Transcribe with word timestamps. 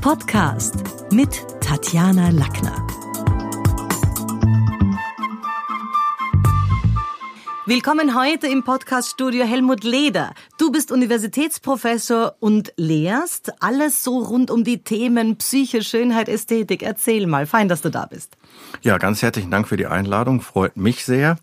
Podcast 0.00 0.76
mit 1.12 1.44
Tatjana 1.60 2.30
Lackner. 2.30 2.86
Willkommen 7.66 8.18
heute 8.18 8.46
im 8.46 8.64
Podcaststudio 8.64 9.44
Helmut 9.44 9.84
Leder. 9.84 10.32
Du 10.56 10.72
bist 10.72 10.90
Universitätsprofessor 10.90 12.34
und 12.40 12.72
lehrst 12.78 13.52
alles 13.62 14.02
so 14.02 14.20
rund 14.20 14.50
um 14.50 14.64
die 14.64 14.82
Themen 14.82 15.36
Psyche, 15.36 15.82
Schönheit, 15.82 16.30
Ästhetik. 16.30 16.82
Erzähl 16.82 17.26
mal, 17.26 17.46
fein, 17.46 17.68
dass 17.68 17.82
du 17.82 17.90
da 17.90 18.06
bist. 18.06 18.38
Ja, 18.82 18.98
ganz 18.98 19.22
herzlichen 19.22 19.50
Dank 19.50 19.68
für 19.68 19.76
die 19.76 19.86
Einladung, 19.86 20.40
freut 20.40 20.76
mich 20.76 21.04
sehr. 21.04 21.38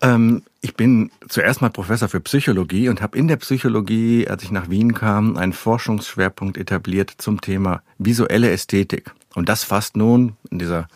Ähm, 0.00 0.42
ich 0.60 0.74
bin 0.74 1.10
zuerst 1.28 1.60
mal 1.60 1.70
Professor 1.70 2.08
für 2.08 2.20
Psychologie 2.20 2.88
und 2.88 3.00
habe 3.00 3.16
in 3.16 3.28
der 3.28 3.36
Psychologie, 3.36 4.26
als 4.28 4.42
ich 4.42 4.50
nach 4.50 4.70
Wien 4.70 4.94
kam, 4.94 5.36
einen 5.36 5.52
Forschungsschwerpunkt 5.52 6.56
etabliert 6.56 7.12
zum 7.18 7.40
Thema 7.40 7.82
visuelle 7.98 8.50
Ästhetik. 8.50 9.12
Und 9.34 9.48
das 9.48 9.62
fasst 9.62 9.96
nun 9.96 10.36
in 10.50 10.58
dieser 10.58 10.88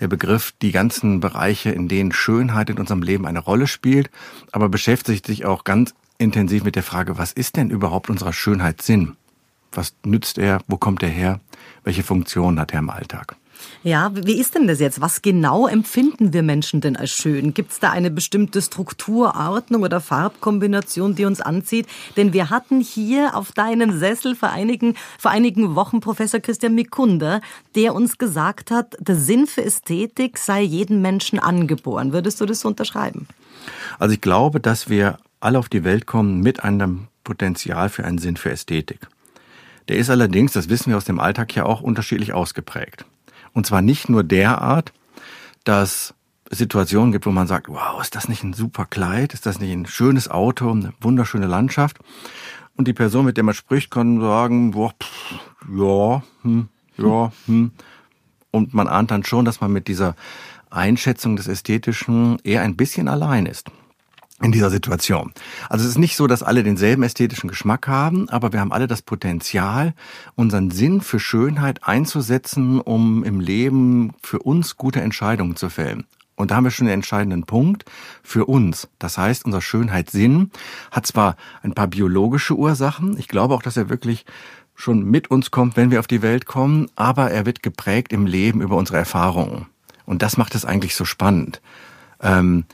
der 0.00 0.08
Begriff 0.08 0.52
die 0.62 0.72
ganzen 0.72 1.20
Bereiche, 1.20 1.70
in 1.70 1.88
denen 1.88 2.12
Schönheit 2.12 2.70
in 2.70 2.78
unserem 2.78 3.02
Leben 3.02 3.26
eine 3.26 3.38
Rolle 3.38 3.66
spielt, 3.66 4.10
aber 4.50 4.68
beschäftigt 4.68 5.26
sich 5.26 5.44
auch 5.44 5.64
ganz 5.64 5.94
intensiv 6.18 6.64
mit 6.64 6.76
der 6.76 6.82
Frage, 6.82 7.18
was 7.18 7.32
ist 7.32 7.56
denn 7.56 7.70
überhaupt 7.70 8.08
unserer 8.08 8.32
Schönheit 8.32 8.82
Sinn? 8.82 9.16
Was 9.72 9.94
nützt 10.04 10.38
er? 10.38 10.60
Wo 10.66 10.76
kommt 10.76 11.02
er 11.02 11.08
her? 11.08 11.40
Welche 11.84 12.02
Funktion 12.02 12.58
hat 12.58 12.72
er 12.72 12.80
im 12.80 12.90
Alltag? 12.90 13.36
Ja, 13.84 14.12
wie 14.14 14.38
ist 14.38 14.54
denn 14.54 14.68
das 14.68 14.78
jetzt? 14.78 15.00
Was 15.00 15.22
genau 15.22 15.66
empfinden 15.66 16.32
wir 16.32 16.42
Menschen 16.42 16.80
denn 16.80 16.96
als 16.96 17.10
schön? 17.10 17.52
Gibt 17.52 17.72
es 17.72 17.80
da 17.80 17.90
eine 17.90 18.10
bestimmte 18.10 18.62
Strukturordnung 18.62 19.82
oder 19.82 20.00
Farbkombination, 20.00 21.16
die 21.16 21.24
uns 21.24 21.40
anzieht? 21.40 21.86
Denn 22.16 22.32
wir 22.32 22.50
hatten 22.50 22.80
hier 22.80 23.36
auf 23.36 23.52
deinem 23.52 23.98
Sessel 23.98 24.36
vor 24.36 24.50
einigen, 24.50 24.94
vor 25.18 25.32
einigen 25.32 25.74
Wochen 25.74 26.00
Professor 26.00 26.38
Christian 26.38 26.74
Mikunda, 26.74 27.40
der 27.74 27.94
uns 27.94 28.18
gesagt 28.18 28.70
hat, 28.70 28.96
der 29.00 29.16
Sinn 29.16 29.46
für 29.46 29.64
Ästhetik 29.64 30.38
sei 30.38 30.62
jedem 30.62 31.02
Menschen 31.02 31.38
angeboren. 31.38 32.12
Würdest 32.12 32.40
du 32.40 32.46
das 32.46 32.60
so 32.60 32.68
unterschreiben? 32.68 33.26
Also 33.98 34.14
ich 34.14 34.20
glaube, 34.20 34.60
dass 34.60 34.88
wir 34.88 35.18
alle 35.40 35.58
auf 35.58 35.68
die 35.68 35.84
Welt 35.84 36.06
kommen 36.06 36.40
mit 36.40 36.62
einem 36.62 37.08
Potenzial 37.24 37.88
für 37.88 38.04
einen 38.04 38.18
Sinn 38.18 38.36
für 38.36 38.50
Ästhetik. 38.50 39.00
Der 39.88 39.96
ist 39.96 40.10
allerdings, 40.10 40.52
das 40.52 40.68
wissen 40.68 40.90
wir 40.90 40.96
aus 40.96 41.04
dem 41.04 41.18
Alltag 41.18 41.54
ja 41.54 41.64
auch, 41.64 41.80
unterschiedlich 41.80 42.32
ausgeprägt. 42.32 43.04
Und 43.54 43.66
zwar 43.66 43.82
nicht 43.82 44.08
nur 44.08 44.24
derart, 44.24 44.92
dass 45.64 46.14
Situationen 46.50 47.12
gibt, 47.12 47.26
wo 47.26 47.30
man 47.30 47.46
sagt, 47.46 47.68
wow, 47.68 48.00
ist 48.00 48.14
das 48.14 48.28
nicht 48.28 48.42
ein 48.44 48.52
super 48.52 48.86
Kleid? 48.86 49.34
Ist 49.34 49.46
das 49.46 49.58
nicht 49.58 49.72
ein 49.72 49.86
schönes 49.86 50.30
Auto, 50.30 50.70
eine 50.70 50.92
wunderschöne 51.00 51.46
Landschaft? 51.46 51.98
Und 52.76 52.88
die 52.88 52.92
Person, 52.92 53.24
mit 53.24 53.36
der 53.36 53.44
man 53.44 53.54
spricht, 53.54 53.90
kann 53.90 54.20
sagen, 54.20 54.72
boah, 54.72 54.92
pff, 55.00 55.34
ja, 55.74 56.22
hm, 56.42 56.68
ja, 56.96 57.32
hm. 57.46 57.72
Und 58.50 58.74
man 58.74 58.88
ahnt 58.88 59.10
dann 59.10 59.24
schon, 59.24 59.44
dass 59.44 59.60
man 59.60 59.72
mit 59.72 59.88
dieser 59.88 60.14
Einschätzung 60.68 61.36
des 61.36 61.48
Ästhetischen 61.48 62.38
eher 62.44 62.62
ein 62.62 62.76
bisschen 62.76 63.08
allein 63.08 63.46
ist 63.46 63.70
in 64.42 64.52
dieser 64.52 64.70
Situation. 64.70 65.32
Also 65.68 65.84
es 65.84 65.92
ist 65.92 65.98
nicht 65.98 66.16
so, 66.16 66.26
dass 66.26 66.42
alle 66.42 66.62
denselben 66.62 67.02
ästhetischen 67.02 67.48
Geschmack 67.48 67.86
haben, 67.88 68.28
aber 68.28 68.52
wir 68.52 68.60
haben 68.60 68.72
alle 68.72 68.86
das 68.86 69.02
Potenzial, 69.02 69.94
unseren 70.34 70.70
Sinn 70.70 71.00
für 71.00 71.20
Schönheit 71.20 71.84
einzusetzen, 71.84 72.80
um 72.80 73.24
im 73.24 73.40
Leben 73.40 74.12
für 74.22 74.40
uns 74.40 74.76
gute 74.76 75.00
Entscheidungen 75.00 75.56
zu 75.56 75.70
fällen. 75.70 76.04
Und 76.34 76.50
da 76.50 76.56
haben 76.56 76.64
wir 76.64 76.70
schon 76.70 76.86
den 76.86 76.94
entscheidenden 76.94 77.44
Punkt 77.44 77.84
für 78.22 78.46
uns. 78.46 78.88
Das 78.98 79.16
heißt, 79.16 79.44
unser 79.44 79.60
Schönheitssinn 79.60 80.50
hat 80.90 81.06
zwar 81.06 81.36
ein 81.62 81.74
paar 81.74 81.86
biologische 81.86 82.56
Ursachen, 82.56 83.16
ich 83.18 83.28
glaube 83.28 83.54
auch, 83.54 83.62
dass 83.62 83.76
er 83.76 83.88
wirklich 83.88 84.24
schon 84.74 85.04
mit 85.04 85.30
uns 85.30 85.50
kommt, 85.50 85.76
wenn 85.76 85.90
wir 85.90 86.00
auf 86.00 86.06
die 86.06 86.22
Welt 86.22 86.46
kommen, 86.46 86.88
aber 86.96 87.30
er 87.30 87.46
wird 87.46 87.62
geprägt 87.62 88.12
im 88.12 88.26
Leben 88.26 88.60
über 88.60 88.76
unsere 88.76 88.98
Erfahrungen. 88.98 89.66
Und 90.04 90.22
das 90.22 90.36
macht 90.36 90.54
es 90.54 90.64
eigentlich 90.64 90.96
so 90.96 91.04
spannend. 91.04 91.60
Ähm, 92.20 92.64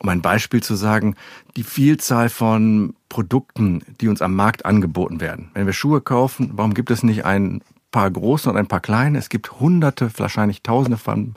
um 0.00 0.08
ein 0.08 0.22
Beispiel 0.22 0.62
zu 0.62 0.74
sagen, 0.74 1.16
die 1.56 1.64
Vielzahl 1.64 2.28
von 2.28 2.94
Produkten, 3.08 3.82
die 4.00 4.08
uns 4.08 4.22
am 4.22 4.34
Markt 4.34 4.64
angeboten 4.64 5.20
werden. 5.20 5.50
Wenn 5.54 5.66
wir 5.66 5.72
Schuhe 5.72 6.00
kaufen, 6.00 6.50
warum 6.54 6.74
gibt 6.74 6.90
es 6.90 7.02
nicht 7.02 7.24
ein 7.24 7.62
paar 7.90 8.10
große 8.10 8.48
und 8.50 8.56
ein 8.56 8.66
paar 8.66 8.80
kleine? 8.80 9.18
Es 9.18 9.28
gibt 9.28 9.60
hunderte, 9.60 10.10
wahrscheinlich 10.18 10.62
tausende 10.62 10.98
von 10.98 11.34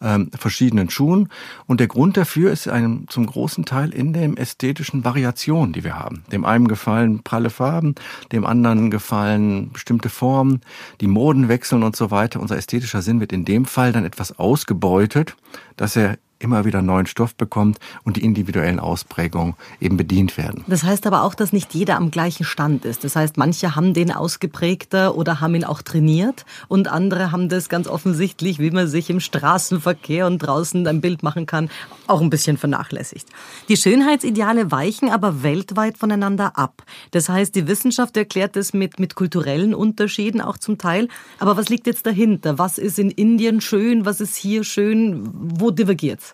ähm, 0.00 0.30
verschiedenen 0.32 0.90
Schuhen. 0.90 1.28
Und 1.66 1.80
der 1.80 1.88
Grund 1.88 2.16
dafür 2.16 2.52
ist 2.52 2.68
einem, 2.68 3.08
zum 3.08 3.26
großen 3.26 3.64
Teil 3.64 3.92
in 3.92 4.12
den 4.12 4.36
ästhetischen 4.36 5.04
Variationen, 5.04 5.72
die 5.72 5.84
wir 5.84 5.98
haben. 5.98 6.22
Dem 6.32 6.44
einen 6.44 6.68
gefallen 6.68 7.22
pralle 7.24 7.50
Farben, 7.50 7.96
dem 8.32 8.46
anderen 8.46 8.90
gefallen 8.90 9.70
bestimmte 9.72 10.08
Formen, 10.08 10.60
die 11.00 11.08
Moden 11.08 11.48
wechseln 11.48 11.82
und 11.82 11.96
so 11.96 12.10
weiter. 12.10 12.40
Unser 12.40 12.56
ästhetischer 12.56 13.02
Sinn 13.02 13.20
wird 13.20 13.32
in 13.32 13.44
dem 13.44 13.64
Fall 13.64 13.92
dann 13.92 14.04
etwas 14.04 14.38
ausgebeutet, 14.38 15.36
dass 15.76 15.96
er 15.96 16.16
immer 16.38 16.64
wieder 16.64 16.82
neuen 16.82 17.06
Stoff 17.06 17.34
bekommt 17.34 17.78
und 18.04 18.16
die 18.16 18.24
individuellen 18.24 18.78
Ausprägungen 18.78 19.54
eben 19.80 19.96
bedient 19.96 20.36
werden. 20.36 20.64
Das 20.68 20.84
heißt 20.84 21.06
aber 21.06 21.22
auch, 21.22 21.34
dass 21.34 21.52
nicht 21.52 21.74
jeder 21.74 21.96
am 21.96 22.10
gleichen 22.10 22.44
Stand 22.44 22.84
ist. 22.84 23.04
Das 23.04 23.16
heißt, 23.16 23.36
manche 23.36 23.74
haben 23.74 23.94
den 23.94 24.12
ausgeprägter 24.12 25.16
oder 25.16 25.40
haben 25.40 25.54
ihn 25.54 25.64
auch 25.64 25.82
trainiert 25.82 26.44
und 26.68 26.88
andere 26.88 27.32
haben 27.32 27.48
das 27.48 27.68
ganz 27.68 27.88
offensichtlich, 27.88 28.58
wie 28.58 28.70
man 28.70 28.86
sich 28.86 29.10
im 29.10 29.20
Straßenverkehr 29.20 30.26
und 30.26 30.38
draußen 30.38 30.86
ein 30.86 31.00
Bild 31.00 31.22
machen 31.22 31.46
kann, 31.46 31.70
auch 32.06 32.20
ein 32.20 32.30
bisschen 32.30 32.56
vernachlässigt. 32.56 33.28
Die 33.68 33.76
Schönheitsideale 33.76 34.70
weichen 34.70 35.10
aber 35.10 35.42
weltweit 35.42 35.98
voneinander 35.98 36.56
ab. 36.56 36.84
Das 37.10 37.28
heißt, 37.28 37.54
die 37.54 37.66
Wissenschaft 37.66 38.16
erklärt 38.16 38.56
es 38.56 38.72
mit, 38.72 39.00
mit 39.00 39.14
kulturellen 39.14 39.74
Unterschieden 39.74 40.40
auch 40.40 40.56
zum 40.56 40.78
Teil. 40.78 41.08
Aber 41.38 41.56
was 41.56 41.68
liegt 41.68 41.86
jetzt 41.86 42.06
dahinter? 42.06 42.58
Was 42.58 42.78
ist 42.78 42.98
in 42.98 43.10
Indien 43.10 43.60
schön? 43.60 44.04
Was 44.04 44.20
ist 44.20 44.36
hier 44.36 44.64
schön? 44.64 45.28
Wo 45.32 45.70
divergiert 45.70 46.27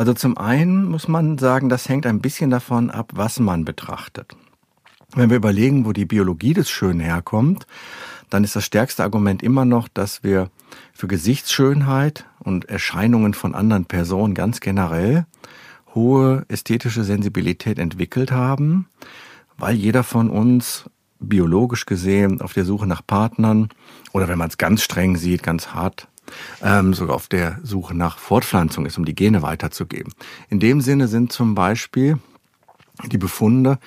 also 0.00 0.14
zum 0.14 0.38
einen 0.38 0.86
muss 0.86 1.08
man 1.08 1.36
sagen, 1.36 1.68
das 1.68 1.86
hängt 1.86 2.06
ein 2.06 2.22
bisschen 2.22 2.48
davon 2.48 2.90
ab, 2.90 3.12
was 3.14 3.38
man 3.38 3.66
betrachtet. 3.66 4.34
Wenn 5.14 5.28
wir 5.28 5.36
überlegen, 5.36 5.84
wo 5.84 5.92
die 5.92 6.06
Biologie 6.06 6.54
des 6.54 6.70
Schönen 6.70 7.00
herkommt, 7.00 7.66
dann 8.30 8.42
ist 8.42 8.56
das 8.56 8.64
stärkste 8.64 9.02
Argument 9.02 9.42
immer 9.42 9.66
noch, 9.66 9.88
dass 9.88 10.24
wir 10.24 10.48
für 10.94 11.06
Gesichtsschönheit 11.06 12.24
und 12.38 12.64
Erscheinungen 12.64 13.34
von 13.34 13.54
anderen 13.54 13.84
Personen 13.84 14.32
ganz 14.32 14.60
generell 14.60 15.26
hohe 15.94 16.46
ästhetische 16.48 17.04
Sensibilität 17.04 17.78
entwickelt 17.78 18.32
haben, 18.32 18.88
weil 19.58 19.74
jeder 19.74 20.02
von 20.02 20.30
uns 20.30 20.88
biologisch 21.18 21.84
gesehen 21.84 22.40
auf 22.40 22.54
der 22.54 22.64
Suche 22.64 22.86
nach 22.86 23.06
Partnern 23.06 23.68
oder 24.12 24.28
wenn 24.28 24.38
man 24.38 24.48
es 24.48 24.56
ganz 24.56 24.82
streng 24.82 25.18
sieht, 25.18 25.42
ganz 25.42 25.74
hart 25.74 26.08
ähm, 26.62 26.94
sogar 26.94 27.16
auf 27.16 27.28
der 27.28 27.58
Suche 27.62 27.94
nach 27.94 28.18
Fortpflanzung 28.18 28.86
ist, 28.86 28.98
um 28.98 29.04
die 29.04 29.14
Gene 29.14 29.42
weiterzugeben. 29.42 30.12
In 30.48 30.60
dem 30.60 30.80
Sinne 30.80 31.08
sind 31.08 31.32
zum 31.32 31.54
Beispiel 31.54 32.18
die 33.06 33.18
Befunde 33.18 33.78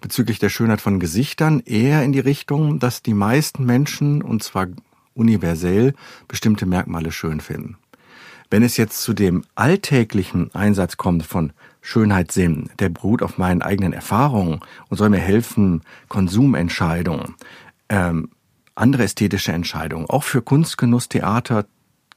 bezüglich 0.00 0.38
der 0.38 0.48
Schönheit 0.48 0.80
von 0.80 1.00
Gesichtern 1.00 1.60
eher 1.60 2.02
in 2.02 2.12
die 2.12 2.20
Richtung, 2.20 2.78
dass 2.78 3.02
die 3.02 3.14
meisten 3.14 3.64
Menschen, 3.64 4.22
und 4.22 4.42
zwar 4.42 4.68
universell, 5.14 5.94
bestimmte 6.28 6.66
Merkmale 6.66 7.12
schön 7.12 7.40
finden. 7.40 7.76
Wenn 8.50 8.62
es 8.62 8.76
jetzt 8.76 9.02
zu 9.02 9.12
dem 9.12 9.44
alltäglichen 9.54 10.52
Einsatz 10.54 10.96
kommt 10.96 11.24
von 11.24 11.52
Schönheitssinn, 11.82 12.70
der 12.78 12.88
beruht 12.88 13.22
auf 13.22 13.38
meinen 13.38 13.62
eigenen 13.62 13.92
Erfahrungen 13.92 14.60
und 14.88 14.96
soll 14.96 15.08
mir 15.08 15.20
helfen, 15.20 15.82
Konsumentscheidungen, 16.08 17.36
ähm, 17.88 18.30
andere 18.74 19.04
ästhetische 19.04 19.52
Entscheidungen, 19.52 20.06
auch 20.08 20.24
für 20.24 20.42
Kunstgenuss, 20.42 21.08
Theater, 21.08 21.66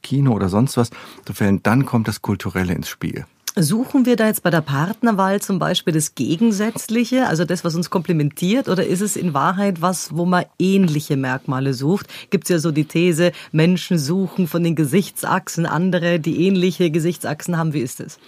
Kino 0.04 0.32
oder 0.32 0.48
sonst 0.48 0.76
was 0.76 0.90
zu 1.24 1.32
fällen, 1.32 1.60
dann 1.64 1.84
kommt 1.84 2.06
das 2.06 2.22
Kulturelle 2.22 2.72
ins 2.72 2.88
Spiel. 2.88 3.24
Suchen 3.56 4.04
wir 4.04 4.16
da 4.16 4.26
jetzt 4.26 4.42
bei 4.42 4.50
der 4.50 4.62
Partnerwahl 4.62 5.40
zum 5.40 5.60
Beispiel 5.60 5.92
das 5.92 6.16
Gegensätzliche, 6.16 7.28
also 7.28 7.44
das, 7.44 7.62
was 7.62 7.76
uns 7.76 7.88
komplementiert, 7.88 8.68
oder 8.68 8.84
ist 8.84 9.00
es 9.00 9.14
in 9.14 9.32
Wahrheit 9.32 9.80
was, 9.80 10.16
wo 10.16 10.24
man 10.24 10.44
ähnliche 10.58 11.16
Merkmale 11.16 11.72
sucht? 11.72 12.08
Gibt 12.30 12.44
es 12.44 12.50
ja 12.50 12.58
so 12.58 12.72
die 12.72 12.86
These, 12.86 13.30
Menschen 13.52 13.96
suchen 13.96 14.48
von 14.48 14.64
den 14.64 14.74
Gesichtsachsen 14.74 15.66
andere, 15.66 16.18
die 16.18 16.44
ähnliche 16.48 16.90
Gesichtsachsen 16.90 17.56
haben. 17.56 17.74
Wie 17.74 17.80
ist 17.80 18.00
es? 18.00 18.18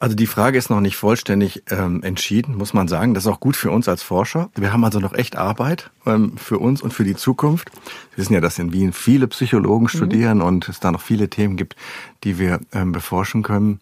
Also 0.00 0.14
die 0.14 0.28
Frage 0.28 0.58
ist 0.58 0.70
noch 0.70 0.80
nicht 0.80 0.96
vollständig 0.96 1.64
ähm, 1.70 2.02
entschieden, 2.04 2.56
muss 2.56 2.72
man 2.72 2.86
sagen. 2.86 3.14
Das 3.14 3.24
ist 3.24 3.30
auch 3.30 3.40
gut 3.40 3.56
für 3.56 3.72
uns 3.72 3.88
als 3.88 4.02
Forscher. 4.02 4.48
Wir 4.54 4.72
haben 4.72 4.84
also 4.84 5.00
noch 5.00 5.12
echt 5.12 5.36
Arbeit 5.36 5.90
ähm, 6.06 6.36
für 6.36 6.58
uns 6.58 6.82
und 6.82 6.92
für 6.92 7.02
die 7.02 7.16
Zukunft. 7.16 7.70
Wir 8.12 8.18
wissen 8.18 8.34
ja, 8.34 8.40
dass 8.40 8.60
in 8.60 8.72
Wien 8.72 8.92
viele 8.92 9.26
Psychologen 9.26 9.84
mhm. 9.84 9.88
studieren 9.88 10.42
und 10.42 10.68
es 10.68 10.78
da 10.78 10.92
noch 10.92 11.00
viele 11.00 11.28
Themen 11.28 11.56
gibt, 11.56 11.74
die 12.22 12.38
wir 12.38 12.60
ähm, 12.72 12.92
beforschen 12.92 13.42
können. 13.42 13.80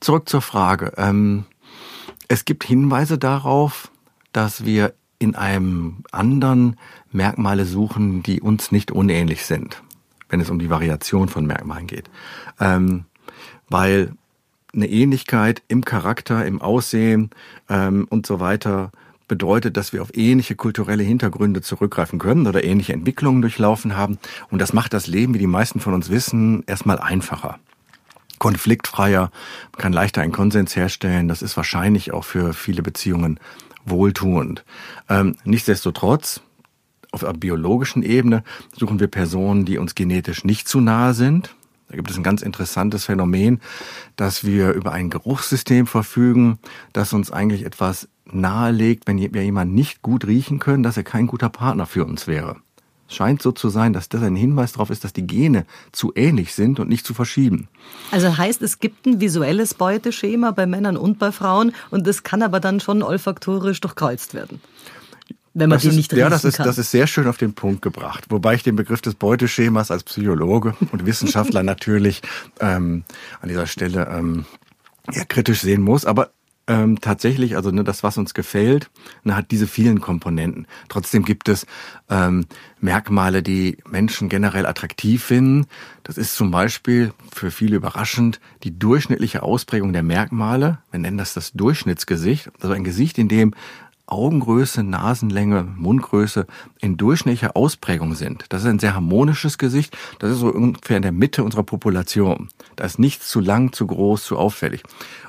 Zurück 0.00 0.28
zur 0.28 0.42
Frage. 0.42 0.92
Ähm, 0.98 1.44
es 2.28 2.44
gibt 2.44 2.64
Hinweise 2.64 3.16
darauf, 3.16 3.90
dass 4.32 4.66
wir 4.66 4.92
in 5.18 5.34
einem 5.34 6.04
anderen 6.12 6.76
Merkmale 7.10 7.64
suchen, 7.64 8.22
die 8.22 8.42
uns 8.42 8.70
nicht 8.70 8.90
unähnlich 8.90 9.46
sind, 9.46 9.82
wenn 10.28 10.40
es 10.40 10.50
um 10.50 10.58
die 10.58 10.68
Variation 10.68 11.28
von 11.28 11.46
Merkmalen 11.46 11.86
geht. 11.86 12.10
Ähm, 12.60 13.06
weil 13.70 14.12
eine 14.74 14.88
Ähnlichkeit 14.88 15.62
im 15.68 15.84
Charakter, 15.84 16.44
im 16.44 16.60
Aussehen 16.60 17.30
ähm, 17.68 18.06
und 18.10 18.26
so 18.26 18.40
weiter 18.40 18.90
bedeutet, 19.28 19.76
dass 19.76 19.92
wir 19.92 20.02
auf 20.02 20.14
ähnliche 20.14 20.54
kulturelle 20.54 21.02
Hintergründe 21.02 21.62
zurückgreifen 21.62 22.18
können 22.18 22.46
oder 22.46 22.62
ähnliche 22.62 22.92
Entwicklungen 22.92 23.40
durchlaufen 23.40 23.96
haben. 23.96 24.18
Und 24.50 24.58
das 24.60 24.72
macht 24.72 24.92
das 24.92 25.06
Leben, 25.06 25.34
wie 25.34 25.38
die 25.38 25.46
meisten 25.46 25.80
von 25.80 25.94
uns 25.94 26.10
wissen, 26.10 26.62
erstmal 26.66 26.98
einfacher. 26.98 27.58
Konfliktfreier, 28.38 29.30
man 29.72 29.80
kann 29.80 29.92
leichter 29.92 30.20
einen 30.20 30.32
Konsens 30.32 30.76
herstellen. 30.76 31.28
Das 31.28 31.40
ist 31.40 31.56
wahrscheinlich 31.56 32.12
auch 32.12 32.24
für 32.24 32.52
viele 32.52 32.82
Beziehungen 32.82 33.40
wohltuend. 33.84 34.64
Ähm, 35.08 35.36
nichtsdestotrotz, 35.44 36.40
auf 37.12 37.20
der 37.20 37.32
biologischen 37.32 38.02
Ebene 38.02 38.42
suchen 38.76 38.98
wir 38.98 39.06
Personen, 39.06 39.64
die 39.64 39.78
uns 39.78 39.94
genetisch 39.94 40.44
nicht 40.44 40.68
zu 40.68 40.80
nahe 40.80 41.14
sind. 41.14 41.54
Da 41.88 41.96
gibt 41.96 42.10
es 42.10 42.16
ein 42.16 42.22
ganz 42.22 42.42
interessantes 42.42 43.04
Phänomen, 43.04 43.60
dass 44.16 44.44
wir 44.44 44.72
über 44.72 44.92
ein 44.92 45.10
Geruchssystem 45.10 45.86
verfügen, 45.86 46.58
das 46.92 47.12
uns 47.12 47.30
eigentlich 47.30 47.64
etwas 47.64 48.08
nahelegt, 48.24 49.06
wenn 49.06 49.18
wir 49.18 49.44
jemanden 49.44 49.74
nicht 49.74 50.02
gut 50.02 50.26
riechen 50.26 50.58
können, 50.58 50.82
dass 50.82 50.96
er 50.96 51.04
kein 51.04 51.26
guter 51.26 51.50
Partner 51.50 51.86
für 51.86 52.04
uns 52.04 52.26
wäre. 52.26 52.56
Es 53.06 53.16
scheint 53.16 53.42
so 53.42 53.52
zu 53.52 53.68
sein, 53.68 53.92
dass 53.92 54.08
das 54.08 54.22
ein 54.22 54.34
Hinweis 54.34 54.72
darauf 54.72 54.88
ist, 54.88 55.04
dass 55.04 55.12
die 55.12 55.26
Gene 55.26 55.66
zu 55.92 56.12
ähnlich 56.14 56.54
sind 56.54 56.80
und 56.80 56.88
nicht 56.88 57.06
zu 57.06 57.12
verschieben. 57.12 57.68
Also 58.10 58.36
heißt, 58.36 58.62
es 58.62 58.78
gibt 58.78 59.04
ein 59.04 59.20
visuelles 59.20 59.74
Beuteschema 59.74 60.52
bei 60.52 60.66
Männern 60.66 60.96
und 60.96 61.18
bei 61.18 61.30
Frauen 61.30 61.72
und 61.90 62.06
das 62.06 62.22
kann 62.22 62.42
aber 62.42 62.60
dann 62.60 62.80
schon 62.80 63.02
olfaktorisch 63.02 63.80
durchkreuzt 63.80 64.32
werden 64.32 64.60
wenn 65.54 65.68
man 65.68 65.76
das 65.76 65.82
den 65.82 65.90
ist, 65.92 65.96
nicht 65.96 66.12
Ja, 66.12 66.26
riechen 66.26 66.30
das 66.30 66.44
ist, 66.44 66.56
kann. 66.56 66.66
das 66.66 66.78
ist 66.78 66.90
sehr 66.90 67.06
schön 67.06 67.26
auf 67.26 67.36
den 67.36 67.54
Punkt 67.54 67.80
gebracht. 67.80 68.24
Wobei 68.28 68.54
ich 68.54 68.62
den 68.62 68.76
Begriff 68.76 69.00
des 69.00 69.14
Beuteschemas 69.14 69.90
als 69.90 70.02
Psychologe 70.04 70.74
und 70.92 71.06
Wissenschaftler 71.06 71.62
natürlich 71.64 72.22
ähm, 72.60 73.04
an 73.40 73.48
dieser 73.48 73.66
Stelle 73.66 74.08
ähm, 74.10 74.44
ja, 75.12 75.24
kritisch 75.24 75.60
sehen 75.60 75.82
muss. 75.82 76.04
Aber 76.04 76.30
ähm, 76.66 77.00
tatsächlich, 77.00 77.56
also 77.56 77.70
ne, 77.70 77.84
das, 77.84 78.02
was 78.02 78.16
uns 78.16 78.32
gefällt, 78.32 78.90
ne, 79.22 79.36
hat 79.36 79.50
diese 79.50 79.66
vielen 79.66 80.00
Komponenten. 80.00 80.66
Trotzdem 80.88 81.24
gibt 81.24 81.48
es 81.48 81.66
ähm, 82.08 82.46
Merkmale, 82.80 83.42
die 83.42 83.78
Menschen 83.86 84.28
generell 84.28 84.64
attraktiv 84.66 85.22
finden. 85.22 85.66
Das 86.04 86.16
ist 86.16 86.34
zum 86.34 86.50
Beispiel 86.50 87.12
für 87.32 87.50
viele 87.50 87.76
überraschend 87.76 88.40
die 88.62 88.78
durchschnittliche 88.78 89.42
Ausprägung 89.42 89.92
der 89.92 90.02
Merkmale. 90.02 90.78
Wir 90.90 91.00
nennen 91.00 91.18
das 91.18 91.34
das 91.34 91.52
Durchschnittsgesicht. 91.52 92.50
Also 92.60 92.72
ein 92.74 92.84
Gesicht, 92.84 93.18
in 93.18 93.28
dem 93.28 93.54
Augengröße, 94.06 94.82
Nasenlänge, 94.82 95.64
Mundgröße 95.64 96.46
in 96.80 96.96
durchschnittlicher 96.96 97.56
Ausprägung 97.56 98.14
sind. 98.14 98.44
Das 98.50 98.62
ist 98.62 98.68
ein 98.68 98.78
sehr 98.78 98.94
harmonisches 98.94 99.58
Gesicht. 99.58 99.96
Das 100.18 100.30
ist 100.30 100.38
so 100.38 100.48
ungefähr 100.48 100.96
in 100.96 101.02
der 101.02 101.12
Mitte 101.12 101.42
unserer 101.42 101.62
Population. 101.62 102.48
Da 102.76 102.84
ist 102.84 102.98
nichts 102.98 103.28
zu 103.28 103.40
lang, 103.40 103.72
zu 103.72 103.86
groß, 103.86 104.24
zu 104.24 104.36
auffällig. 104.36 104.82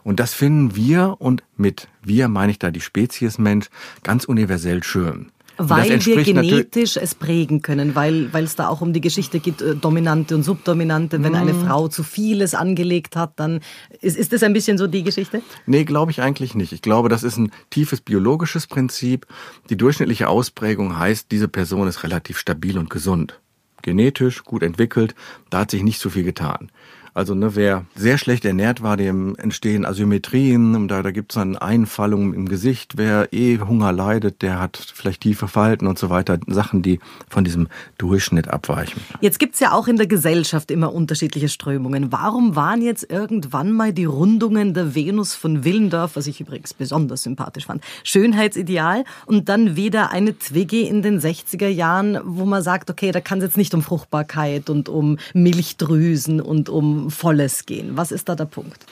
Und 0.04 0.20
das 0.20 0.34
finden 0.34 0.76
wir 0.76 1.16
und 1.20 1.44
mit 1.58 1.88
wir 2.04 2.28
meine 2.28 2.52
ich 2.52 2.60
da 2.60 2.72
die 2.72 2.82
Spezies 2.82 3.38
Mensch 3.38 3.70
ganz 4.04 4.26
universell 4.26 4.84
schön. 4.84 5.32
Weil 5.58 6.06
wir 6.06 6.24
genetisch 6.24 6.98
es 6.98 7.16
prägen 7.16 7.62
können, 7.62 7.96
weil, 7.96 8.34
weil 8.34 8.44
es 8.44 8.56
da 8.56 8.68
auch 8.68 8.82
um 8.82 8.92
die 8.94 9.02
Geschichte 9.02 9.40
geht, 9.40 9.62
äh, 9.62 9.76
Dominante 9.76 10.36
und 10.36 10.44
Subdominante. 10.44 11.24
Wenn 11.24 11.36
eine 11.36 11.54
Mhm. 11.54 11.66
Frau 11.66 11.88
zu 11.88 12.04
vieles 12.04 12.54
angelegt 12.54 13.16
hat, 13.16 13.34
dann 13.40 13.62
ist, 14.02 14.18
ist 14.18 14.34
das 14.34 14.44
ein 14.44 14.54
bisschen 14.54 14.78
so 14.78 14.88
die 14.88 15.04
Geschichte? 15.04 15.42
Nee, 15.66 15.86
glaube 15.86 16.12
ich 16.12 16.22
eigentlich 16.22 16.56
nicht. 16.56 16.72
Ich 16.74 16.82
glaube, 16.82 17.08
das 17.10 17.24
ist 17.24 17.38
ein 17.38 17.52
tiefes 17.70 18.02
biologisches 18.02 18.68
Prinzip. 18.68 19.26
Die 19.70 19.78
durchschnittliche 19.78 20.28
Ausprägung 20.28 20.98
heißt, 20.98 21.32
diese 21.32 21.48
Person 21.48 21.88
ist 21.88 22.04
relativ 22.04 22.38
stabil 22.38 22.78
und 22.78 22.90
gesund. 22.90 23.40
Genetisch, 23.82 24.44
gut 24.44 24.64
entwickelt, 24.64 25.16
da 25.52 25.60
hat 25.60 25.72
sich 25.72 25.84
nicht 25.84 26.00
so 26.00 26.10
viel 26.10 26.24
getan. 26.24 26.72
Also 27.16 27.34
ne, 27.34 27.56
wer 27.56 27.86
sehr 27.96 28.18
schlecht 28.18 28.44
ernährt 28.44 28.84
war, 28.84 28.98
dem 28.98 29.38
entstehen 29.38 29.86
Asymmetrien, 29.86 30.90
da, 30.90 31.02
da 31.02 31.12
gibt 31.12 31.32
es 31.32 31.36
dann 31.36 31.56
Einfallungen 31.56 32.34
im 32.34 32.50
Gesicht. 32.50 32.98
Wer 32.98 33.32
eh 33.32 33.58
Hunger 33.58 33.94
leidet, 33.94 34.42
der 34.42 34.60
hat 34.60 34.76
vielleicht 34.94 35.22
tiefe 35.22 35.48
Falten 35.48 35.88
und 35.88 35.98
so 35.98 36.10
weiter. 36.10 36.38
Sachen, 36.48 36.82
die 36.82 37.00
von 37.30 37.46
diesem 37.46 37.70
Durchschnitt 37.98 38.50
abweichen. 38.50 39.02
Jetzt 39.22 39.40
gibt's 39.40 39.62
ja 39.62 39.72
auch 39.72 39.88
in 39.88 39.96
der 39.96 40.08
Gesellschaft 40.08 40.70
immer 40.72 40.94
unterschiedliche 40.94 41.48
Strömungen. 41.48 42.12
Warum 42.12 42.58
waren 42.58 42.82
jetzt 42.82 43.10
irgendwann 43.10 43.72
mal 43.72 43.94
die 43.94 44.04
Rundungen 44.04 44.74
der 44.74 44.94
Venus 44.94 45.36
von 45.36 45.64
Willendorf, 45.64 46.18
was 46.18 46.28
ich 46.28 46.42
übrigens 46.42 46.74
besonders 46.74 47.24
sympathisch 47.24 47.66
fand, 47.66 47.82
Schönheitsideal 48.04 49.06
und 49.26 49.48
dann 49.48 49.78
wieder 49.78 50.12
eine 50.12 50.38
Twiggy 50.38 50.82
in 50.82 51.02
den 51.02 51.22
60er 51.22 51.70
Jahren, 51.70 52.20
wo 52.26 52.44
man 52.44 52.62
sagt, 52.62 52.90
okay, 52.90 53.14
da 53.14 53.22
kann 53.22 53.38
es 53.38 53.46
jetzt 53.46 53.58
nicht 53.58 53.74
um 53.74 53.82
Fruchtbarkeit 53.82 54.70
und 54.70 54.90
um 54.90 55.18
Milchdrüsen 55.34 56.42
und 56.42 56.68
um 56.68 57.05
Volles 57.10 57.66
gehen. 57.66 57.98
Was 57.98 58.12
ist 58.12 58.30
da 58.30 58.36
der 58.36 58.46
Punkt? 58.46 58.86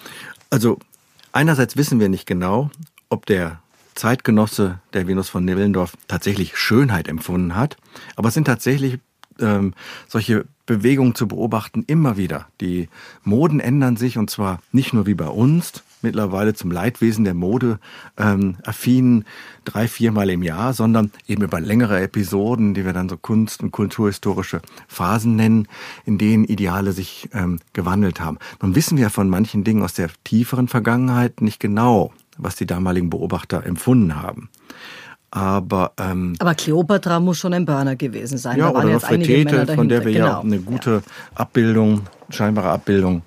Also 0.49 0.79
einerseits 1.31 1.77
wissen 1.77 1.99
wir 1.99 2.09
nicht 2.09 2.25
genau, 2.25 2.69
ob 3.09 3.25
der 3.25 3.59
Zeitgenosse 3.95 4.79
der 4.93 5.07
Venus 5.07 5.29
von 5.29 5.47
Willendorf 5.47 5.93
tatsächlich 6.07 6.57
Schönheit 6.57 7.07
empfunden 7.07 7.55
hat, 7.55 7.77
aber 8.15 8.29
es 8.29 8.33
sind 8.33 8.45
tatsächlich 8.45 8.99
ähm, 9.39 9.73
solche 10.07 10.45
Bewegungen 10.65 11.15
zu 11.15 11.27
beobachten 11.27 11.83
immer 11.87 12.17
wieder. 12.17 12.47
Die 12.61 12.89
Moden 13.23 13.59
ändern 13.59 13.97
sich 13.97 14.17
und 14.17 14.29
zwar 14.29 14.61
nicht 14.71 14.93
nur 14.93 15.05
wie 15.05 15.13
bei 15.13 15.27
uns, 15.27 15.83
mittlerweile 16.03 16.53
zum 16.53 16.71
Leidwesen 16.71 17.23
der 17.25 17.33
Mode 17.33 17.79
ähm, 18.17 18.57
affinen 18.63 19.25
drei, 19.65 19.87
viermal 19.87 20.29
im 20.29 20.43
Jahr, 20.43 20.73
sondern 20.73 21.11
eben 21.27 21.43
über 21.43 21.59
längere 21.59 22.01
Episoden, 22.01 22.73
die 22.73 22.85
wir 22.85 22.93
dann 22.93 23.09
so 23.09 23.17
Kunst- 23.17 23.63
und 23.63 23.71
kulturhistorische 23.71 24.61
Phasen 24.87 25.35
nennen, 25.35 25.67
in 26.05 26.17
denen 26.17 26.45
Ideale 26.45 26.91
sich 26.91 27.29
ähm, 27.33 27.59
gewandelt 27.73 28.19
haben. 28.19 28.37
Nun 28.61 28.75
wissen 28.75 28.97
wir 28.97 29.09
von 29.09 29.29
manchen 29.29 29.63
Dingen 29.63 29.83
aus 29.83 29.93
der 29.93 30.09
tieferen 30.23 30.67
Vergangenheit 30.67 31.41
nicht 31.41 31.59
genau, 31.59 32.11
was 32.37 32.55
die 32.55 32.65
damaligen 32.65 33.09
Beobachter 33.09 33.65
empfunden 33.65 34.21
haben. 34.21 34.49
Aber 35.35 35.93
ähm, 35.97 36.35
Aber 36.37 36.53
Kleopatra 36.53 37.19
muss 37.19 37.39
schon 37.39 37.55
ein 37.55 37.65
Burner 37.65 37.95
gewesen 37.95 38.37
sein. 38.37 38.59
ja, 38.59 38.67
da 38.67 38.73
waren 38.75 38.83
oder 38.83 38.93
jetzt 38.93 39.05
einige 39.05 39.33
Männer 39.37 39.51
Nofretete, 39.51 39.75
von 39.75 39.89
der 39.89 40.05
wir 40.05 40.13
genau. 40.13 40.27
ja 40.27 40.39
eine 40.41 40.59
gute 40.59 41.01
Abbildung, 41.33 42.01
scheinbare 42.29 42.69
Abbildung 42.69 43.23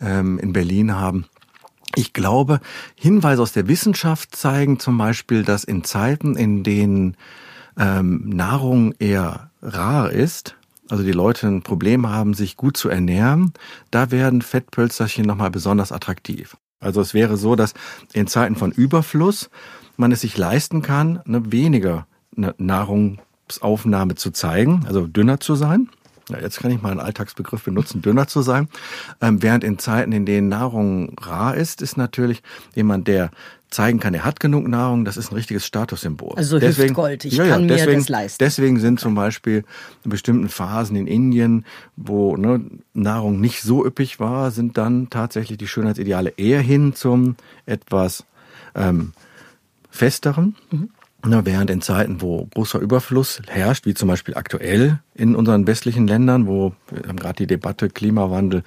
ähm, 0.00 0.38
in 0.38 0.54
Berlin 0.54 0.96
haben. 0.96 1.26
Ich 1.96 2.12
glaube, 2.12 2.60
Hinweise 2.94 3.42
aus 3.42 3.52
der 3.52 3.68
Wissenschaft 3.68 4.34
zeigen 4.36 4.78
zum 4.78 4.96
Beispiel, 4.96 5.42
dass 5.42 5.64
in 5.64 5.84
Zeiten, 5.84 6.36
in 6.36 6.62
denen 6.62 7.16
ähm, 7.76 8.28
Nahrung 8.28 8.94
eher 8.98 9.50
rar 9.60 10.10
ist, 10.10 10.56
also 10.88 11.02
die 11.02 11.12
Leute 11.12 11.46
ein 11.46 11.62
Problem 11.62 12.08
haben, 12.08 12.34
sich 12.34 12.56
gut 12.56 12.76
zu 12.76 12.88
ernähren, 12.88 13.52
da 13.90 14.10
werden 14.10 14.42
Fettpölzerchen 14.42 15.24
nochmal 15.24 15.50
besonders 15.50 15.92
attraktiv. 15.92 16.56
Also 16.80 17.00
es 17.00 17.14
wäre 17.14 17.36
so, 17.36 17.56
dass 17.56 17.74
in 18.12 18.26
Zeiten 18.26 18.56
von 18.56 18.72
Überfluss 18.72 19.50
man 19.96 20.12
es 20.12 20.22
sich 20.22 20.36
leisten 20.36 20.82
kann, 20.82 21.20
eine 21.26 21.52
weniger 21.52 22.06
Nahrungsaufnahme 22.34 24.14
zu 24.14 24.30
zeigen, 24.30 24.84
also 24.86 25.06
dünner 25.06 25.40
zu 25.40 25.54
sein. 25.54 25.90
Ja, 26.30 26.38
jetzt 26.38 26.60
kann 26.60 26.70
ich 26.70 26.82
mal 26.82 26.90
einen 26.90 27.00
Alltagsbegriff 27.00 27.64
benutzen, 27.64 28.02
dünner 28.02 28.26
zu 28.26 28.42
sein. 28.42 28.68
Ähm, 29.20 29.42
während 29.42 29.64
in 29.64 29.78
Zeiten, 29.78 30.12
in 30.12 30.26
denen 30.26 30.48
Nahrung 30.48 31.16
rar 31.20 31.56
ist, 31.56 31.82
ist 31.82 31.96
natürlich 31.96 32.42
jemand, 32.74 33.08
der 33.08 33.30
zeigen 33.70 34.00
kann, 34.00 34.14
er 34.14 34.24
hat 34.24 34.40
genug 34.40 34.66
Nahrung, 34.66 35.04
das 35.04 35.16
ist 35.16 35.30
ein 35.30 35.36
richtiges 35.36 35.64
Statussymbol. 35.64 36.34
Also 36.36 36.60
Hüftgold, 36.60 37.24
ich 37.24 37.36
kann 37.36 37.62
mir 37.62 37.68
deswegen, 37.68 38.00
das 38.00 38.08
leisten. 38.08 38.38
Deswegen 38.40 38.80
sind 38.80 38.98
zum 38.98 39.14
Beispiel 39.14 39.64
in 40.04 40.10
bestimmten 40.10 40.48
Phasen 40.48 40.96
in 40.96 41.06
Indien, 41.06 41.64
wo 41.96 42.36
ne, 42.36 42.60
Nahrung 42.94 43.40
nicht 43.40 43.62
so 43.62 43.86
üppig 43.86 44.18
war, 44.18 44.50
sind 44.50 44.76
dann 44.76 45.08
tatsächlich 45.08 45.56
die 45.56 45.68
Schönheitsideale 45.68 46.30
eher 46.36 46.60
hin 46.60 46.94
zum 46.94 47.36
etwas 47.64 48.24
ähm, 48.74 49.12
festeren. 49.88 50.56
Na, 51.24 51.44
während 51.44 51.70
in 51.70 51.82
Zeiten, 51.82 52.22
wo 52.22 52.46
großer 52.54 52.78
Überfluss 52.78 53.42
herrscht, 53.46 53.84
wie 53.84 53.94
zum 53.94 54.08
Beispiel 54.08 54.34
aktuell 54.34 55.00
in 55.14 55.36
unseren 55.36 55.66
westlichen 55.66 56.06
Ländern, 56.06 56.46
wo 56.46 56.72
wir 56.90 57.08
haben 57.08 57.18
gerade 57.18 57.36
die 57.36 57.46
Debatte 57.46 57.90
Klimawandel, 57.90 58.62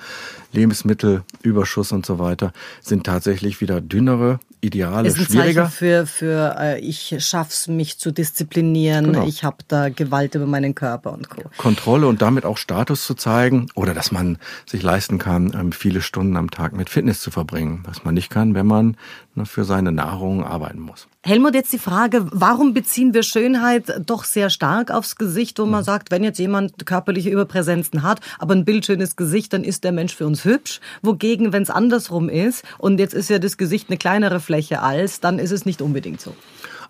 Lebensmittelüberschuss 0.51 1.91
und 1.91 2.05
so 2.05 2.19
weiter, 2.19 2.53
sind 2.81 3.05
tatsächlich 3.05 3.59
wieder 3.61 3.81
dünnere 3.81 4.39
Ideale 4.61 5.09
ist 5.09 5.19
ein 5.19 5.25
schwieriger. 5.25 5.63
Zeichen 5.65 5.75
für, 5.75 6.05
für 6.07 6.55
äh, 6.57 6.79
ich 6.79 7.15
schaff's, 7.19 7.67
mich 7.67 7.99
zu 7.99 8.11
disziplinieren, 8.11 9.07
Genau. 9.07 9.27
ich 9.27 9.43
habe 9.43 9.57
da 9.67 9.89
Gewalt 9.89 10.35
über 10.35 10.45
meinen 10.45 10.73
Körper 10.73 11.11
und 11.11 11.29
Co. 11.29 11.41
Kontrolle 11.57 12.07
und 12.07 12.21
damit 12.21 12.45
auch 12.45 12.57
Status 12.57 13.05
zu 13.05 13.13
zeigen 13.13 13.67
oder 13.75 13.93
dass 13.93 14.11
man 14.13 14.37
sich 14.65 14.81
leisten 14.81 15.17
kann, 15.17 15.53
ähm, 15.53 15.71
viele 15.73 16.01
Stunden 16.01 16.37
am 16.37 16.49
Tag 16.49 16.73
mit 16.77 16.89
Fitness 16.89 17.19
zu 17.19 17.29
verbringen, 17.29 17.83
was 17.85 18.05
man 18.05 18.13
nicht 18.13 18.29
kann, 18.29 18.55
wenn 18.55 18.67
man 18.67 18.95
ne, 19.35 19.45
für 19.45 19.65
seine 19.65 19.91
Nahrung 19.91 20.45
arbeiten 20.45 20.79
muss. 20.79 21.07
Helmut, 21.25 21.55
jetzt 21.55 21.71
die 21.71 21.79
Frage, 21.79 22.25
warum 22.31 22.73
beziehen 22.73 23.13
wir 23.13 23.23
Schönheit 23.23 24.01
doch 24.05 24.25
sehr 24.25 24.49
stark 24.49 24.91
aufs 24.91 25.15
Gesicht, 25.15 25.57
wo 25.57 25.65
man 25.65 25.81
sagt, 25.81 26.11
wenn 26.11 26.21
jetzt 26.21 26.37
jemand 26.37 26.85
körperliche 26.85 27.29
Überpräsenzen 27.29 28.03
hat, 28.03 28.19
aber 28.39 28.53
ein 28.55 28.65
bildschönes 28.65 29.15
Gesicht, 29.15 29.53
dann 29.53 29.63
ist 29.63 29.85
der 29.85 29.93
Mensch 29.93 30.13
für 30.13 30.27
uns 30.27 30.43
hübsch. 30.43 30.81
Wogegen, 31.01 31.53
wenn 31.53 31.63
es 31.63 31.69
andersrum 31.69 32.27
ist 32.27 32.65
und 32.77 32.99
jetzt 32.99 33.13
ist 33.13 33.29
ja 33.29 33.39
das 33.39 33.55
Gesicht 33.55 33.89
eine 33.89 33.97
kleinere 33.97 34.41
Fläche 34.41 34.81
als, 34.81 35.21
dann 35.21 35.39
ist 35.39 35.51
es 35.51 35.65
nicht 35.65 35.81
unbedingt 35.81 36.19
so. 36.19 36.35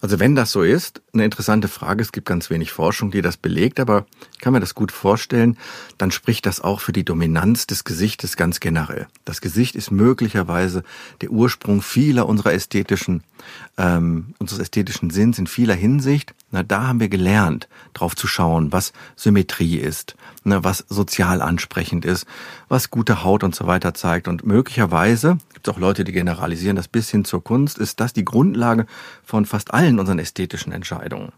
Also 0.03 0.19
wenn 0.19 0.35
das 0.35 0.51
so 0.51 0.63
ist, 0.63 1.01
eine 1.13 1.23
interessante 1.23 1.69
Frage, 1.69 2.01
es 2.01 2.11
gibt 2.11 2.27
ganz 2.27 2.49
wenig 2.49 2.73
Forschung, 2.73 3.09
die 3.09 3.21
das 3.21 3.37
belegt, 3.37 3.79
aber 3.79 4.05
ich 4.33 4.39
kann 4.39 4.51
mir 4.51 4.59
das 4.59 4.75
gut 4.75 4.91
vorstellen, 4.91 5.57
dann 5.97 6.11
spricht 6.11 6.45
das 6.45 6.59
auch 6.59 6.81
für 6.81 6.91
die 6.91 7.05
Dominanz 7.05 7.67
des 7.67 7.85
Gesichtes 7.85 8.35
ganz 8.35 8.59
generell. 8.59 9.07
Das 9.23 9.39
Gesicht 9.39 9.77
ist 9.77 9.91
möglicherweise 9.91 10.83
der 11.21 11.29
Ursprung 11.29 11.81
vieler 11.81 12.27
unserer 12.27 12.51
ästhetischen, 12.51 13.23
ähm, 13.77 14.33
unseres 14.39 14.59
ästhetischen 14.59 15.09
Sinns 15.09 15.39
in 15.39 15.47
vieler 15.47 15.73
Hinsicht. 15.73 16.35
Na, 16.51 16.63
da 16.63 16.85
haben 16.85 16.99
wir 16.99 17.07
gelernt, 17.07 17.69
drauf 17.93 18.13
zu 18.13 18.27
schauen, 18.27 18.73
was 18.73 18.91
Symmetrie 19.15 19.77
ist, 19.77 20.17
ne, 20.43 20.65
was 20.65 20.79
sozial 20.89 21.41
ansprechend 21.41 22.03
ist, 22.03 22.27
was 22.67 22.89
gute 22.89 23.23
Haut 23.23 23.41
und 23.41 23.55
so 23.55 23.67
weiter 23.67 23.93
zeigt. 23.93 24.27
Und 24.27 24.45
möglicherweise, 24.45 25.37
gibt 25.63 25.69
es 25.69 25.75
auch 25.77 25.79
Leute, 25.79 26.03
die 26.03 26.11
generalisieren 26.11 26.75
das 26.75 26.89
bis 26.89 27.09
hin 27.09 27.23
zur 27.23 27.41
Kunst, 27.41 27.77
ist 27.77 28.01
das 28.01 28.11
die 28.11 28.25
Grundlage 28.25 28.85
von 29.23 29.45
fast 29.45 29.73
allen 29.73 29.97
unseren 29.97 30.19
ästhetischen 30.19 30.73
Entscheidungen. 30.73 31.31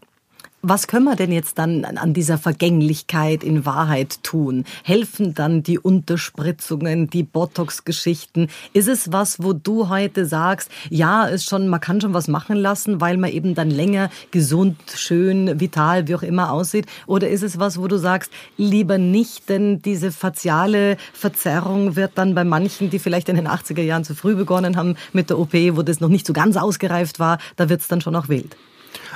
Was 0.62 0.88
können 0.88 1.04
wir 1.04 1.16
denn 1.16 1.32
jetzt 1.32 1.58
dann 1.58 1.84
an 1.84 2.14
dieser 2.14 2.38
Vergänglichkeit 2.38 3.44
in 3.44 3.66
Wahrheit 3.66 4.24
tun? 4.24 4.64
Helfen 4.82 5.34
dann 5.34 5.62
die 5.62 5.78
Unterspritzungen, 5.78 7.08
die 7.08 7.22
Botox-Geschichten? 7.22 8.48
Ist 8.72 8.88
es 8.88 9.12
was, 9.12 9.40
wo 9.42 9.52
du 9.52 9.90
heute 9.90 10.24
sagst, 10.24 10.70
ja, 10.88 11.26
ist 11.26 11.44
schon, 11.44 11.68
man 11.68 11.80
kann 11.80 12.00
schon 12.00 12.14
was 12.14 12.26
machen 12.26 12.56
lassen, 12.56 13.02
weil 13.02 13.18
man 13.18 13.30
eben 13.30 13.54
dann 13.54 13.70
länger 13.70 14.10
gesund, 14.30 14.76
schön, 14.94 15.60
vital, 15.60 16.08
wie 16.08 16.14
auch 16.16 16.22
immer 16.22 16.50
aussieht? 16.50 16.86
Oder 17.06 17.28
ist 17.28 17.42
es 17.42 17.60
was, 17.60 17.78
wo 17.78 17.86
du 17.86 17.98
sagst, 17.98 18.32
lieber 18.56 18.96
nicht, 18.96 19.50
denn 19.50 19.82
diese 19.82 20.10
faciale 20.10 20.96
Verzerrung 21.12 21.96
wird 21.96 22.12
dann 22.16 22.34
bei 22.34 22.44
manchen, 22.44 22.88
die 22.88 22.98
vielleicht 22.98 23.28
in 23.28 23.36
den 23.36 23.46
80er 23.46 23.82
Jahren 23.82 24.04
zu 24.04 24.14
früh 24.14 24.34
begonnen 24.34 24.76
haben 24.76 24.96
mit 25.12 25.28
der 25.28 25.38
OP, 25.38 25.52
wo 25.52 25.82
das 25.82 26.00
noch 26.00 26.08
nicht 26.08 26.26
so 26.26 26.32
ganz 26.32 26.56
ausgereift 26.56 27.20
war, 27.20 27.38
da 27.56 27.68
wird 27.68 27.82
es 27.82 27.88
dann 27.88 28.00
schon 28.00 28.16
auch 28.16 28.28
wild. 28.28 28.56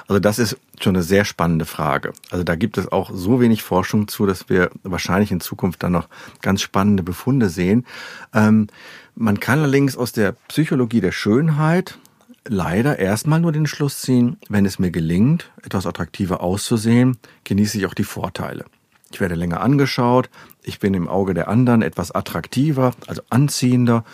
Also 0.09 0.21
das 0.21 0.39
ist 0.39 0.57
schon 0.81 0.97
eine 0.97 1.03
sehr 1.03 1.25
spannende 1.25 1.65
Frage. 1.65 2.13
Also 2.31 2.45
da 2.45 2.57
gibt 2.57 2.79
es 2.79 2.91
auch 2.91 3.11
so 3.13 3.41
wenig 3.41 3.63
Forschung 3.63 4.09
zu, 4.09 4.27
dass 4.27 4.49
wir 4.49 4.71
wahrscheinlich 4.83 5.31
in 5.31 5.41
Zukunft 5.41 5.83
dann 5.83 5.93
noch 5.93 6.09
ganz 6.43 6.63
spannende 6.63 7.03
Befunde 7.03 7.49
sehen. 7.49 7.87
Ähm, 8.35 8.69
man 9.15 9.41
kann 9.41 9.59
allerdings 9.59 9.97
aus 9.97 10.13
der 10.13 10.33
Psychologie 10.49 11.01
der 11.01 11.13
Schönheit 11.13 11.99
leider 12.47 12.99
erstmal 12.99 13.41
nur 13.41 13.53
den 13.53 13.67
Schluss 13.67 14.01
ziehen, 14.01 14.39
wenn 14.49 14.67
es 14.67 14.79
mir 14.79 14.91
gelingt, 14.91 15.51
etwas 15.63 15.87
attraktiver 15.87 16.41
auszusehen, 16.41 17.19
genieße 17.45 17.79
ich 17.79 17.87
auch 17.87 17.95
die 17.95 18.05
Vorteile. 18.05 18.65
Ich 19.13 19.21
werde 19.21 19.35
länger 19.35 19.61
angeschaut, 19.61 20.31
ich 20.63 20.79
bin 20.79 20.95
im 20.95 21.09
Auge 21.09 21.35
der 21.35 21.49
anderen 21.49 21.83
etwas 21.83 22.13
attraktiver, 22.13 22.95
also 23.07 23.23
anziehender, 23.29 24.05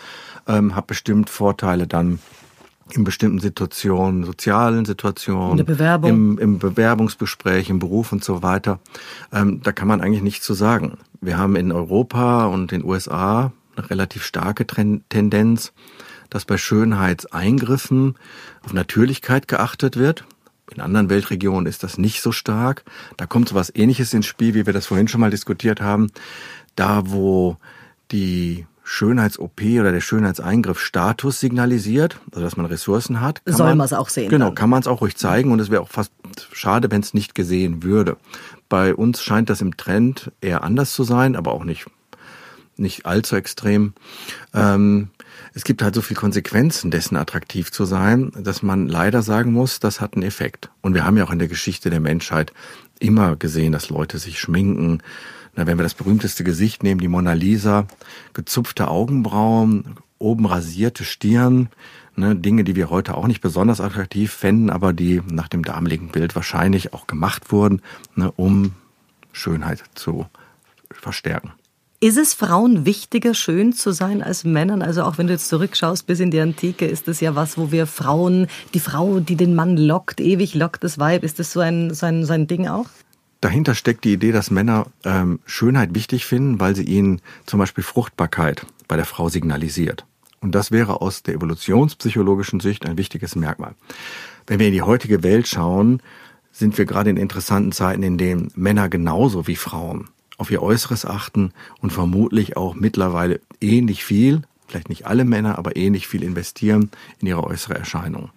ähm, 0.47 0.75
habe 0.75 0.87
bestimmt 0.87 1.29
Vorteile 1.29 1.87
dann 1.87 2.19
in 2.91 3.03
bestimmten 3.03 3.39
Situationen, 3.39 4.23
sozialen 4.23 4.85
Situationen, 4.85 5.51
in 5.51 5.57
der 5.57 5.63
Bewerbung. 5.63 6.09
Im, 6.09 6.37
im 6.37 6.59
Bewerbungsgespräch, 6.59 7.69
im 7.69 7.79
Beruf 7.79 8.11
und 8.11 8.23
so 8.23 8.43
weiter. 8.43 8.79
Ähm, 9.31 9.61
da 9.63 9.71
kann 9.71 9.87
man 9.87 10.01
eigentlich 10.01 10.23
nichts 10.23 10.45
zu 10.45 10.53
sagen. 10.53 10.97
Wir 11.21 11.37
haben 11.37 11.55
in 11.55 11.71
Europa 11.71 12.45
und 12.45 12.71
den 12.71 12.83
USA 12.83 13.51
eine 13.75 13.89
relativ 13.89 14.23
starke 14.23 14.65
Tendenz, 14.65 15.73
dass 16.29 16.45
bei 16.45 16.57
Schönheitseingriffen 16.57 18.15
auf 18.63 18.73
Natürlichkeit 18.73 19.47
geachtet 19.47 19.97
wird. 19.97 20.25
In 20.73 20.81
anderen 20.81 21.09
Weltregionen 21.09 21.65
ist 21.65 21.83
das 21.83 21.97
nicht 21.97 22.21
so 22.21 22.31
stark. 22.31 22.83
Da 23.15 23.25
kommt 23.25 23.49
so 23.49 23.55
was 23.55 23.73
Ähnliches 23.73 24.13
ins 24.13 24.25
Spiel, 24.25 24.53
wie 24.53 24.65
wir 24.65 24.73
das 24.73 24.87
vorhin 24.87 25.07
schon 25.07 25.21
mal 25.21 25.31
diskutiert 25.31 25.79
haben. 25.79 26.11
Da, 26.75 27.03
wo 27.05 27.57
die 28.11 28.65
Schönheits-OP 28.89 29.61
oder 29.81 29.91
der 29.91 29.99
Schönheitseingriff 29.99 30.79
Status 30.79 31.41
signalisiert, 31.41 32.21
also 32.31 32.41
dass 32.41 32.55
man 32.55 32.65
Ressourcen 32.67 33.19
hat. 33.19 33.41
Soll 33.45 33.75
man 33.75 33.85
es 33.85 33.91
auch 33.91 34.07
sehen. 34.07 34.29
Genau, 34.29 34.45
dann. 34.45 34.55
kann 34.55 34.69
man 34.69 34.79
es 34.79 34.87
auch 34.87 35.01
ruhig 35.01 35.17
zeigen 35.17 35.51
und 35.51 35.59
es 35.59 35.69
wäre 35.69 35.81
auch 35.81 35.89
fast 35.89 36.11
schade, 36.53 36.89
wenn 36.89 37.01
es 37.01 37.13
nicht 37.13 37.35
gesehen 37.35 37.83
würde. 37.83 38.15
Bei 38.69 38.95
uns 38.95 39.21
scheint 39.21 39.49
das 39.49 39.59
im 39.59 39.75
Trend 39.75 40.31
eher 40.39 40.63
anders 40.63 40.93
zu 40.93 41.03
sein, 41.03 41.35
aber 41.35 41.51
auch 41.51 41.65
nicht, 41.65 41.87
nicht 42.77 43.05
allzu 43.05 43.35
extrem. 43.35 43.93
Ähm, 44.53 45.09
es 45.53 45.65
gibt 45.65 45.81
halt 45.81 45.93
so 45.93 46.01
viel 46.01 46.15
Konsequenzen 46.15 46.89
dessen 46.89 47.17
attraktiv 47.17 47.73
zu 47.73 47.83
sein, 47.83 48.31
dass 48.39 48.63
man 48.63 48.87
leider 48.87 49.21
sagen 49.21 49.51
muss, 49.51 49.81
das 49.81 49.99
hat 49.99 50.13
einen 50.13 50.23
Effekt. 50.23 50.69
Und 50.79 50.93
wir 50.93 51.03
haben 51.03 51.17
ja 51.17 51.25
auch 51.25 51.31
in 51.31 51.39
der 51.39 51.49
Geschichte 51.49 51.89
der 51.89 51.99
Menschheit 51.99 52.53
immer 52.99 53.35
gesehen, 53.35 53.73
dass 53.73 53.89
Leute 53.89 54.17
sich 54.17 54.39
schminken, 54.39 55.03
wenn 55.65 55.77
wir 55.77 55.83
das 55.83 55.95
berühmteste 55.95 56.43
Gesicht 56.43 56.83
nehmen, 56.83 57.01
die 57.01 57.07
Mona 57.07 57.33
Lisa, 57.33 57.87
gezupfte 58.33 58.89
Augenbrauen, 58.89 59.97
oben 60.19 60.45
rasierte 60.45 61.03
Stirn, 61.03 61.69
ne, 62.15 62.35
Dinge, 62.35 62.63
die 62.63 62.75
wir 62.75 62.89
heute 62.89 63.15
auch 63.15 63.27
nicht 63.27 63.41
besonders 63.41 63.81
attraktiv 63.81 64.31
fänden, 64.31 64.69
aber 64.69 64.93
die 64.93 65.21
nach 65.25 65.47
dem 65.47 65.63
damaligen 65.63 66.09
Bild 66.09 66.35
wahrscheinlich 66.35 66.93
auch 66.93 67.07
gemacht 67.07 67.51
wurden, 67.51 67.81
ne, 68.15 68.31
um 68.35 68.73
Schönheit 69.31 69.83
zu 69.95 70.27
verstärken. 70.91 71.53
Ist 71.99 72.17
es 72.17 72.35
Frauen 72.35 72.85
wichtiger, 72.85 73.33
schön 73.33 73.73
zu 73.73 73.91
sein 73.91 74.21
als 74.21 74.43
Männern? 74.43 74.83
Also 74.83 75.01
auch 75.01 75.17
wenn 75.17 75.25
du 75.25 75.33
jetzt 75.33 75.49
zurückschaust 75.49 76.05
bis 76.05 76.19
in 76.19 76.29
die 76.29 76.39
Antike, 76.39 76.85
ist 76.85 77.07
das 77.07 77.21
ja 77.21 77.33
was, 77.33 77.57
wo 77.57 77.71
wir 77.71 77.87
Frauen, 77.87 78.47
die 78.75 78.79
Frau, 78.79 79.19
die 79.19 79.35
den 79.35 79.55
Mann 79.55 79.77
lockt, 79.77 80.21
ewig 80.21 80.53
lockt 80.53 80.83
das 80.83 80.99
Weib, 80.99 81.23
ist 81.23 81.39
das 81.39 81.51
so 81.51 81.59
ein, 81.59 81.91
so 81.95 82.05
ein, 82.05 82.23
so 82.23 82.33
ein 82.33 82.45
Ding 82.45 82.67
auch? 82.67 82.85
Dahinter 83.41 83.75
steckt 83.75 84.03
die 84.03 84.13
Idee, 84.13 84.31
dass 84.31 84.51
Männer 84.51 84.87
ähm, 85.03 85.39
Schönheit 85.45 85.93
wichtig 85.93 86.25
finden, 86.25 86.59
weil 86.59 86.75
sie 86.75 86.83
ihnen 86.83 87.21
zum 87.45 87.59
Beispiel 87.59 87.83
Fruchtbarkeit 87.83 88.65
bei 88.87 88.95
der 88.95 89.05
Frau 89.05 89.29
signalisiert. 89.29 90.05
Und 90.39 90.53
das 90.53 90.71
wäre 90.71 91.01
aus 91.01 91.23
der 91.23 91.35
evolutionspsychologischen 91.35 92.59
Sicht 92.59 92.85
ein 92.85 92.97
wichtiges 92.97 93.35
Merkmal. 93.35 93.75
Wenn 94.45 94.59
wir 94.59 94.67
in 94.67 94.73
die 94.73 94.81
heutige 94.81 95.23
Welt 95.23 95.47
schauen, 95.47 96.01
sind 96.51 96.77
wir 96.77 96.85
gerade 96.85 97.09
in 97.09 97.17
interessanten 97.17 97.71
Zeiten, 97.71 98.03
in 98.03 98.17
denen 98.17 98.51
Männer 98.55 98.89
genauso 98.89 99.47
wie 99.47 99.55
Frauen 99.55 100.09
auf 100.37 100.51
ihr 100.51 100.61
Äußeres 100.61 101.05
achten 101.05 101.51
und 101.81 101.91
vermutlich 101.91 102.57
auch 102.57 102.75
mittlerweile 102.75 103.41
ähnlich 103.59 104.03
viel, 104.03 104.43
vielleicht 104.67 104.89
nicht 104.89 105.07
alle 105.07 105.25
Männer, 105.25 105.57
aber 105.57 105.75
ähnlich 105.75 106.07
viel 106.07 106.23
investieren 106.23 106.91
in 107.19 107.27
ihre 107.27 107.43
äußere 107.43 107.75
Erscheinung. 107.75 108.29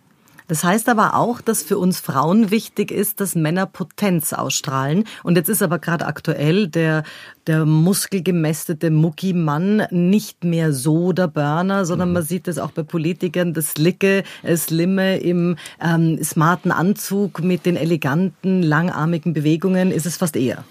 Das 0.51 0.65
heißt 0.65 0.89
aber 0.89 1.15
auch, 1.15 1.41
dass 1.41 1.63
für 1.63 1.79
uns 1.79 2.01
Frauen 2.01 2.51
wichtig 2.51 2.91
ist, 2.91 3.21
dass 3.21 3.37
Männer 3.37 3.67
Potenz 3.67 4.33
ausstrahlen. 4.33 5.05
Und 5.23 5.37
jetzt 5.37 5.49
ist 5.49 5.63
aber 5.63 5.79
gerade 5.79 6.07
aktuell 6.07 6.67
der, 6.67 7.05
der 7.47 7.65
muskelgemästete 7.65 8.91
Mucki-Mann 8.91 9.87
nicht 9.93 10.43
mehr 10.43 10.73
so 10.73 11.13
der 11.13 11.29
Burner, 11.29 11.85
sondern 11.85 12.09
mhm. 12.09 12.15
man 12.15 12.23
sieht 12.25 12.49
es 12.49 12.59
auch 12.59 12.73
bei 12.73 12.83
Politikern, 12.83 13.55
das 13.55 13.69
Slicke, 13.75 14.25
das 14.43 14.65
Slimme 14.65 15.19
im 15.19 15.55
ähm, 15.81 16.21
smarten 16.21 16.73
Anzug 16.73 17.45
mit 17.45 17.65
den 17.65 17.77
eleganten, 17.77 18.61
langarmigen 18.65 19.33
Bewegungen 19.33 19.93
ist 19.93 20.05
es 20.05 20.17
fast 20.17 20.35
eher. 20.35 20.65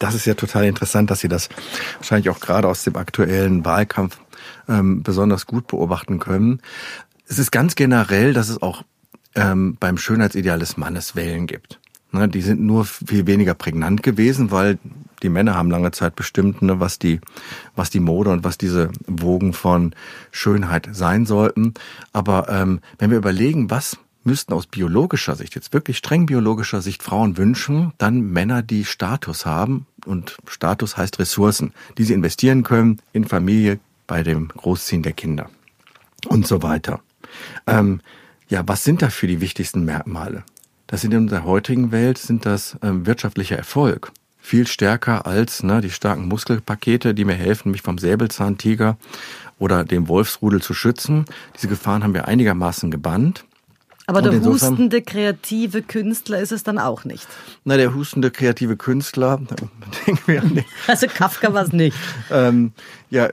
Das 0.00 0.16
ist 0.16 0.26
ja 0.26 0.34
total 0.34 0.64
interessant, 0.64 1.12
dass 1.12 1.20
Sie 1.20 1.28
das 1.28 1.48
wahrscheinlich 1.98 2.28
auch 2.30 2.40
gerade 2.40 2.66
aus 2.66 2.82
dem 2.82 2.96
aktuellen 2.96 3.64
Wahlkampf 3.64 4.18
ähm, 4.68 5.04
besonders 5.04 5.46
gut 5.46 5.68
beobachten 5.68 6.18
können. 6.18 6.60
Es 7.28 7.38
ist 7.38 7.52
ganz 7.52 7.76
generell, 7.76 8.32
dass 8.32 8.48
es 8.48 8.60
auch 8.60 8.82
ähm, 9.36 9.76
beim 9.78 9.98
Schönheitsideal 9.98 10.58
des 10.58 10.76
Mannes 10.76 11.14
Wellen 11.14 11.46
gibt. 11.46 11.78
Ne, 12.12 12.28
die 12.28 12.40
sind 12.40 12.60
nur 12.60 12.84
viel 12.84 13.26
weniger 13.26 13.54
prägnant 13.54 14.02
gewesen, 14.02 14.50
weil 14.50 14.78
die 15.22 15.28
Männer 15.28 15.54
haben 15.54 15.70
lange 15.70 15.90
Zeit 15.92 16.16
bestimmt, 16.16 16.62
ne, 16.62 16.80
was 16.80 16.98
die, 16.98 17.20
was 17.74 17.90
die 17.90 18.00
Mode 18.00 18.30
und 18.30 18.44
was 18.44 18.58
diese 18.58 18.90
Wogen 19.06 19.52
von 19.52 19.94
Schönheit 20.30 20.88
sein 20.92 21.26
sollten. 21.26 21.74
Aber 22.12 22.48
ähm, 22.48 22.80
wenn 22.98 23.10
wir 23.10 23.18
überlegen, 23.18 23.70
was 23.70 23.98
müssten 24.24 24.52
aus 24.52 24.66
biologischer 24.66 25.36
Sicht, 25.36 25.54
jetzt 25.54 25.72
wirklich 25.72 25.98
streng 25.98 26.26
biologischer 26.26 26.82
Sicht 26.82 27.02
Frauen 27.02 27.36
wünschen, 27.36 27.92
dann 27.98 28.32
Männer, 28.32 28.62
die 28.62 28.84
Status 28.84 29.46
haben. 29.46 29.86
Und 30.04 30.36
Status 30.48 30.96
heißt 30.96 31.18
Ressourcen, 31.18 31.72
die 31.96 32.04
sie 32.04 32.12
investieren 32.12 32.62
können 32.62 33.00
in 33.12 33.24
Familie, 33.24 33.78
bei 34.06 34.22
dem 34.22 34.48
Großziehen 34.48 35.02
der 35.02 35.12
Kinder 35.12 35.50
und 36.28 36.46
so 36.46 36.62
weiter. 36.62 37.00
Ähm, 37.66 38.00
ja, 38.48 38.62
was 38.66 38.84
sind 38.84 39.02
da 39.02 39.10
für 39.10 39.26
die 39.26 39.40
wichtigsten 39.40 39.84
Merkmale? 39.84 40.44
Das 40.86 41.00
sind 41.00 41.12
in 41.12 41.22
unserer 41.22 41.44
heutigen 41.44 41.90
Welt 41.90 42.18
sind 42.18 42.46
das 42.46 42.76
ähm, 42.82 43.06
wirtschaftlicher 43.06 43.56
Erfolg. 43.56 44.12
Viel 44.38 44.68
stärker 44.68 45.26
als 45.26 45.64
ne, 45.64 45.80
die 45.80 45.90
starken 45.90 46.28
Muskelpakete, 46.28 47.14
die 47.14 47.24
mir 47.24 47.34
helfen, 47.34 47.72
mich 47.72 47.82
vom 47.82 47.98
Säbelzahntiger 47.98 48.96
oder 49.58 49.82
dem 49.82 50.06
Wolfsrudel 50.06 50.62
zu 50.62 50.74
schützen. 50.74 51.24
Diese 51.56 51.66
Gefahren 51.66 52.04
haben 52.04 52.14
wir 52.14 52.28
einigermaßen 52.28 52.90
gebannt. 52.92 53.44
Aber 54.06 54.22
der 54.22 54.40
hustende 54.40 55.02
kreative 55.02 55.82
Künstler 55.82 56.38
ist 56.38 56.52
es 56.52 56.62
dann 56.62 56.78
auch 56.78 57.04
nicht. 57.04 57.26
Na, 57.64 57.76
der 57.76 57.92
hustende 57.92 58.30
kreative 58.30 58.76
Künstler, 58.76 59.38
denken 60.06 60.22
wir 60.26 60.42
an 60.42 60.54
den, 60.54 60.64
Also 60.86 61.08
Kafka 61.08 61.52
war 61.52 61.64
es 61.64 61.72
nicht. 61.72 61.96
ähm, 62.30 62.70
ja, 63.10 63.30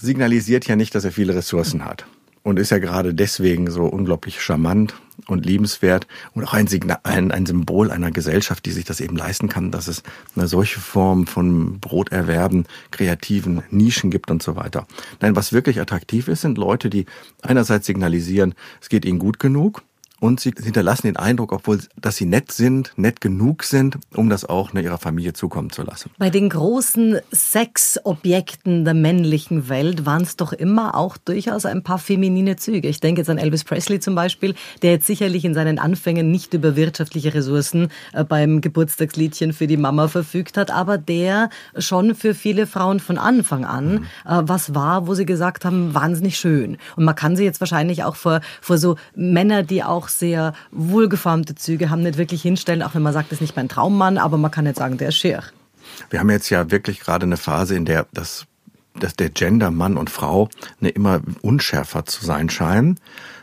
signalisiert 0.00 0.66
ja 0.66 0.76
nicht, 0.76 0.94
dass 0.94 1.04
er 1.04 1.12
viele 1.12 1.34
Ressourcen 1.34 1.84
hat 1.84 2.06
und 2.46 2.60
ist 2.60 2.70
ja 2.70 2.78
gerade 2.78 3.12
deswegen 3.12 3.68
so 3.72 3.86
unglaublich 3.86 4.40
charmant 4.40 4.94
und 5.26 5.44
liebenswert 5.44 6.06
und 6.32 6.44
auch 6.44 6.54
ein, 6.54 6.68
Signal, 6.68 7.00
ein, 7.02 7.32
ein 7.32 7.44
Symbol 7.44 7.90
einer 7.90 8.12
Gesellschaft, 8.12 8.64
die 8.66 8.70
sich 8.70 8.84
das 8.84 9.00
eben 9.00 9.16
leisten 9.16 9.48
kann, 9.48 9.72
dass 9.72 9.88
es 9.88 10.04
eine 10.36 10.46
solche 10.46 10.78
Form 10.78 11.26
von 11.26 11.80
Broterwerben, 11.80 12.66
kreativen 12.92 13.64
Nischen 13.70 14.12
gibt 14.12 14.30
und 14.30 14.44
so 14.44 14.54
weiter. 14.54 14.86
Nein, 15.20 15.34
was 15.34 15.52
wirklich 15.52 15.80
attraktiv 15.80 16.28
ist, 16.28 16.42
sind 16.42 16.56
Leute, 16.56 16.88
die 16.88 17.06
einerseits 17.42 17.86
signalisieren, 17.86 18.54
es 18.80 18.90
geht 18.90 19.04
ihnen 19.04 19.18
gut 19.18 19.40
genug 19.40 19.82
und 20.20 20.40
sie 20.40 20.52
hinterlassen 20.62 21.06
den 21.06 21.16
Eindruck, 21.16 21.52
obwohl, 21.52 21.80
dass 22.00 22.16
sie 22.16 22.24
nett 22.24 22.52
sind, 22.52 22.92
nett 22.96 23.20
genug 23.20 23.64
sind, 23.64 23.98
um 24.14 24.30
das 24.30 24.44
auch 24.44 24.72
ne, 24.72 24.82
ihrer 24.82 24.98
Familie 24.98 25.32
zukommen 25.32 25.70
zu 25.70 25.82
lassen. 25.82 26.10
Bei 26.18 26.30
den 26.30 26.48
großen 26.48 27.18
Sexobjekten 27.32 28.84
der 28.84 28.94
männlichen 28.94 29.68
Welt 29.68 30.06
waren 30.06 30.22
es 30.22 30.36
doch 30.36 30.52
immer 30.52 30.94
auch 30.94 31.16
durchaus 31.16 31.66
ein 31.66 31.82
paar 31.82 31.98
feminine 31.98 32.56
Züge. 32.56 32.88
Ich 32.88 33.00
denke 33.00 33.20
jetzt 33.20 33.28
an 33.28 33.38
Elvis 33.38 33.64
Presley 33.64 34.00
zum 34.00 34.14
Beispiel, 34.14 34.54
der 34.82 34.92
jetzt 34.92 35.06
sicherlich 35.06 35.44
in 35.44 35.54
seinen 35.54 35.78
Anfängen 35.78 36.30
nicht 36.30 36.54
über 36.54 36.76
wirtschaftliche 36.76 37.34
Ressourcen 37.34 37.88
äh, 38.12 38.24
beim 38.24 38.60
Geburtstagsliedchen 38.60 39.52
für 39.52 39.66
die 39.66 39.76
Mama 39.76 40.08
verfügt 40.08 40.56
hat, 40.56 40.70
aber 40.70 40.98
der 40.98 41.50
schon 41.78 42.14
für 42.14 42.34
viele 42.34 42.66
Frauen 42.66 43.00
von 43.00 43.18
Anfang 43.18 43.64
an 43.64 43.92
mhm. 43.92 44.04
äh, 44.24 44.42
was 44.42 44.74
war, 44.74 45.06
wo 45.06 45.14
sie 45.14 45.26
gesagt 45.26 45.64
haben, 45.64 45.94
wahnsinnig 45.94 46.38
schön. 46.38 46.78
Und 46.96 47.04
man 47.04 47.14
kann 47.14 47.36
sie 47.36 47.44
jetzt 47.44 47.60
wahrscheinlich 47.60 48.04
auch 48.04 48.16
vor, 48.16 48.40
vor 48.60 48.78
so 48.78 48.96
Männer, 49.14 49.62
die 49.62 49.82
auch 49.82 50.05
sehr 50.08 50.54
wohlgeformte 50.70 51.54
Züge 51.54 51.90
haben, 51.90 52.02
nicht 52.02 52.18
wirklich 52.18 52.42
hinstellen, 52.42 52.82
auch 52.82 52.94
wenn 52.94 53.02
man 53.02 53.12
sagt, 53.12 53.30
das 53.30 53.36
ist 53.36 53.42
nicht 53.42 53.56
mein 53.56 53.68
Traummann, 53.68 54.18
aber 54.18 54.38
man 54.38 54.50
kann 54.50 54.64
nicht 54.64 54.76
sagen, 54.76 54.98
der 54.98 55.08
ist 55.08 55.16
schier. 55.16 55.42
Wir 56.10 56.20
haben 56.20 56.30
jetzt 56.30 56.50
ja 56.50 56.70
wirklich 56.70 57.00
gerade 57.00 57.24
eine 57.24 57.36
Phase, 57.36 57.74
in 57.74 57.84
der 57.84 58.06
das, 58.12 58.46
dass 58.94 59.14
der 59.14 59.30
Gender 59.30 59.70
Mann 59.70 59.96
und 59.96 60.10
Frau 60.10 60.48
eine 60.80 60.90
immer 60.90 61.20
unschärfer 61.42 62.04
zu 62.06 62.24
sein 62.24 62.48
scheinen 62.50 62.98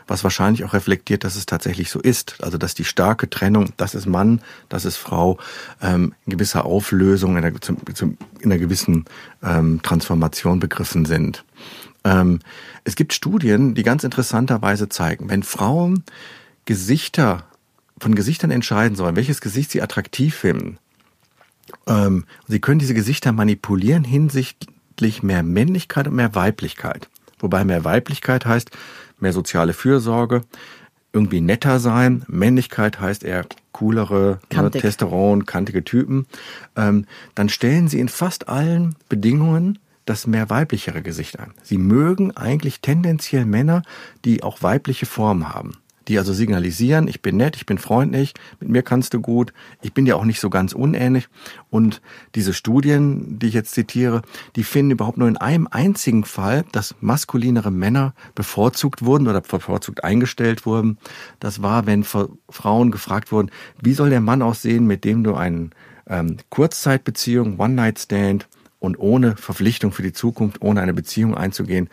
was 0.06 0.24
wahrscheinlich 0.24 0.64
auch 0.64 0.72
reflektiert, 0.72 1.24
dass 1.24 1.36
es 1.36 1.46
tatsächlich 1.46 1.90
so 1.90 2.00
ist. 2.00 2.36
Also 2.42 2.58
dass 2.58 2.74
die 2.74 2.84
starke 2.84 3.28
Trennung, 3.30 3.70
das 3.76 3.94
ist 3.94 4.06
Mann, 4.06 4.40
das 4.68 4.84
ist 4.84 4.96
Frau, 4.96 5.38
ähm, 5.80 6.14
in 6.26 6.32
gewisser 6.32 6.64
Auflösung, 6.64 7.36
in 7.36 7.44
einer, 7.44 7.60
zum, 7.60 7.78
zum, 7.94 8.18
in 8.40 8.52
einer 8.52 8.60
gewissen 8.60 9.04
ähm, 9.42 9.80
Transformation 9.82 10.60
begriffen 10.60 11.04
sind. 11.04 11.44
Ähm, 12.04 12.40
es 12.84 12.96
gibt 12.96 13.14
Studien, 13.14 13.74
die 13.74 13.82
ganz 13.82 14.04
interessanterweise 14.04 14.88
zeigen, 14.88 15.30
wenn 15.30 15.42
Frauen 15.42 16.04
Gesichter 16.64 17.44
von 17.98 18.14
Gesichtern 18.14 18.50
entscheiden 18.50 18.96
sollen, 18.96 19.16
welches 19.16 19.40
Gesicht 19.40 19.70
sie 19.70 19.82
attraktiv 19.82 20.34
finden, 20.34 20.78
ähm, 21.86 22.24
sie 22.46 22.60
können 22.60 22.78
diese 22.78 22.94
Gesichter 22.94 23.32
manipulieren 23.32 24.04
hinsichtlich 24.04 25.22
mehr 25.22 25.42
Männlichkeit 25.42 26.08
und 26.08 26.14
mehr 26.14 26.34
Weiblichkeit. 26.34 27.08
Wobei 27.38 27.64
mehr 27.64 27.84
Weiblichkeit 27.84 28.46
heißt 28.46 28.70
mehr 29.18 29.32
soziale 29.32 29.72
Fürsorge, 29.72 30.42
irgendwie 31.12 31.40
netter 31.40 31.78
sein. 31.78 32.24
Männlichkeit 32.26 33.00
heißt 33.00 33.22
eher 33.22 33.46
coolere, 33.72 34.40
ne, 34.52 34.70
Testosteron, 34.70 35.46
kantige 35.46 35.84
Typen. 35.84 36.26
Ähm, 36.76 37.06
dann 37.34 37.48
stellen 37.48 37.88
sie 37.88 38.00
in 38.00 38.08
fast 38.08 38.48
allen 38.48 38.96
Bedingungen 39.08 39.78
das 40.06 40.26
mehr 40.26 40.50
weiblichere 40.50 41.02
Gesicht 41.02 41.38
ein. 41.38 41.54
Sie 41.62 41.78
mögen 41.78 42.36
eigentlich 42.36 42.80
tendenziell 42.80 43.46
Männer, 43.46 43.82
die 44.24 44.42
auch 44.42 44.62
weibliche 44.62 45.06
Formen 45.06 45.54
haben 45.54 45.78
die 46.08 46.18
also 46.18 46.32
signalisieren, 46.32 47.08
ich 47.08 47.22
bin 47.22 47.36
nett, 47.36 47.56
ich 47.56 47.66
bin 47.66 47.78
freundlich, 47.78 48.34
mit 48.60 48.68
mir 48.68 48.82
kannst 48.82 49.14
du 49.14 49.20
gut, 49.20 49.52
ich 49.82 49.92
bin 49.92 50.04
dir 50.04 50.16
auch 50.16 50.24
nicht 50.24 50.40
so 50.40 50.50
ganz 50.50 50.72
unähnlich. 50.72 51.28
Und 51.70 52.02
diese 52.34 52.52
Studien, 52.52 53.38
die 53.38 53.48
ich 53.48 53.54
jetzt 53.54 53.72
zitiere, 53.72 54.22
die 54.56 54.64
finden 54.64 54.92
überhaupt 54.92 55.18
nur 55.18 55.28
in 55.28 55.36
einem 55.36 55.66
einzigen 55.70 56.24
Fall, 56.24 56.64
dass 56.72 56.94
maskulinere 57.00 57.70
Männer 57.70 58.14
bevorzugt 58.34 59.04
wurden 59.04 59.28
oder 59.28 59.40
bevorzugt 59.40 60.04
eingestellt 60.04 60.66
wurden. 60.66 60.98
Das 61.40 61.62
war, 61.62 61.86
wenn 61.86 62.04
Frauen 62.04 62.90
gefragt 62.90 63.32
wurden, 63.32 63.50
wie 63.80 63.94
soll 63.94 64.10
der 64.10 64.20
Mann 64.20 64.42
aussehen, 64.42 64.86
mit 64.86 65.04
dem 65.04 65.24
du 65.24 65.34
eine 65.34 65.70
ähm, 66.06 66.36
Kurzzeitbeziehung, 66.50 67.58
One-Night-Stand 67.58 68.48
und 68.78 68.98
ohne 68.98 69.36
Verpflichtung 69.36 69.92
für 69.92 70.02
die 70.02 70.12
Zukunft, 70.12 70.60
ohne 70.60 70.82
eine 70.82 70.94
Beziehung 70.94 71.34
einzugehen, 71.34 71.88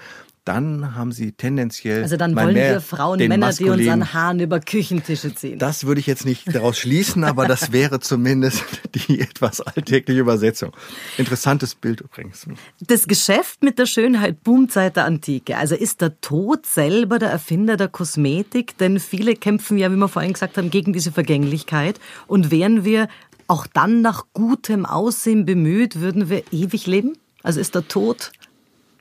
dann 0.45 0.95
haben 0.95 1.11
sie 1.11 1.33
tendenziell. 1.33 2.01
Also 2.01 2.17
dann 2.17 2.35
wollen 2.35 2.55
wir 2.55 2.81
Frauen, 2.81 3.19
Männer, 3.27 3.53
die 3.53 3.65
uns 3.65 3.87
an 3.87 4.13
Haaren 4.13 4.39
über 4.39 4.59
Küchentische 4.59 5.35
ziehen. 5.35 5.59
Das 5.59 5.85
würde 5.85 5.99
ich 5.99 6.07
jetzt 6.07 6.25
nicht 6.25 6.53
daraus 6.53 6.79
schließen, 6.79 7.23
aber 7.23 7.47
das 7.47 7.71
wäre 7.71 7.99
zumindest 7.99 8.63
die 8.95 9.19
etwas 9.19 9.61
alltägliche 9.61 10.21
Übersetzung. 10.21 10.71
Interessantes 11.17 11.75
Bild 11.75 12.01
übrigens. 12.01 12.47
Das 12.79 13.07
Geschäft 13.07 13.61
mit 13.63 13.77
der 13.77 13.85
Schönheit 13.85 14.43
boomt 14.43 14.71
seit 14.71 14.95
der 14.95 15.05
Antike. 15.05 15.57
Also 15.57 15.75
ist 15.75 16.01
der 16.01 16.19
Tod 16.21 16.65
selber 16.65 17.19
der 17.19 17.29
Erfinder 17.29 17.77
der 17.77 17.87
Kosmetik? 17.87 18.77
Denn 18.79 18.99
viele 18.99 19.35
kämpfen 19.35 19.77
ja, 19.77 19.91
wie 19.91 19.95
wir 19.95 20.07
vorhin 20.07 20.33
gesagt 20.33 20.57
haben, 20.57 20.71
gegen 20.71 20.91
diese 20.91 21.11
Vergänglichkeit. 21.11 21.99
Und 22.25 22.49
wären 22.49 22.83
wir 22.83 23.09
auch 23.47 23.67
dann 23.67 24.01
nach 24.01 24.25
gutem 24.33 24.85
Aussehen 24.85 25.45
bemüht, 25.45 25.99
würden 25.99 26.29
wir 26.29 26.43
ewig 26.51 26.87
leben? 26.87 27.13
Also 27.43 27.59
ist 27.59 27.75
der 27.75 27.87
Tod 27.87 28.31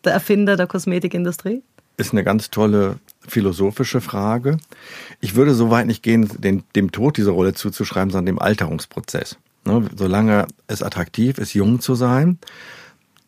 der 0.04 0.12
Erfinder 0.12 0.56
der 0.56 0.66
Kosmetikindustrie? 0.66 1.62
Ist 1.96 2.12
eine 2.12 2.24
ganz 2.24 2.50
tolle 2.50 2.98
philosophische 3.26 4.00
Frage. 4.00 4.56
Ich 5.20 5.34
würde 5.34 5.54
so 5.54 5.70
weit 5.70 5.86
nicht 5.86 6.02
gehen, 6.02 6.30
den, 6.38 6.64
dem 6.74 6.92
Tod 6.92 7.16
diese 7.16 7.30
Rolle 7.30 7.54
zuzuschreiben, 7.54 8.10
sondern 8.10 8.26
dem 8.26 8.38
Alterungsprozess. 8.38 9.36
Ne, 9.66 9.88
solange 9.94 10.46
es 10.68 10.82
attraktiv 10.82 11.36
ist, 11.36 11.52
jung 11.52 11.80
zu 11.80 11.94
sein. 11.94 12.38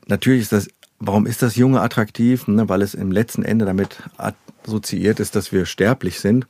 Natürlich 0.07 0.43
ist 0.43 0.53
das, 0.53 0.69
warum 0.99 1.27
ist 1.27 1.43
das 1.43 1.57
Junge 1.57 1.83
attraktiv? 1.83 2.49
Ne, 2.49 2.69
weil 2.69 2.81
es 2.81 2.95
im 2.95 3.13
letzten 3.13 3.43
Ende 3.43 3.67
damit 3.67 3.99
assoziiert 4.17 5.21
ist, 5.21 5.37
dass 5.37 5.53
wir 5.53 5.67
sterblich 5.67 6.21
sind. 6.21 6.47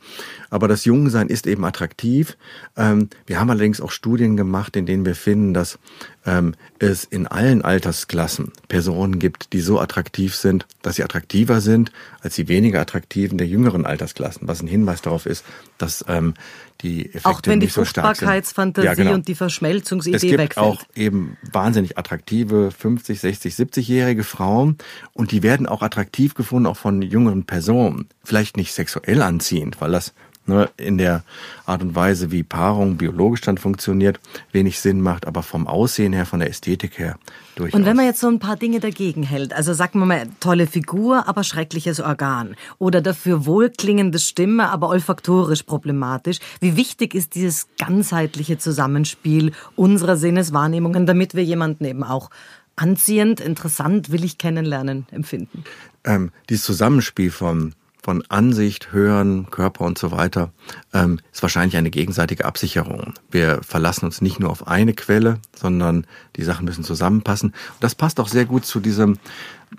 Aber 0.53 0.69
das 0.69 0.85
Jungsein 0.85 1.29
ist 1.29 1.47
eben 1.47 1.65
attraktiv. 1.65 2.37
Ähm, 2.77 3.09
wir 3.25 3.41
haben 3.41 3.49
allerdings 3.49 3.81
auch 3.81 3.91
Studien 3.91 4.37
gemacht, 4.37 4.77
in 4.77 4.85
denen 4.85 5.07
wir 5.07 5.15
finden, 5.15 5.55
dass 5.55 5.79
ähm, 6.27 6.55
es 6.79 7.05
in 7.05 7.27
allen 7.27 7.62
Altersklassen 7.62 8.53
Personen 8.69 9.19
gibt, 9.19 9.55
die 9.55 9.62
so 9.62 9.81
attraktiv 9.81 10.35
sind, 10.35 10.67
dass 10.83 10.97
sie 10.97 11.05
attraktiver 11.05 11.62
sind 11.62 11.91
als 12.21 12.35
die 12.35 12.49
weniger 12.49 12.83
attraktiven 12.83 13.38
der 13.38 13.47
jüngeren 13.47 13.87
Altersklassen, 13.87 14.47
was 14.47 14.61
ein 14.61 14.69
Hinweis 14.69 15.01
darauf 15.01 15.25
ist, 15.25 15.43
dass 15.79 16.05
ähm, 16.07 16.35
die 16.83 17.07
Effekte 17.07 17.29
Auch 17.31 17.41
wenn 17.45 17.61
die 17.61 17.69
so 17.69 17.85
Fruchtbarkeitsfantasie 17.85 18.87
ja, 18.87 18.93
genau. 18.93 19.15
und 19.15 19.29
die 19.29 19.35
Verschmelzungsidee 19.35 20.33
wegfällt. 20.33 20.41
Es 20.41 20.49
gibt 20.49 20.59
auch 20.59 20.85
eben 20.95 21.38
wahnsinnig 21.51 21.97
attraktive 21.97 22.73
50, 22.73 23.21
60, 23.21 23.55
70-jährige 23.55 24.23
Frauen 24.23 24.77
und 25.15 25.33
die 25.33 25.43
werden 25.43 25.67
auch 25.67 25.81
attraktiv 25.81 26.35
gefunden, 26.35 26.67
auch 26.67 26.77
von 26.77 27.01
jüngeren 27.01 27.45
Personen. 27.45 28.07
Vielleicht 28.23 28.59
nicht 28.59 28.75
sexuell 28.75 29.23
anziehend, 29.23 29.81
weil 29.81 29.93
das 29.93 30.12
ne, 30.47 30.71
in 30.77 30.99
der 30.99 31.23
Art 31.67 31.83
und 31.83 31.95
Weise, 31.95 32.31
wie 32.31 32.43
Paarung 32.43 32.97
biologisch 32.97 33.41
dann 33.43 33.59
funktioniert, 33.59 34.21
wenig 34.53 34.81
Sinn 34.81 35.01
macht, 35.01 35.27
aber 35.27 35.43
vom 35.43 35.67
Aussehen 35.67 36.13
her, 36.13 36.27
von 36.27 36.41
der 36.41 36.51
Ästhetik 36.51 36.99
her 36.99 37.17
durchaus. 37.55 37.79
Und 37.79 37.87
wenn 37.87 37.97
man 37.97 38.07
jetzt 38.07 38.21
so 38.21 38.29
ein 38.29 38.39
paar 38.39 38.57
Dinge 38.57 38.81
dagegen 38.81 39.23
hält, 39.23 39.53
also 39.53 39.73
sagen 39.75 39.99
wir 39.99 40.07
mal, 40.07 40.29
tolle 40.41 40.67
Figur, 40.67 41.29
aber 41.29 41.45
schreckliches 41.45 42.01
Organ 42.01 42.57
oder 42.79 43.01
dafür 43.01 43.47
wohlklingende 43.47 44.19
Stimme, 44.19 44.71
aber 44.71 44.89
olfaktorisch 44.89 45.63
problematisch, 45.63 46.39
wie 46.61 46.77
wichtig 46.77 47.15
ist 47.15 47.35
dieses 47.35 47.69
ganzheitliche 47.79 48.59
Zusammenspiel 48.59 49.53
unserer 49.77 50.17
Sinneswahrnehmungen, 50.17 51.07
damit 51.07 51.35
wir 51.35 51.45
jemanden 51.45 51.85
eben 51.85 52.03
auch 52.05 52.31
anziehend, 52.77 53.41
interessant, 53.41 54.11
will 54.11 54.25
ich 54.25 54.39
kennenlernen, 54.39 55.07
empfinden? 55.11 55.65
Ähm, 56.05 56.33
dieses 56.49 56.65
Zusammenspiel 56.65 57.31
von 57.31 57.75
von 58.03 58.25
Ansicht, 58.29 58.93
Hören, 58.93 59.49
Körper 59.51 59.85
und 59.85 59.97
so 59.97 60.11
weiter, 60.11 60.51
ähm, 60.93 61.21
ist 61.33 61.43
wahrscheinlich 61.43 61.77
eine 61.77 61.91
gegenseitige 61.91 62.45
Absicherung. 62.45 63.15
Wir 63.31 63.61
verlassen 63.62 64.07
uns 64.07 64.21
nicht 64.21 64.41
nur 64.41 64.51
auf 64.51 64.67
eine 64.67 64.93
Quelle, 64.93 65.38
sondern 65.55 66.07
die 66.37 66.43
Sachen 66.43 66.65
müssen 66.65 66.85
zusammenpassen. 66.85 67.51
Und 67.51 67.83
das 67.83 67.95
passt 67.95 68.19
auch 68.19 68.29
sehr 68.29 68.45
gut 68.45 68.65
zu 68.65 68.81
diesem 68.81 69.19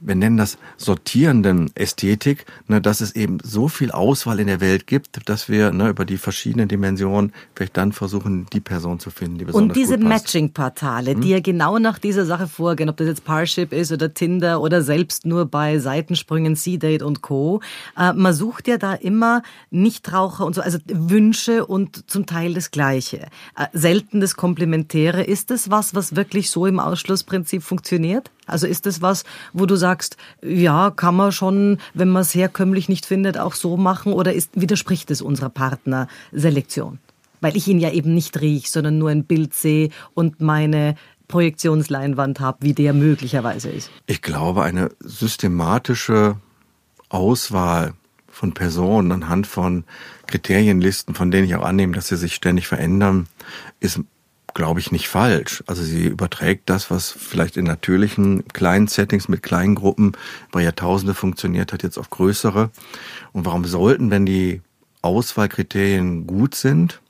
wir 0.01 0.15
nennen 0.15 0.37
das 0.37 0.57
sortierenden 0.77 1.71
Ästhetik, 1.75 2.45
ne, 2.67 2.81
dass 2.81 3.01
es 3.01 3.15
eben 3.15 3.37
so 3.43 3.67
viel 3.67 3.91
Auswahl 3.91 4.39
in 4.39 4.47
der 4.47 4.61
Welt 4.61 4.87
gibt, 4.87 5.29
dass 5.29 5.49
wir 5.49 5.71
ne, 5.71 5.89
über 5.89 6.05
die 6.05 6.17
verschiedenen 6.17 6.67
Dimensionen 6.67 7.33
vielleicht 7.55 7.77
dann 7.77 7.91
versuchen, 7.91 8.47
die 8.53 8.59
Person 8.59 8.99
zu 8.99 9.09
finden, 9.09 9.37
die 9.37 9.45
besonders 9.45 9.75
Und 9.77 9.81
diese 9.81 9.97
Matching-Portale, 9.97 11.11
hm? 11.11 11.21
die 11.21 11.29
ja 11.29 11.39
genau 11.39 11.79
nach 11.79 11.99
dieser 11.99 12.25
Sache 12.25 12.47
vorgehen, 12.47 12.89
ob 12.89 12.97
das 12.97 13.07
jetzt 13.07 13.25
Parship 13.25 13.73
ist 13.73 13.91
oder 13.91 14.13
Tinder 14.13 14.61
oder 14.61 14.81
selbst 14.81 15.25
nur 15.25 15.45
bei 15.45 15.79
Seitensprüngen, 15.79 16.55
C-Date 16.55 17.03
und 17.03 17.21
Co. 17.21 17.61
Äh, 17.97 18.13
man 18.13 18.33
sucht 18.33 18.67
ja 18.67 18.77
da 18.77 18.93
immer 18.93 19.43
Nichtraucher 19.71 20.45
und 20.45 20.55
so, 20.55 20.61
also 20.61 20.77
Wünsche 20.87 21.65
und 21.65 22.09
zum 22.09 22.25
Teil 22.25 22.53
das 22.53 22.71
Gleiche. 22.71 23.27
Äh, 23.57 23.67
selten 23.73 24.21
das 24.21 24.35
Komplementäre. 24.35 25.23
Ist 25.23 25.51
das 25.51 25.69
was, 25.69 25.95
was 25.95 26.15
wirklich 26.15 26.49
so 26.49 26.65
im 26.65 26.79
Ausschlussprinzip 26.79 27.63
funktioniert? 27.63 28.31
Also 28.45 28.67
ist 28.67 28.85
das 28.85 29.01
was, 29.01 29.23
wo 29.53 29.65
du 29.65 29.75
sagst, 29.75 30.17
ja, 30.41 30.91
kann 30.91 31.15
man 31.15 31.31
schon, 31.31 31.77
wenn 31.93 32.09
man 32.09 32.23
es 32.23 32.35
herkömmlich 32.35 32.89
nicht 32.89 33.05
findet, 33.05 33.37
auch 33.37 33.53
so 33.53 33.77
machen 33.77 34.13
oder 34.13 34.33
ist, 34.33 34.51
widerspricht 34.53 35.11
es 35.11 35.21
unserer 35.21 35.49
Partnerselektion? 35.49 36.99
Weil 37.41 37.57
ich 37.57 37.67
ihn 37.67 37.79
ja 37.79 37.91
eben 37.91 38.13
nicht 38.13 38.39
riech, 38.41 38.71
sondern 38.71 38.97
nur 38.97 39.09
ein 39.09 39.25
Bild 39.25 39.53
sehe 39.53 39.89
und 40.13 40.41
meine 40.41 40.95
Projektionsleinwand 41.27 42.39
habe, 42.39 42.59
wie 42.61 42.73
der 42.73 42.93
möglicherweise 42.93 43.69
ist. 43.69 43.89
Ich 44.05 44.21
glaube, 44.21 44.63
eine 44.63 44.89
systematische 44.99 46.37
Auswahl 47.09 47.93
von 48.27 48.53
Personen 48.53 49.11
anhand 49.11 49.47
von 49.47 49.83
Kriterienlisten, 50.27 51.15
von 51.15 51.31
denen 51.31 51.45
ich 51.45 51.55
auch 51.55 51.63
annehme, 51.63 51.93
dass 51.93 52.07
sie 52.07 52.17
sich 52.17 52.33
ständig 52.33 52.67
verändern, 52.67 53.27
ist 53.79 53.99
glaube 54.53 54.79
ich, 54.79 54.91
nicht 54.91 55.07
falsch. 55.07 55.63
Also 55.67 55.83
sie 55.83 56.05
überträgt 56.05 56.69
das, 56.69 56.91
was 56.91 57.11
vielleicht 57.11 57.57
in 57.57 57.65
natürlichen 57.65 58.47
kleinen 58.49 58.87
Settings 58.87 59.27
mit 59.27 59.43
kleinen 59.43 59.75
Gruppen 59.75 60.13
über 60.49 60.61
Jahrtausende 60.61 61.13
funktioniert 61.13 61.73
hat, 61.73 61.83
jetzt 61.83 61.97
auf 61.97 62.09
größere. 62.09 62.69
Und 63.31 63.45
warum 63.45 63.65
sollten, 63.65 64.11
wenn 64.11 64.25
die 64.25 64.61
Auswahlkriterien 65.01 66.27
gut 66.27 66.55
sind, 66.55 67.01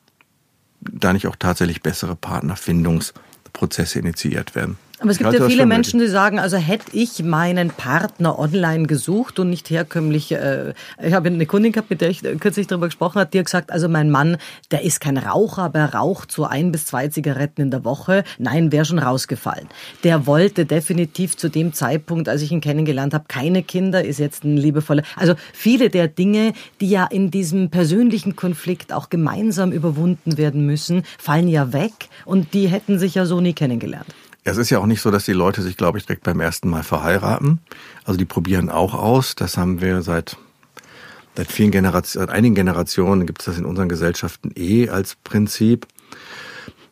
da 0.81 1.13
nicht 1.13 1.27
auch 1.27 1.35
tatsächlich 1.37 1.81
bessere 1.81 2.15
Partnerfindungsprozesse 2.15 3.99
initiiert 3.99 4.55
werden. 4.55 4.77
Aber 5.03 5.11
es 5.11 5.17
gibt 5.17 5.33
ja 5.33 5.45
viele 5.45 5.65
Menschen, 5.65 5.99
die 5.99 6.07
sagen, 6.07 6.39
also 6.39 6.55
hätte 6.55 6.85
ich 6.93 7.21
meinen 7.23 7.69
Partner 7.69 8.39
online 8.39 8.87
gesucht 8.87 9.37
und 9.37 9.49
nicht 9.49 9.69
herkömmlich, 9.69 10.31
äh, 10.31 10.73
ich 11.03 11.13
habe 11.13 11.27
eine 11.27 11.45
Kundin 11.45 11.73
gehabt, 11.73 11.89
mit 11.89 11.99
der 11.99 12.09
ich 12.09 12.21
kürzlich 12.39 12.67
darüber 12.67 12.87
gesprochen 12.87 13.19
habe, 13.19 13.29
die 13.29 13.39
hat 13.39 13.45
gesagt, 13.45 13.71
also 13.71 13.89
mein 13.89 14.09
Mann, 14.09 14.37
der 14.71 14.83
ist 14.83 15.01
kein 15.01 15.17
Raucher, 15.17 15.63
aber 15.63 15.79
er 15.79 15.93
raucht 15.93 16.31
so 16.31 16.45
ein 16.45 16.71
bis 16.71 16.85
zwei 16.85 17.09
Zigaretten 17.09 17.63
in 17.63 17.71
der 17.71 17.83
Woche. 17.83 18.23
Nein, 18.37 18.71
wäre 18.71 18.85
schon 18.85 18.97
rausgefallen. 18.97 19.67
Der 20.05 20.25
wollte 20.25 20.65
definitiv 20.65 21.35
zu 21.35 21.49
dem 21.49 21.73
Zeitpunkt, 21.73 22.29
als 22.29 22.41
ich 22.41 22.53
ihn 22.53 22.61
kennengelernt 22.61 23.13
habe, 23.13 23.25
keine 23.27 23.61
Kinder, 23.61 24.05
ist 24.05 24.19
jetzt 24.19 24.45
ein 24.45 24.55
liebevoller. 24.55 25.03
Also 25.17 25.33
viele 25.51 25.89
der 25.89 26.07
Dinge, 26.07 26.53
die 26.79 26.89
ja 26.89 27.05
in 27.05 27.29
diesem 27.29 27.69
persönlichen 27.69 28.37
Konflikt 28.37 28.93
auch 28.93 29.09
gemeinsam 29.09 29.73
überwunden 29.73 30.37
werden 30.37 30.65
müssen, 30.65 31.03
fallen 31.19 31.49
ja 31.49 31.73
weg 31.73 31.91
und 32.23 32.53
die 32.53 32.67
hätten 32.67 32.99
sich 32.99 33.15
ja 33.15 33.25
so 33.25 33.41
nie 33.41 33.53
kennengelernt. 33.53 34.07
Es 34.43 34.57
ist 34.57 34.69
ja 34.69 34.79
auch 34.79 34.85
nicht 34.85 35.01
so, 35.01 35.09
dass 35.09 35.25
die 35.25 35.33
Leute 35.33 35.61
sich, 35.61 35.77
glaube 35.77 35.97
ich, 35.97 36.05
direkt 36.05 36.23
beim 36.23 36.39
ersten 36.39 36.69
Mal 36.69 36.83
verheiraten. 36.83 37.59
Also 38.03 38.17
die 38.17 38.25
probieren 38.25 38.69
auch 38.69 38.93
aus. 38.93 39.35
Das 39.35 39.57
haben 39.57 39.81
wir 39.81 40.01
seit 40.01 40.37
seit 41.35 41.51
vielen 41.51 41.71
Generationen, 41.71 42.27
seit 42.27 42.35
einigen 42.35 42.55
Generationen 42.55 43.25
gibt 43.25 43.41
es 43.41 43.45
das 43.45 43.57
in 43.57 43.65
unseren 43.65 43.89
Gesellschaften 43.89 44.51
eh 44.55 44.89
als 44.89 45.15
Prinzip. 45.23 45.87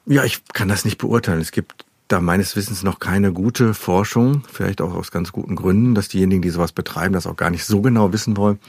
Ja, 0.05 0.23
ich 0.23 0.43
kann 0.53 0.67
das 0.67 0.85
nicht 0.85 0.97
beurteilen. 0.97 1.41
Es 1.41 1.51
gibt 1.51 1.85
da 2.11 2.19
meines 2.19 2.55
Wissens 2.55 2.83
noch 2.83 2.99
keine 2.99 3.31
gute 3.31 3.73
Forschung, 3.73 4.43
vielleicht 4.51 4.81
auch 4.81 4.93
aus 4.93 5.11
ganz 5.11 5.31
guten 5.31 5.55
Gründen, 5.55 5.95
dass 5.95 6.09
diejenigen, 6.09 6.41
die 6.41 6.49
sowas 6.49 6.71
betreiben, 6.71 7.13
das 7.13 7.27
auch 7.27 7.35
gar 7.37 7.49
nicht 7.49 7.65
so 7.65 7.81
genau 7.81 8.11
wissen 8.11 8.37
wollen. 8.37 8.59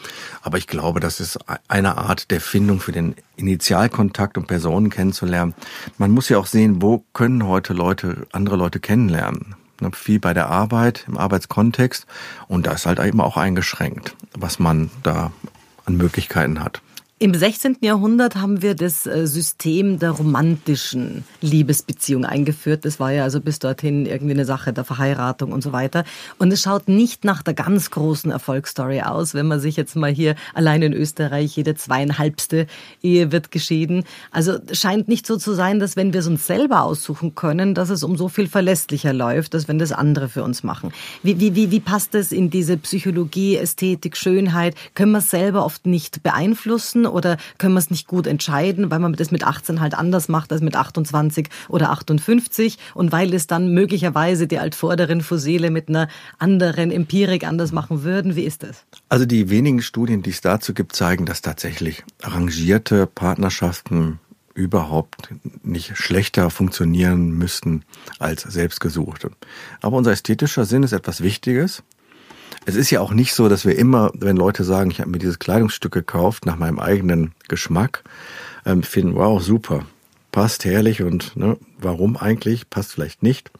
Aber 0.42 0.58
ich 0.58 0.66
glaube, 0.66 1.00
das 1.00 1.20
ist 1.20 1.38
eine 1.68 1.98
Art 1.98 2.30
der 2.30 2.40
Findung 2.40 2.80
für 2.80 2.92
den 2.92 3.14
Initialkontakt, 3.36 4.38
um 4.38 4.46
Personen 4.46 4.90
kennenzulernen. 4.90 5.54
Man 5.98 6.10
muss 6.10 6.28
ja 6.28 6.38
auch 6.38 6.46
sehen, 6.46 6.82
wo 6.82 7.04
können 7.12 7.46
heute 7.46 7.72
Leute, 7.72 8.26
andere 8.32 8.56
Leute 8.56 8.80
kennenlernen. 8.80 9.54
Ne, 9.80 9.90
viel 9.92 10.20
bei 10.20 10.32
der 10.32 10.48
Arbeit, 10.48 11.06
im 11.08 11.18
Arbeitskontext. 11.18 12.06
Und 12.46 12.66
da 12.66 12.72
ist 12.72 12.86
halt 12.86 13.00
eben 13.00 13.20
auch 13.20 13.36
eingeschränkt, 13.36 14.16
was 14.38 14.58
man 14.58 14.90
da 15.02 15.32
an 15.84 15.96
Möglichkeiten 15.96 16.62
hat. 16.62 16.82
Im 17.22 17.34
16. 17.34 17.76
Jahrhundert 17.82 18.34
haben 18.34 18.62
wir 18.62 18.74
das 18.74 19.06
äh, 19.06 19.28
System 19.28 20.00
der 20.00 20.10
romantischen 20.10 21.22
Liebesbeziehung 21.40 22.24
eingeführt. 22.24 22.84
Das 22.84 22.98
war 22.98 23.12
ja 23.12 23.22
also 23.22 23.40
bis 23.40 23.60
dorthin 23.60 24.06
irgendwie 24.06 24.32
eine 24.32 24.44
Sache 24.44 24.72
der 24.72 24.82
Verheiratung 24.82 25.52
und 25.52 25.62
so 25.62 25.72
weiter. 25.72 26.02
Und 26.40 26.52
es 26.52 26.62
schaut 26.62 26.88
nicht 26.88 27.24
nach 27.24 27.44
der 27.44 27.54
ganz 27.54 27.92
großen 27.92 28.32
Erfolgsstory 28.32 29.02
aus, 29.02 29.34
wenn 29.34 29.46
man 29.46 29.60
sich 29.60 29.76
jetzt 29.76 29.94
mal 29.94 30.10
hier 30.10 30.34
allein 30.52 30.82
in 30.82 30.92
Österreich 30.92 31.56
jede 31.56 31.76
zweieinhalbste 31.76 32.66
Ehe 33.04 33.30
wird 33.30 33.52
geschieden. 33.52 34.02
Also 34.32 34.58
scheint 34.72 35.06
nicht 35.06 35.24
so 35.24 35.36
zu 35.36 35.54
sein, 35.54 35.78
dass 35.78 35.94
wenn 35.94 36.12
wir 36.12 36.18
es 36.18 36.26
uns 36.26 36.48
selber 36.48 36.82
aussuchen 36.82 37.36
können, 37.36 37.76
dass 37.76 37.90
es 37.90 38.02
um 38.02 38.16
so 38.16 38.28
viel 38.28 38.48
verlässlicher 38.48 39.12
läuft, 39.12 39.54
als 39.54 39.68
wenn 39.68 39.78
das 39.78 39.92
andere 39.92 40.28
für 40.28 40.42
uns 40.42 40.64
machen. 40.64 40.90
Wie, 41.22 41.38
wie, 41.38 41.54
wie, 41.54 41.70
wie 41.70 41.78
passt 41.78 42.14
das 42.14 42.32
in 42.32 42.50
diese 42.50 42.76
Psychologie, 42.78 43.58
Ästhetik, 43.58 44.16
Schönheit? 44.16 44.74
Können 44.96 45.12
wir 45.12 45.18
es 45.18 45.30
selber 45.30 45.64
oft 45.64 45.86
nicht 45.86 46.24
beeinflussen? 46.24 47.06
Oder 47.12 47.36
können 47.58 47.74
wir 47.74 47.78
es 47.78 47.90
nicht 47.90 48.06
gut 48.06 48.26
entscheiden, 48.26 48.90
weil 48.90 48.98
man 48.98 49.12
das 49.12 49.30
mit 49.30 49.44
18 49.44 49.80
halt 49.80 49.94
anders 49.94 50.28
macht 50.28 50.52
als 50.52 50.60
mit 50.60 50.76
28 50.76 51.48
oder 51.68 51.90
58 51.90 52.78
und 52.94 53.12
weil 53.12 53.34
es 53.34 53.46
dann 53.46 53.72
möglicherweise 53.72 54.46
die 54.46 54.58
altvorderen 54.58 55.20
Fossile 55.20 55.70
mit 55.70 55.88
einer 55.88 56.08
anderen 56.38 56.90
Empirik 56.90 57.46
anders 57.46 57.72
machen 57.72 58.02
würden? 58.02 58.36
Wie 58.36 58.44
ist 58.44 58.62
das? 58.62 58.84
Also 59.08 59.26
die 59.26 59.50
wenigen 59.50 59.82
Studien, 59.82 60.22
die 60.22 60.30
es 60.30 60.40
dazu 60.40 60.74
gibt, 60.74 60.96
zeigen, 60.96 61.26
dass 61.26 61.42
tatsächlich 61.42 62.02
arrangierte 62.22 63.06
Partnerschaften 63.06 64.18
überhaupt 64.54 65.30
nicht 65.62 65.96
schlechter 65.96 66.50
funktionieren 66.50 67.30
müssten 67.30 67.84
als 68.18 68.42
selbstgesuchte. 68.42 69.30
Aber 69.80 69.96
unser 69.96 70.12
ästhetischer 70.12 70.64
Sinn 70.64 70.82
ist 70.82 70.92
etwas 70.92 71.22
Wichtiges 71.22 71.82
es 72.64 72.76
ist 72.76 72.90
ja 72.90 73.00
auch 73.00 73.12
nicht 73.12 73.34
so, 73.34 73.48
dass 73.48 73.64
wir 73.64 73.76
immer, 73.76 74.10
wenn 74.14 74.36
Leute 74.36 74.64
sagen, 74.64 74.90
ich 74.90 75.00
habe 75.00 75.10
mir 75.10 75.18
dieses 75.18 75.38
Kleidungsstück 75.38 75.92
gekauft 75.92 76.46
nach 76.46 76.56
meinem 76.56 76.78
eigenen 76.78 77.32
Geschmack, 77.48 78.04
ähm, 78.64 78.82
finden, 78.82 79.14
wow, 79.16 79.42
super, 79.42 79.84
passt 80.30 80.64
herrlich 80.64 81.02
und 81.02 81.36
ne, 81.36 81.56
warum 81.78 82.16
eigentlich, 82.16 82.70
passt 82.70 82.92
vielleicht 82.92 83.22
nicht. 83.22 83.50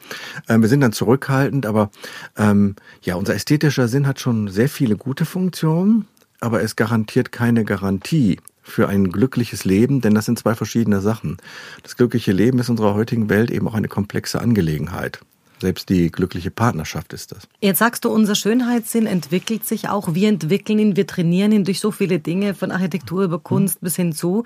Ähm, 0.48 0.62
wir 0.62 0.68
sind 0.68 0.80
dann 0.80 0.92
zurückhaltend, 0.92 1.66
aber 1.66 1.90
ähm, 2.36 2.76
ja, 3.02 3.16
unser 3.16 3.34
ästhetischer 3.34 3.88
Sinn 3.88 4.06
hat 4.06 4.20
schon 4.20 4.48
sehr 4.48 4.68
viele 4.68 4.96
gute 4.96 5.24
Funktionen, 5.24 6.06
aber 6.40 6.62
es 6.62 6.76
garantiert 6.76 7.32
keine 7.32 7.64
Garantie 7.64 8.38
für 8.62 8.88
ein 8.88 9.10
glückliches 9.10 9.64
Leben, 9.64 10.00
denn 10.00 10.14
das 10.14 10.24
sind 10.24 10.38
zwei 10.38 10.54
verschiedene 10.54 11.00
Sachen. 11.00 11.36
Das 11.82 11.96
glückliche 11.96 12.32
Leben 12.32 12.58
ist 12.58 12.68
in 12.68 12.72
unserer 12.72 12.94
heutigen 12.94 13.28
Welt 13.28 13.50
eben 13.50 13.66
auch 13.68 13.74
eine 13.74 13.88
komplexe 13.88 14.40
Angelegenheit. 14.40 15.20
Selbst 15.62 15.90
die 15.90 16.10
glückliche 16.10 16.50
Partnerschaft 16.50 17.12
ist 17.12 17.30
das. 17.30 17.46
Jetzt 17.60 17.78
sagst 17.78 18.04
du, 18.04 18.10
unser 18.10 18.34
Schönheitssinn 18.34 19.06
entwickelt 19.06 19.64
sich 19.64 19.88
auch. 19.88 20.12
Wir 20.12 20.28
entwickeln 20.28 20.80
ihn, 20.80 20.96
wir 20.96 21.06
trainieren 21.06 21.52
ihn 21.52 21.62
durch 21.62 21.78
so 21.78 21.92
viele 21.92 22.18
Dinge, 22.18 22.54
von 22.54 22.72
Architektur 22.72 23.22
über 23.22 23.38
Kunst 23.38 23.80
bis 23.80 23.94
hin 23.94 24.12
zu. 24.12 24.42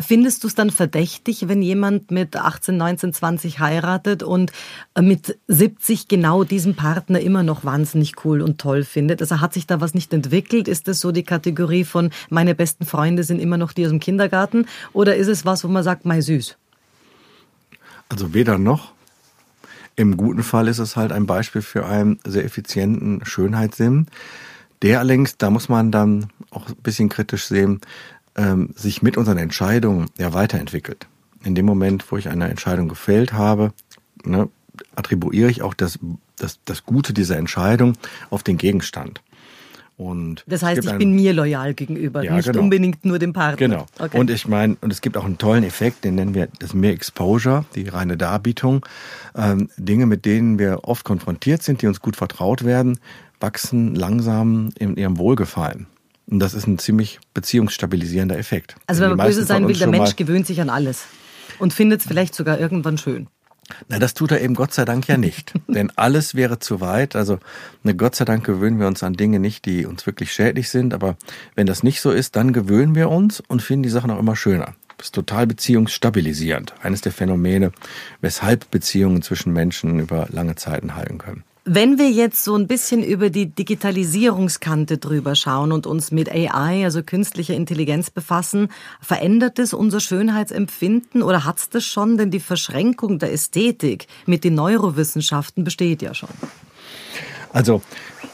Findest 0.00 0.44
du 0.44 0.46
es 0.46 0.54
dann 0.54 0.70
verdächtig, 0.70 1.48
wenn 1.48 1.60
jemand 1.60 2.12
mit 2.12 2.36
18, 2.36 2.76
19, 2.76 3.12
20 3.12 3.58
heiratet 3.58 4.22
und 4.22 4.52
mit 4.96 5.36
70 5.48 6.06
genau 6.06 6.44
diesen 6.44 6.76
Partner 6.76 7.18
immer 7.18 7.42
noch 7.42 7.64
wahnsinnig 7.64 8.24
cool 8.24 8.40
und 8.40 8.58
toll 8.58 8.84
findet? 8.84 9.20
Also 9.20 9.40
hat 9.40 9.52
sich 9.52 9.66
da 9.66 9.80
was 9.80 9.92
nicht 9.92 10.12
entwickelt? 10.12 10.68
Ist 10.68 10.86
das 10.86 11.00
so 11.00 11.10
die 11.10 11.24
Kategorie 11.24 11.82
von 11.82 12.10
meine 12.28 12.54
besten 12.54 12.86
Freunde 12.86 13.24
sind 13.24 13.40
immer 13.40 13.56
noch 13.56 13.72
die 13.72 13.86
aus 13.86 13.90
dem 13.90 13.98
Kindergarten? 13.98 14.66
Oder 14.92 15.16
ist 15.16 15.26
es 15.26 15.44
was, 15.44 15.64
wo 15.64 15.68
man 15.68 15.82
sagt, 15.82 16.04
mein 16.04 16.22
süß? 16.22 16.56
Also 18.08 18.34
weder 18.34 18.56
noch. 18.56 18.92
Im 20.00 20.16
guten 20.16 20.42
Fall 20.42 20.66
ist 20.68 20.78
es 20.78 20.96
halt 20.96 21.12
ein 21.12 21.26
Beispiel 21.26 21.60
für 21.60 21.84
einen 21.84 22.20
sehr 22.24 22.46
effizienten 22.46 23.22
Schönheitssinn, 23.22 24.06
der 24.80 24.98
allerdings, 25.00 25.36
da 25.36 25.50
muss 25.50 25.68
man 25.68 25.92
dann 25.92 26.30
auch 26.48 26.70
ein 26.70 26.76
bisschen 26.76 27.10
kritisch 27.10 27.44
sehen, 27.44 27.82
ähm, 28.34 28.70
sich 28.74 29.02
mit 29.02 29.18
unseren 29.18 29.36
Entscheidungen 29.36 30.06
ja 30.16 30.32
weiterentwickelt. 30.32 31.06
In 31.44 31.54
dem 31.54 31.66
Moment, 31.66 32.10
wo 32.10 32.16
ich 32.16 32.30
eine 32.30 32.48
Entscheidung 32.48 32.88
gefällt 32.88 33.34
habe, 33.34 33.74
ne, 34.24 34.48
attribuiere 34.96 35.50
ich 35.50 35.60
auch 35.60 35.74
das, 35.74 35.98
das, 36.36 36.60
das 36.64 36.86
Gute 36.86 37.12
dieser 37.12 37.36
Entscheidung 37.36 37.92
auf 38.30 38.42
den 38.42 38.56
Gegenstand. 38.56 39.20
Und 40.00 40.44
das 40.46 40.62
heißt, 40.62 40.82
ich 40.82 40.92
bin 40.96 41.12
mir 41.12 41.34
loyal 41.34 41.74
gegenüber, 41.74 42.24
ja, 42.24 42.34
nicht 42.34 42.46
genau. 42.46 42.62
unbedingt 42.62 43.04
nur 43.04 43.18
dem 43.18 43.34
Partner. 43.34 43.68
Genau. 43.68 43.86
Okay. 43.98 44.18
Und 44.18 44.30
ich 44.30 44.48
meine, 44.48 44.78
und 44.80 44.90
es 44.90 45.02
gibt 45.02 45.18
auch 45.18 45.26
einen 45.26 45.36
tollen 45.36 45.62
Effekt, 45.62 46.04
den 46.04 46.14
nennen 46.14 46.32
wir 46.32 46.48
das 46.58 46.72
Mehr 46.72 46.92
Exposure, 46.92 47.66
die 47.74 47.86
reine 47.86 48.16
Darbietung. 48.16 48.86
Ähm, 49.36 49.68
Dinge, 49.76 50.06
mit 50.06 50.24
denen 50.24 50.58
wir 50.58 50.84
oft 50.84 51.04
konfrontiert 51.04 51.62
sind, 51.62 51.82
die 51.82 51.86
uns 51.86 52.00
gut 52.00 52.16
vertraut 52.16 52.64
werden, 52.64 52.98
wachsen 53.40 53.94
langsam 53.94 54.70
in 54.78 54.96
ihrem 54.96 55.18
Wohlgefallen. 55.18 55.86
Und 56.26 56.38
das 56.38 56.54
ist 56.54 56.66
ein 56.66 56.78
ziemlich 56.78 57.20
beziehungsstabilisierender 57.34 58.38
Effekt. 58.38 58.76
Also 58.86 59.02
wenn 59.02 59.16
man 59.16 59.26
böse 59.26 59.44
sein 59.44 59.68
will, 59.68 59.76
der 59.76 59.88
Mensch 59.88 60.16
gewöhnt 60.16 60.46
sich 60.46 60.62
an 60.62 60.70
alles 60.70 61.04
und 61.58 61.74
findet 61.74 62.00
es 62.00 62.06
vielleicht 62.06 62.34
sogar 62.34 62.58
irgendwann 62.58 62.96
schön. 62.96 63.26
Na, 63.88 63.98
das 63.98 64.14
tut 64.14 64.32
er 64.32 64.40
eben 64.40 64.54
Gott 64.54 64.72
sei 64.72 64.84
Dank 64.84 65.08
ja 65.08 65.16
nicht. 65.16 65.54
Denn 65.68 65.92
alles 65.96 66.34
wäre 66.34 66.58
zu 66.58 66.80
weit. 66.80 67.16
Also, 67.16 67.38
ne, 67.82 67.94
Gott 67.94 68.14
sei 68.14 68.24
Dank 68.24 68.44
gewöhnen 68.44 68.78
wir 68.78 68.86
uns 68.86 69.02
an 69.02 69.14
Dinge 69.14 69.40
nicht, 69.40 69.64
die 69.64 69.86
uns 69.86 70.06
wirklich 70.06 70.32
schädlich 70.32 70.70
sind. 70.70 70.94
Aber 70.94 71.16
wenn 71.54 71.66
das 71.66 71.82
nicht 71.82 72.00
so 72.00 72.10
ist, 72.10 72.36
dann 72.36 72.52
gewöhnen 72.52 72.94
wir 72.94 73.10
uns 73.10 73.40
und 73.40 73.62
finden 73.62 73.82
die 73.82 73.88
Sachen 73.88 74.10
auch 74.10 74.18
immer 74.18 74.36
schöner. 74.36 74.74
Das 74.98 75.06
ist 75.06 75.14
total 75.14 75.46
beziehungsstabilisierend. 75.46 76.74
Eines 76.82 77.00
der 77.00 77.12
Phänomene, 77.12 77.72
weshalb 78.20 78.70
Beziehungen 78.70 79.22
zwischen 79.22 79.52
Menschen 79.52 79.98
über 79.98 80.28
lange 80.30 80.56
Zeiten 80.56 80.94
halten 80.94 81.16
können. 81.16 81.44
Wenn 81.72 81.98
wir 81.98 82.10
jetzt 82.10 82.42
so 82.42 82.56
ein 82.56 82.66
bisschen 82.66 83.00
über 83.00 83.30
die 83.30 83.46
Digitalisierungskante 83.46 84.98
drüber 84.98 85.36
schauen 85.36 85.70
und 85.70 85.86
uns 85.86 86.10
mit 86.10 86.28
AI, 86.28 86.82
also 86.84 87.04
künstlicher 87.04 87.54
Intelligenz 87.54 88.10
befassen, 88.10 88.72
verändert 89.00 89.60
es 89.60 89.72
unser 89.72 90.00
Schönheitsempfinden 90.00 91.22
oder 91.22 91.44
hat 91.44 91.58
es 91.58 91.68
das 91.68 91.84
schon? 91.84 92.18
Denn 92.18 92.32
die 92.32 92.40
Verschränkung 92.40 93.20
der 93.20 93.32
Ästhetik 93.32 94.08
mit 94.26 94.42
den 94.42 94.56
Neurowissenschaften 94.56 95.62
besteht 95.62 96.02
ja 96.02 96.12
schon. 96.12 96.30
Also 97.52 97.82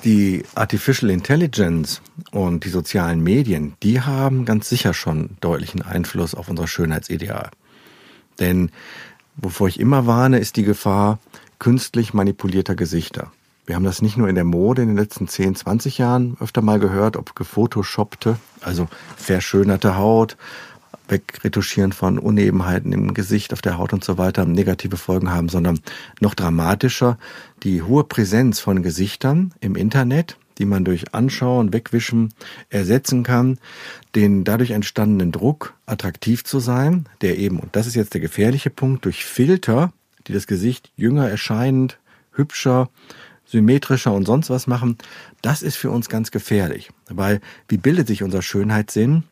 die 0.03 0.42
Artificial 0.55 1.11
Intelligence 1.11 2.01
und 2.31 2.64
die 2.64 2.70
sozialen 2.70 3.22
Medien, 3.22 3.75
die 3.83 4.01
haben 4.01 4.46
ganz 4.46 4.70
sicher 4.70 4.94
schon 4.94 5.37
deutlichen 5.42 5.83
Einfluss 5.83 6.35
auf 6.35 6.49
unser 6.49 6.66
Schönheitsideal. 6.66 7.51
Denn 8.40 8.70
wovor 9.37 9.68
ich 9.68 9.79
immer 9.79 10.07
warne, 10.07 10.38
ist 10.38 10.57
die 10.57 10.64
Gefahr, 10.64 11.18
künstlich 11.59 12.14
manipulierter 12.14 12.75
Gesichter. 12.75 13.33
Wir 13.66 13.75
haben 13.75 13.85
das 13.85 14.01
nicht 14.01 14.16
nur 14.16 14.29
in 14.29 14.37
der 14.37 14.45
Mode 14.45 14.83
in 14.83 14.88
den 14.88 14.97
letzten 14.97 15.27
10, 15.27 15.57
20 15.57 15.99
Jahren 15.99 16.37
öfter 16.40 16.62
mal 16.62 16.79
gehört, 16.79 17.16
ob 17.16 17.35
gefotoshoppte, 17.35 18.37
also 18.61 18.88
verschönerte 19.16 19.97
Haut, 19.97 20.37
Wegretuschieren 21.09 21.92
von 21.92 22.19
Unebenheiten 22.19 22.92
im 22.92 23.14
Gesicht, 23.14 23.53
auf 23.53 23.62
der 23.62 23.79
Haut 23.79 23.92
und 23.92 24.05
so 24.05 24.19
weiter 24.19 24.45
negative 24.45 24.97
Folgen 24.97 25.31
haben, 25.31 25.49
sondern 25.49 25.81
noch 26.21 26.35
dramatischer 26.35 27.19
die 27.62 27.83
hohe 27.83 28.05
Präsenz 28.05 28.61
von 28.61 28.83
Gesichtern 28.83 29.53
im 29.61 29.77
Internet, 29.77 30.37
die 30.59 30.64
man 30.64 30.85
durch 30.85 31.14
Anschauen, 31.14 31.73
Wegwischen 31.73 32.33
ersetzen 32.71 33.23
kann, 33.23 33.59
den 34.14 34.45
dadurch 34.45 34.71
entstandenen 34.71 35.33
Druck, 35.33 35.75
attraktiv 35.87 36.45
zu 36.45 36.61
sein, 36.61 37.09
der 37.21 37.38
eben, 37.38 37.59
und 37.61 37.77
das 37.77 37.87
ist 37.87 37.95
jetzt 37.95 38.14
der 38.14 38.21
gefährliche 38.21 38.71
Punkt, 38.71 39.05
durch 39.05 39.25
Filter, 39.25 39.92
die 40.28 40.32
das 40.32 40.46
Gesicht 40.46 40.92
jünger 40.96 41.28
erscheinend, 41.28 41.98
hübscher, 42.32 42.90
symmetrischer 43.44 44.12
und 44.12 44.26
sonst 44.26 44.50
was 44.50 44.66
machen, 44.66 44.98
das 45.42 45.62
ist 45.62 45.76
für 45.76 45.90
uns 45.90 46.08
ganz 46.08 46.30
gefährlich. 46.30 46.90
Weil 47.08 47.40
wie 47.68 47.78
bildet 47.78 48.08
sich 48.08 48.22
unser 48.22 48.42
Schönheitssinn? 48.42 49.24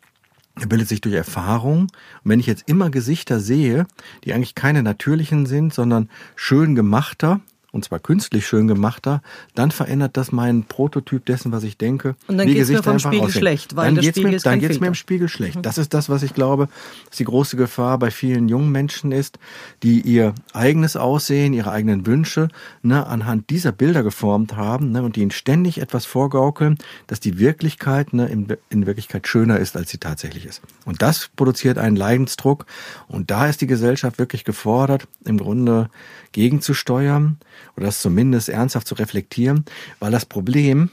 Er 0.61 0.67
bildet 0.67 0.89
sich 0.89 1.01
durch 1.01 1.15
Erfahrung. 1.15 1.83
Und 1.83 1.91
wenn 2.25 2.41
ich 2.41 2.47
jetzt 2.47 2.69
immer 2.69 2.91
Gesichter 2.91 3.41
sehe, 3.41 3.87
die 4.23 4.33
eigentlich 4.33 4.55
keine 4.55 4.83
natürlichen 4.83 5.47
sind, 5.47 5.75
sondern 5.75 6.09
schön 6.37 6.75
gemachter, 6.75 7.41
und 7.75 7.85
zwar 7.85 7.99
künstlich 7.99 8.47
schön 8.47 8.69
gemachter, 8.69 9.21
dann 9.55 9.73
verändert 9.73 10.17
das 10.17 10.31
meinen 10.31 10.63
Prototyp 10.63 11.27
dessen, 11.27 11.51
was 11.51 11.65
ich 11.65 11.77
denke. 11.77 12.15
Und 12.29 12.39
dann 12.39 12.47
geht 12.47 12.59
es 12.59 12.71
mir 12.71 12.83
vom 12.85 13.01
Spiegel 13.01 13.23
aussehen. 13.23 13.41
schlecht, 13.41 13.75
weil 13.75 13.87
dann 13.87 13.97
geht's 13.97 14.17
Spiegel 14.17 14.31
mir, 14.31 14.39
Dann 14.39 14.61
geht 14.61 14.71
es 14.71 14.81
mir 14.81 14.87
im 14.87 14.95
Spiegel 14.95 15.29
schlecht. 15.29 15.59
Das 15.61 15.77
ist 15.77 15.93
das, 15.93 16.09
was 16.09 16.23
ich 16.23 16.35
glaube, 16.35 16.69
dass 17.09 17.19
die 17.19 17.25
große 17.25 17.57
Gefahr 17.57 17.99
bei 17.99 18.13
vielen 18.13 18.49
jungen 18.49 18.71
Menschen 18.71 19.11
ist, 19.11 19.41
die 19.83 20.01
ihr 20.01 20.35
eigenes 20.53 20.97
Aussehen, 20.97 21.53
ihre 21.53 21.73
eigenen 21.73 22.07
Wünsche 22.07 22.49
ne, 22.83 23.07
anhand 23.07 23.51
dieser 23.51 23.73
Bilder 23.73 24.05
geformt 24.05 24.57
haben 24.57 24.93
ne, 24.93 25.03
und 25.03 25.17
die 25.17 25.23
ihnen 25.23 25.33
ständig 25.33 25.79
etwas 25.79 26.07
vorgaukeln, 26.07 26.79
dass 27.09 27.19
die 27.19 27.41
Wirklichkeit 27.41 28.13
ne, 28.13 28.27
in, 28.27 28.47
in 28.71 28.87
Wirklichkeit 28.87 29.27
schöner 29.27 29.59
ist, 29.59 29.77
als 29.77 29.91
sie 29.91 29.99
tatsächlich 29.99 30.47
ist. 30.47 30.63
Und 30.85 31.03
das 31.03 31.29
produziert 31.35 31.79
einen 31.79 31.97
Leidensdruck. 31.97 32.67
Und 33.09 33.33
da 33.33 33.49
ist 33.49 33.61
die 33.61 33.67
Gesellschaft 33.67 34.19
wirklich 34.19 34.45
gefordert, 34.45 35.09
im 35.25 35.39
Grunde 35.39 35.91
gegenzusteuern 36.31 37.39
oder 37.77 37.87
das 37.87 38.01
zumindest 38.01 38.49
ernsthaft 38.49 38.87
zu 38.87 38.95
reflektieren, 38.95 39.65
weil 40.01 40.11
das 40.11 40.27
Problem, 40.27 40.91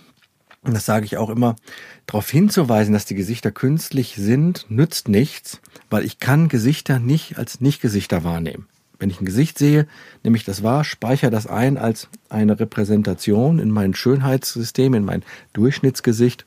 und 0.63 0.73
das 0.73 0.86
sage 0.86 1.05
ich 1.05 1.17
auch 1.17 1.29
immer, 1.29 1.55
darauf 2.05 2.29
hinzuweisen, 2.29 2.93
dass 2.93 3.05
die 3.05 3.15
Gesichter 3.15 3.51
künstlich 3.51 4.15
sind, 4.15 4.65
nützt 4.69 5.07
nichts, 5.07 5.60
weil 5.89 6.05
ich 6.05 6.19
kann 6.19 6.49
Gesichter 6.49 6.99
nicht 6.99 7.38
als 7.38 7.62
Nicht-Gesichter 7.62 8.23
wahrnehmen. 8.23 8.67
Wenn 9.01 9.09
ich 9.09 9.19
ein 9.19 9.25
Gesicht 9.25 9.57
sehe, 9.57 9.87
nehme 10.23 10.37
ich 10.37 10.43
das 10.43 10.61
wahr, 10.61 10.83
speichere 10.83 11.31
das 11.31 11.47
ein 11.47 11.79
als 11.79 12.07
eine 12.29 12.59
Repräsentation 12.59 13.57
in 13.57 13.71
mein 13.71 13.95
Schönheitssystem, 13.95 14.93
in 14.93 15.03
mein 15.03 15.23
Durchschnittsgesicht. 15.53 16.45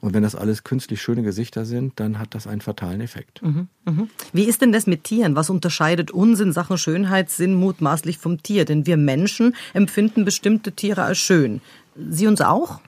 Und 0.00 0.14
wenn 0.14 0.22
das 0.22 0.36
alles 0.36 0.62
künstlich 0.62 1.02
schöne 1.02 1.24
Gesichter 1.24 1.64
sind, 1.64 1.98
dann 1.98 2.20
hat 2.20 2.36
das 2.36 2.46
einen 2.46 2.60
fatalen 2.60 3.00
Effekt. 3.00 3.42
Mhm, 3.42 3.66
mhm. 3.86 4.08
Wie 4.32 4.44
ist 4.44 4.62
denn 4.62 4.70
das 4.70 4.86
mit 4.86 5.02
Tieren? 5.02 5.34
Was 5.34 5.50
unterscheidet 5.50 6.12
uns 6.12 6.38
in 6.38 6.52
Sachen 6.52 6.78
Schönheitssinn 6.78 7.56
mutmaßlich 7.56 8.18
vom 8.18 8.40
Tier? 8.40 8.64
Denn 8.66 8.86
wir 8.86 8.96
Menschen 8.96 9.56
empfinden 9.74 10.24
bestimmte 10.24 10.70
Tiere 10.70 11.02
als 11.02 11.18
schön. 11.18 11.60
Sie 11.96 12.28
uns 12.28 12.40
auch? 12.40 12.80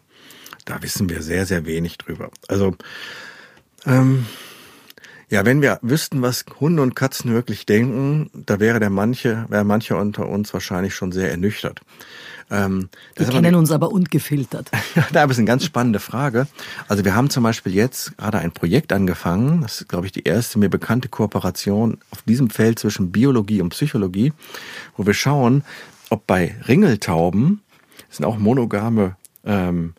Da 0.64 0.80
wissen 0.80 1.10
wir 1.10 1.22
sehr, 1.22 1.44
sehr 1.44 1.66
wenig 1.66 1.98
drüber. 1.98 2.30
Also, 2.46 2.76
ähm, 3.84 4.26
ja, 5.30 5.44
wenn 5.44 5.60
wir 5.60 5.78
wüssten, 5.82 6.22
was 6.22 6.44
Hunde 6.58 6.82
und 6.82 6.96
Katzen 6.96 7.32
wirklich 7.32 7.66
denken, 7.66 8.30
da 8.32 8.60
wäre 8.60 8.80
der 8.80 8.90
manche, 8.90 9.44
wäre 9.48 9.64
mancher 9.64 9.98
unter 9.98 10.26
uns 10.26 10.52
wahrscheinlich 10.54 10.94
schon 10.94 11.12
sehr 11.12 11.30
ernüchtert. 11.30 11.82
Ähm, 12.50 12.88
wir 13.14 13.26
kennen 13.26 13.54
uns 13.54 13.70
aber 13.70 13.92
ungefiltert. 13.92 14.70
Ja, 14.94 15.06
da 15.12 15.24
ist 15.24 15.36
eine 15.36 15.46
ganz 15.46 15.64
spannende 15.64 16.00
Frage. 16.00 16.46
Also 16.88 17.04
wir 17.04 17.14
haben 17.14 17.28
zum 17.28 17.42
Beispiel 17.42 17.74
jetzt 17.74 18.16
gerade 18.16 18.38
ein 18.38 18.52
Projekt 18.52 18.92
angefangen. 18.92 19.60
Das 19.60 19.82
ist, 19.82 19.88
glaube 19.88 20.06
ich, 20.06 20.12
die 20.12 20.24
erste 20.24 20.58
mir 20.58 20.70
bekannte 20.70 21.08
Kooperation 21.08 21.98
auf 22.10 22.22
diesem 22.22 22.48
Feld 22.48 22.78
zwischen 22.78 23.12
Biologie 23.12 23.60
und 23.60 23.70
Psychologie, 23.70 24.32
wo 24.96 25.06
wir 25.06 25.14
schauen, 25.14 25.62
ob 26.10 26.26
bei 26.26 26.56
Ringeltauben, 26.66 27.60
das 28.08 28.16
sind 28.16 28.26
auch 28.26 28.38
monogame 28.38 29.16
ähm, 29.44 29.92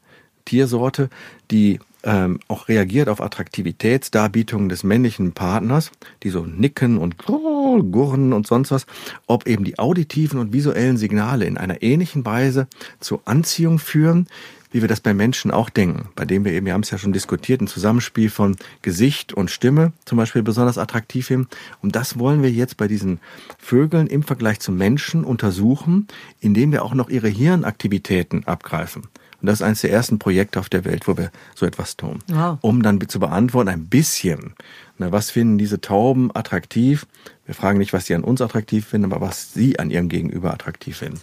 Tiersorte, 0.45 1.09
die 1.51 1.79
ähm, 2.03 2.39
auch 2.47 2.67
reagiert 2.67 3.09
auf 3.09 3.21
Attraktivitätsdarbietungen 3.21 4.69
des 4.69 4.83
männlichen 4.83 5.33
Partners, 5.33 5.91
die 6.23 6.29
so 6.29 6.45
nicken 6.45 6.97
und 6.97 7.17
gurren 7.17 8.33
und 8.33 8.47
sonst 8.47 8.71
was, 8.71 8.85
ob 9.27 9.47
eben 9.47 9.63
die 9.63 9.79
auditiven 9.79 10.39
und 10.39 10.53
visuellen 10.53 10.97
Signale 10.97 11.45
in 11.45 11.57
einer 11.57 11.81
ähnlichen 11.81 12.25
Weise 12.25 12.67
zur 12.99 13.21
Anziehung 13.25 13.79
führen, 13.79 14.27
wie 14.71 14.81
wir 14.81 14.87
das 14.87 14.99
bei 14.99 15.13
Menschen 15.13 15.51
auch 15.51 15.69
denken, 15.69 16.09
bei 16.15 16.25
dem 16.25 16.45
wir 16.45 16.51
eben, 16.51 16.65
wir 16.65 16.73
haben 16.73 16.83
es 16.83 16.91
ja 16.91 16.97
schon 16.97 17.13
diskutiert, 17.13 17.61
ein 17.61 17.67
Zusammenspiel 17.67 18.29
von 18.29 18.55
Gesicht 18.81 19.33
und 19.33 19.49
Stimme 19.49 19.93
zum 20.05 20.17
Beispiel 20.17 20.43
besonders 20.43 20.77
attraktiv 20.77 21.27
hin. 21.27 21.47
Und 21.81 21.95
das 21.95 22.19
wollen 22.19 22.43
wir 22.43 22.51
jetzt 22.51 22.77
bei 22.77 22.87
diesen 22.87 23.19
Vögeln 23.57 24.07
im 24.07 24.23
Vergleich 24.23 24.59
zu 24.59 24.71
Menschen 24.71 25.23
untersuchen, 25.23 26.07
indem 26.39 26.71
wir 26.71 26.83
auch 26.83 26.93
noch 26.93 27.09
ihre 27.09 27.29
Hirnaktivitäten 27.29 28.45
abgreifen. 28.45 29.03
Und 29.41 29.47
das 29.47 29.59
ist 29.59 29.65
eines 29.65 29.81
der 29.81 29.91
ersten 29.91 30.19
Projekte 30.19 30.59
auf 30.59 30.69
der 30.69 30.85
Welt, 30.85 31.07
wo 31.07 31.17
wir 31.17 31.31
so 31.55 31.65
etwas 31.65 31.95
tun. 31.97 32.19
Wow. 32.27 32.57
Um 32.61 32.83
dann 32.83 32.99
zu 33.07 33.19
beantworten, 33.19 33.69
ein 33.69 33.87
bisschen, 33.87 34.53
na, 34.97 35.11
was 35.11 35.31
finden 35.31 35.57
diese 35.57 35.79
Tauben 35.79 36.29
attraktiv? 36.35 37.07
Wir 37.45 37.55
fragen 37.55 37.79
nicht, 37.79 37.93
was 37.93 38.05
sie 38.05 38.15
an 38.15 38.23
uns 38.23 38.41
attraktiv 38.41 38.85
finden, 38.85 39.11
aber 39.11 39.25
was 39.25 39.53
sie 39.53 39.79
an 39.79 39.89
ihrem 39.89 40.09
Gegenüber 40.09 40.53
attraktiv 40.53 40.97
finden. 40.97 41.21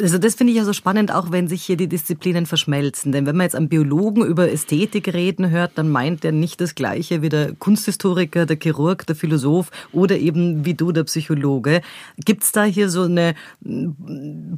Also 0.00 0.18
das 0.18 0.36
finde 0.36 0.52
ich 0.52 0.58
ja 0.58 0.64
so 0.64 0.72
spannend, 0.72 1.12
auch 1.12 1.32
wenn 1.32 1.48
sich 1.48 1.64
hier 1.64 1.76
die 1.76 1.88
Disziplinen 1.88 2.46
verschmelzen. 2.46 3.10
Denn 3.10 3.26
wenn 3.26 3.36
man 3.36 3.44
jetzt 3.44 3.56
einen 3.56 3.68
Biologen 3.68 4.24
über 4.24 4.50
Ästhetik 4.50 5.12
reden 5.12 5.50
hört, 5.50 5.72
dann 5.74 5.88
meint 5.88 6.24
er 6.24 6.32
nicht 6.32 6.60
das 6.60 6.74
Gleiche 6.74 7.20
wie 7.20 7.28
der 7.28 7.54
Kunsthistoriker, 7.54 8.46
der 8.46 8.58
Chirurg, 8.60 9.06
der 9.06 9.16
Philosoph 9.16 9.70
oder 9.92 10.18
eben 10.18 10.64
wie 10.64 10.74
du, 10.74 10.92
der 10.92 11.04
Psychologe. 11.04 11.80
Gibt 12.24 12.44
es 12.44 12.52
da 12.52 12.64
hier 12.64 12.88
so 12.88 13.02
eine 13.02 13.34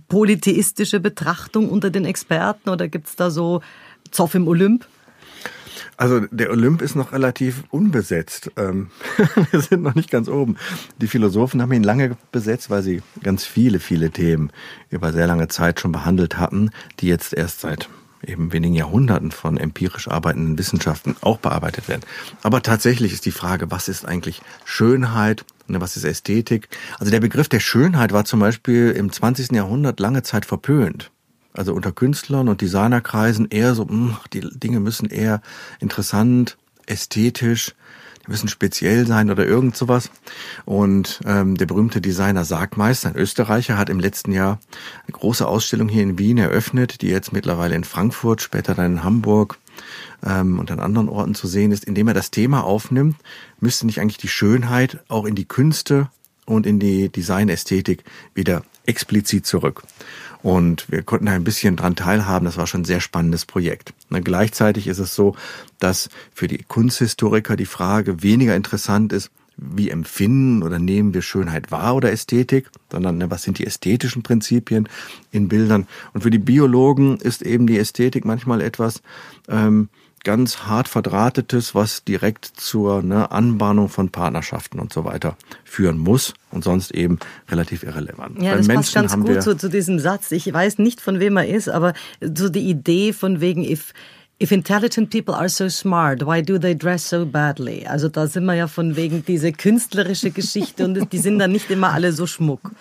polytheistische 0.09 1.01
Betrachtung 1.01 1.71
unter 1.71 1.91
den 1.91 2.05
Experten 2.05 2.69
oder 2.69 2.89
gibt 2.89 3.09
es 3.09 3.17
da 3.17 3.31
so 3.31 3.63
Zoff 4.11 4.35
im 4.35 4.47
Olymp? 4.47 4.87
Also 5.97 6.21
der 6.31 6.51
Olymp 6.51 6.83
ist 6.83 6.95
noch 6.95 7.13
relativ 7.13 7.65
unbesetzt. 7.71 8.51
Ähm, 8.57 8.91
wir 9.51 9.61
sind 9.61 9.83
noch 9.83 9.95
nicht 9.95 10.11
ganz 10.11 10.29
oben. 10.29 10.57
Die 11.01 11.09
Philosophen 11.09 11.63
haben 11.63 11.73
ihn 11.73 11.85
lange 11.85 12.17
besetzt, 12.33 12.71
weil 12.71 12.83
sie 12.83 13.03
ganz 13.23 13.45
viele, 13.45 13.81
viele 13.81 14.11
Themen 14.11 14.51
über 14.91 15.13
sehr 15.13 15.27
lange 15.27 15.49
Zeit 15.49 15.81
schon 15.81 15.93
behandelt 15.93 16.39
hatten, 16.39 16.71
die 17.01 17.09
jetzt 17.09 17.35
erst 17.35 17.61
seit 17.61 17.89
eben 18.27 18.53
wenigen 18.53 18.75
Jahrhunderten 18.75 19.31
von 19.31 19.59
empirisch 19.59 20.09
arbeitenden 20.09 20.59
Wissenschaften 20.59 21.17
auch 21.21 21.39
bearbeitet 21.39 21.89
werden. 21.89 22.03
Aber 22.43 22.63
tatsächlich 22.63 23.13
ist 23.13 23.27
die 23.27 23.31
Frage, 23.31 23.71
was 23.71 23.89
ist 23.89 24.07
eigentlich 24.07 24.43
Schönheit? 24.65 25.45
Ne, 25.67 25.81
was 25.81 25.97
ist 25.97 26.05
Ästhetik? 26.05 26.69
Also 26.99 27.11
der 27.11 27.21
Begriff 27.21 27.49
der 27.49 27.61
Schönheit 27.61 28.13
war 28.13 28.25
zum 28.25 28.41
Beispiel 28.41 28.91
im 28.91 29.13
20. 29.13 29.53
Jahrhundert 29.53 30.01
lange 30.01 30.23
Zeit 30.23 30.47
verpönt 30.47 31.11
also 31.55 31.73
unter 31.73 31.93
Künstlern 31.93 32.49
und 32.49 32.61
Designerkreisen 32.61 33.49
eher 33.49 33.75
so, 33.75 33.87
mh, 33.87 34.21
die 34.33 34.41
Dinge 34.41 34.81
müssen 34.81 35.09
eher 35.09 35.41
interessant, 35.81 36.59
ästhetisch, 36.87 37.75
die 38.27 38.31
müssen 38.31 38.49
speziell 38.49 39.07
sein 39.07 39.31
oder 39.31 39.47
irgend 39.47 39.77
sowas. 39.77 40.11
Und 40.65 41.21
ähm, 41.25 41.57
der 41.57 41.67
berühmte 41.67 42.01
Designer 42.01 42.45
Sargmeister, 42.45 43.09
ein 43.09 43.17
Österreicher, 43.17 43.79
hat 43.79 43.89
im 43.89 44.01
letzten 44.01 44.33
Jahr 44.33 44.59
eine 45.07 45.13
große 45.13 45.47
Ausstellung 45.47 45.89
hier 45.89 46.03
in 46.03 46.19
Wien 46.19 46.39
eröffnet, 46.39 47.03
die 47.03 47.09
jetzt 47.09 47.33
mittlerweile 47.33 47.75
in 47.75 47.85
Frankfurt, 47.85 48.43
später 48.43 48.75
dann 48.75 48.93
in 48.93 49.05
Hamburg 49.05 49.59
ähm, 50.25 50.59
und 50.59 50.71
an 50.71 50.81
anderen 50.81 51.09
Orten 51.09 51.35
zu 51.35 51.47
sehen 51.47 51.71
ist. 51.71 51.85
Indem 51.85 52.09
er 52.09 52.15
das 52.15 52.31
Thema 52.31 52.65
aufnimmt, 52.65 53.17
müsste 53.61 53.87
nicht 53.87 54.01
eigentlich 54.01 54.19
die 54.19 54.29
Schönheit 54.29 55.05
auch 55.09 55.27
in 55.27 55.35
die 55.35 55.47
Künste 55.47 56.09
und 56.47 56.67
in 56.67 56.79
die 56.79 57.11
Designästhetik 57.11 58.05
wieder 58.35 58.63
explizit 58.87 59.47
zurück. 59.47 59.83
Und 60.45 60.91
wir 60.91 61.03
konnten 61.03 61.25
da 61.25 61.33
ein 61.33 61.43
bisschen 61.43 61.75
dran 61.75 61.97
teilhaben. 61.97 62.45
Das 62.45 62.59
war 62.59 62.67
schon 62.67 62.83
ein 62.83 62.85
sehr 62.85 63.01
spannendes 63.01 63.47
Projekt. 63.47 63.95
Na, 64.11 64.21
gleichzeitig 64.21 64.89
ist 64.89 64.99
es 64.99 65.15
so, 65.15 65.35
dass 65.79 66.11
für 66.35 66.49
die 66.49 66.59
Kunsthistoriker 66.59 67.57
die 67.57 67.65
Frage 67.65 68.23
weniger 68.23 68.55
interessant 68.55 69.15
ist, 69.15 69.31
wie 69.57 69.89
empfinden 69.89 70.63
oder 70.63 70.79
nehmen 70.79 71.15
wir 71.15 71.23
Schönheit 71.23 71.71
wahr 71.71 71.97
oder 71.97 72.13
Ästhetik, 72.13 72.69
sondern 72.93 73.31
was 73.31 73.43
sind 73.43 73.59
die 73.59 73.67
ästhetischen 73.67 74.23
Prinzipien 74.23 74.87
in 75.31 75.49
Bildern. 75.49 75.87
Und 76.13 76.25
für 76.25 76.31
die 76.31 76.39
Biologen 76.39 77.17
ist 77.17 77.41
eben 77.41 77.67
die 77.67 77.79
Ästhetik 77.79 78.27
manchmal 78.27 78.61
etwas, 78.61 79.01
ähm, 79.49 79.89
ganz 80.25 80.61
hart 80.67 80.89
verdrahtetes, 80.89 81.75
was 81.75 82.03
direkt 82.05 82.47
zur 82.47 83.03
ne, 83.03 83.31
Anbahnung 83.31 83.89
von 83.89 84.11
Partnerschaften 84.11 84.81
und 84.81 84.93
so 84.93 85.05
weiter 85.05 85.37
führen 85.65 85.99
muss 85.99 86.35
und 86.51 86.65
sonst 86.65 86.91
eben 86.91 87.19
relativ 87.51 87.83
irrelevant. 87.83 88.43
Ja, 88.43 88.53
Bei 88.53 88.57
das 88.59 88.67
Menschen 88.67 89.03
passt 89.03 89.15
ganz 89.15 89.27
gut 89.27 89.43
zu, 89.43 89.57
zu 89.57 89.69
diesem 89.69 89.99
Satz. 89.99 90.33
Ich 90.33 90.53
weiß 90.53 90.79
nicht, 90.79 91.01
von 91.01 91.21
wem 91.21 91.37
er 91.37 91.47
ist, 91.47 91.69
aber 91.69 91.93
so 92.21 92.49
die 92.49 92.69
Idee 92.69 93.13
von 93.13 93.41
wegen, 93.41 93.63
if 93.63 93.93
If 94.43 94.51
intelligent 94.51 95.11
people 95.11 95.33
are 95.33 95.49
so 95.49 95.69
smart, 95.69 96.27
why 96.27 96.43
do 96.43 96.59
they 96.59 96.75
dress 96.75 97.09
so 97.09 97.25
badly? 97.25 97.87
Also 97.87 98.09
da 98.09 98.27
sind 98.27 98.45
wir 98.47 98.55
ja 98.55 98.67
von 98.67 98.97
wegen 98.97 99.25
diese 99.25 99.53
künstlerische 99.53 100.33
Geschichte 100.33 100.85
und 100.85 101.13
die 101.13 101.19
sind 101.19 101.39
dann 101.39 101.53
nicht 101.53 101.71
immer 101.71 101.93
alle 101.93 102.13
so 102.13 102.27
schmuck. 102.27 102.73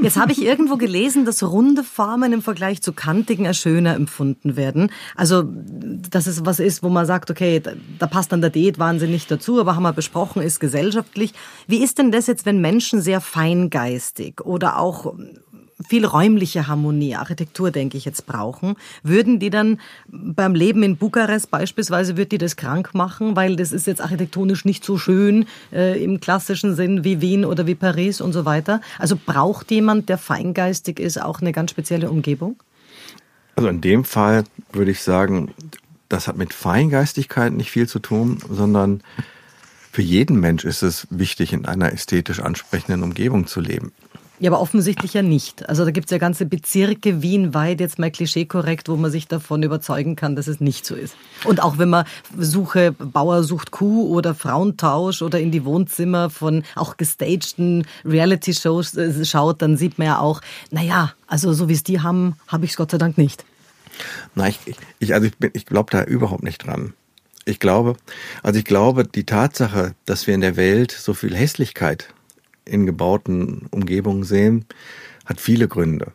Jetzt 0.00 0.16
habe 0.16 0.30
ich 0.30 0.40
irgendwo 0.42 0.76
gelesen, 0.76 1.24
dass 1.24 1.42
runde 1.42 1.82
Formen 1.82 2.32
im 2.32 2.40
Vergleich 2.40 2.82
zu 2.82 2.92
kantigen 2.92 3.48
als 3.48 3.56
schöner 3.56 3.96
empfunden 3.96 4.56
werden. 4.56 4.92
Also 5.16 5.42
dass 5.44 6.28
es 6.28 6.46
was 6.46 6.60
ist, 6.60 6.84
wo 6.84 6.88
man 6.88 7.04
sagt, 7.04 7.32
okay, 7.32 7.60
da, 7.98 8.06
passt 8.06 8.30
dann 8.30 8.40
der 8.40 8.50
Diät 8.50 8.78
wahnsinnig 8.78 9.26
dazu, 9.26 9.58
aber 9.58 9.74
haben 9.74 9.82
wir 9.82 9.92
besprochen, 9.92 10.40
ist 10.40 10.60
gesellschaftlich. 10.60 11.34
Wie 11.66 11.82
ist 11.82 11.98
denn 11.98 12.12
das 12.12 12.28
jetzt, 12.28 12.46
wenn 12.46 12.60
Menschen 12.60 13.00
sehr 13.00 13.20
feingeistig 13.20 14.40
oder 14.40 14.78
auch 14.78 15.14
viel 15.84 16.06
räumliche 16.06 16.66
Harmonie, 16.66 17.16
Architektur, 17.16 17.70
denke 17.70 17.96
ich 17.98 18.04
jetzt, 18.04 18.26
brauchen, 18.26 18.76
würden 19.02 19.38
die 19.38 19.50
dann 19.50 19.78
beim 20.08 20.54
Leben 20.54 20.82
in 20.82 20.96
Bukarest 20.96 21.50
beispielsweise, 21.50 22.16
wird 22.16 22.32
die 22.32 22.38
das 22.38 22.56
krank 22.56 22.94
machen, 22.94 23.36
weil 23.36 23.56
das 23.56 23.72
ist 23.72 23.86
jetzt 23.86 24.00
architektonisch 24.00 24.64
nicht 24.64 24.84
so 24.84 24.96
schön 24.96 25.46
äh, 25.72 26.02
im 26.02 26.20
klassischen 26.20 26.74
Sinn 26.74 27.04
wie 27.04 27.20
Wien 27.20 27.44
oder 27.44 27.66
wie 27.66 27.74
Paris 27.74 28.20
und 28.20 28.32
so 28.32 28.44
weiter. 28.44 28.80
Also 28.98 29.16
braucht 29.16 29.70
jemand, 29.70 30.08
der 30.08 30.18
feingeistig 30.18 30.98
ist, 30.98 31.20
auch 31.20 31.40
eine 31.40 31.52
ganz 31.52 31.70
spezielle 31.70 32.10
Umgebung? 32.10 32.56
Also 33.56 33.68
in 33.68 33.80
dem 33.80 34.04
Fall 34.04 34.44
würde 34.72 34.90
ich 34.90 35.02
sagen, 35.02 35.52
das 36.08 36.28
hat 36.28 36.36
mit 36.36 36.54
Feingeistigkeit 36.54 37.52
nicht 37.52 37.70
viel 37.70 37.88
zu 37.88 37.98
tun, 37.98 38.38
sondern 38.48 39.02
für 39.92 40.02
jeden 40.02 40.40
Mensch 40.40 40.64
ist 40.64 40.82
es 40.82 41.06
wichtig, 41.10 41.52
in 41.52 41.64
einer 41.64 41.92
ästhetisch 41.92 42.40
ansprechenden 42.40 43.02
Umgebung 43.02 43.46
zu 43.46 43.60
leben. 43.60 43.92
Ja, 44.38 44.50
aber 44.50 44.60
offensichtlich 44.60 45.14
ja 45.14 45.22
nicht. 45.22 45.66
Also 45.66 45.84
da 45.86 45.90
gibt 45.90 46.06
es 46.06 46.10
ja 46.10 46.18
ganze 46.18 46.44
Bezirke 46.44 47.22
Wien 47.22 47.54
weit, 47.54 47.80
jetzt 47.80 47.98
mal 47.98 48.10
klischeekorrekt, 48.10 48.88
wo 48.88 48.96
man 48.96 49.10
sich 49.10 49.28
davon 49.28 49.62
überzeugen 49.62 50.14
kann, 50.14 50.36
dass 50.36 50.46
es 50.46 50.60
nicht 50.60 50.84
so 50.84 50.94
ist. 50.94 51.16
Und 51.44 51.62
auch 51.62 51.78
wenn 51.78 51.88
man 51.88 52.04
Suche, 52.38 52.92
Bauer 52.92 53.42
sucht 53.44 53.70
Kuh 53.70 54.14
oder 54.14 54.34
Frauentausch 54.34 55.22
oder 55.22 55.40
in 55.40 55.52
die 55.52 55.64
Wohnzimmer 55.64 56.28
von 56.28 56.64
auch 56.74 56.98
gestagten 56.98 57.86
Reality-Shows 58.04 58.96
äh, 58.96 59.24
schaut, 59.24 59.62
dann 59.62 59.78
sieht 59.78 59.96
man 59.98 60.06
ja 60.06 60.18
auch, 60.18 60.42
naja, 60.70 61.14
also 61.26 61.54
so 61.54 61.70
wie 61.70 61.74
es 61.74 61.82
die 61.82 62.00
haben, 62.00 62.36
habe 62.46 62.66
ich 62.66 62.72
es 62.72 62.76
Gott 62.76 62.90
sei 62.90 62.98
Dank 62.98 63.16
nicht. 63.16 63.44
Nein, 64.34 64.54
ich, 64.66 64.76
ich, 64.98 65.14
also 65.14 65.28
ich, 65.28 65.50
ich 65.54 65.64
glaube 65.64 65.90
da 65.90 66.04
überhaupt 66.04 66.42
nicht 66.42 66.66
dran. 66.66 66.92
Ich 67.46 67.58
glaube, 67.58 67.96
also 68.42 68.58
ich 68.58 68.64
glaube, 68.66 69.04
die 69.04 69.24
Tatsache, 69.24 69.94
dass 70.04 70.26
wir 70.26 70.34
in 70.34 70.40
der 70.42 70.56
Welt 70.56 70.90
so 70.90 71.14
viel 71.14 71.34
Hässlichkeit 71.34 72.12
in 72.66 72.86
gebauten 72.86 73.66
Umgebungen 73.70 74.24
sehen, 74.24 74.66
hat 75.24 75.40
viele 75.40 75.68
Gründe. 75.68 76.12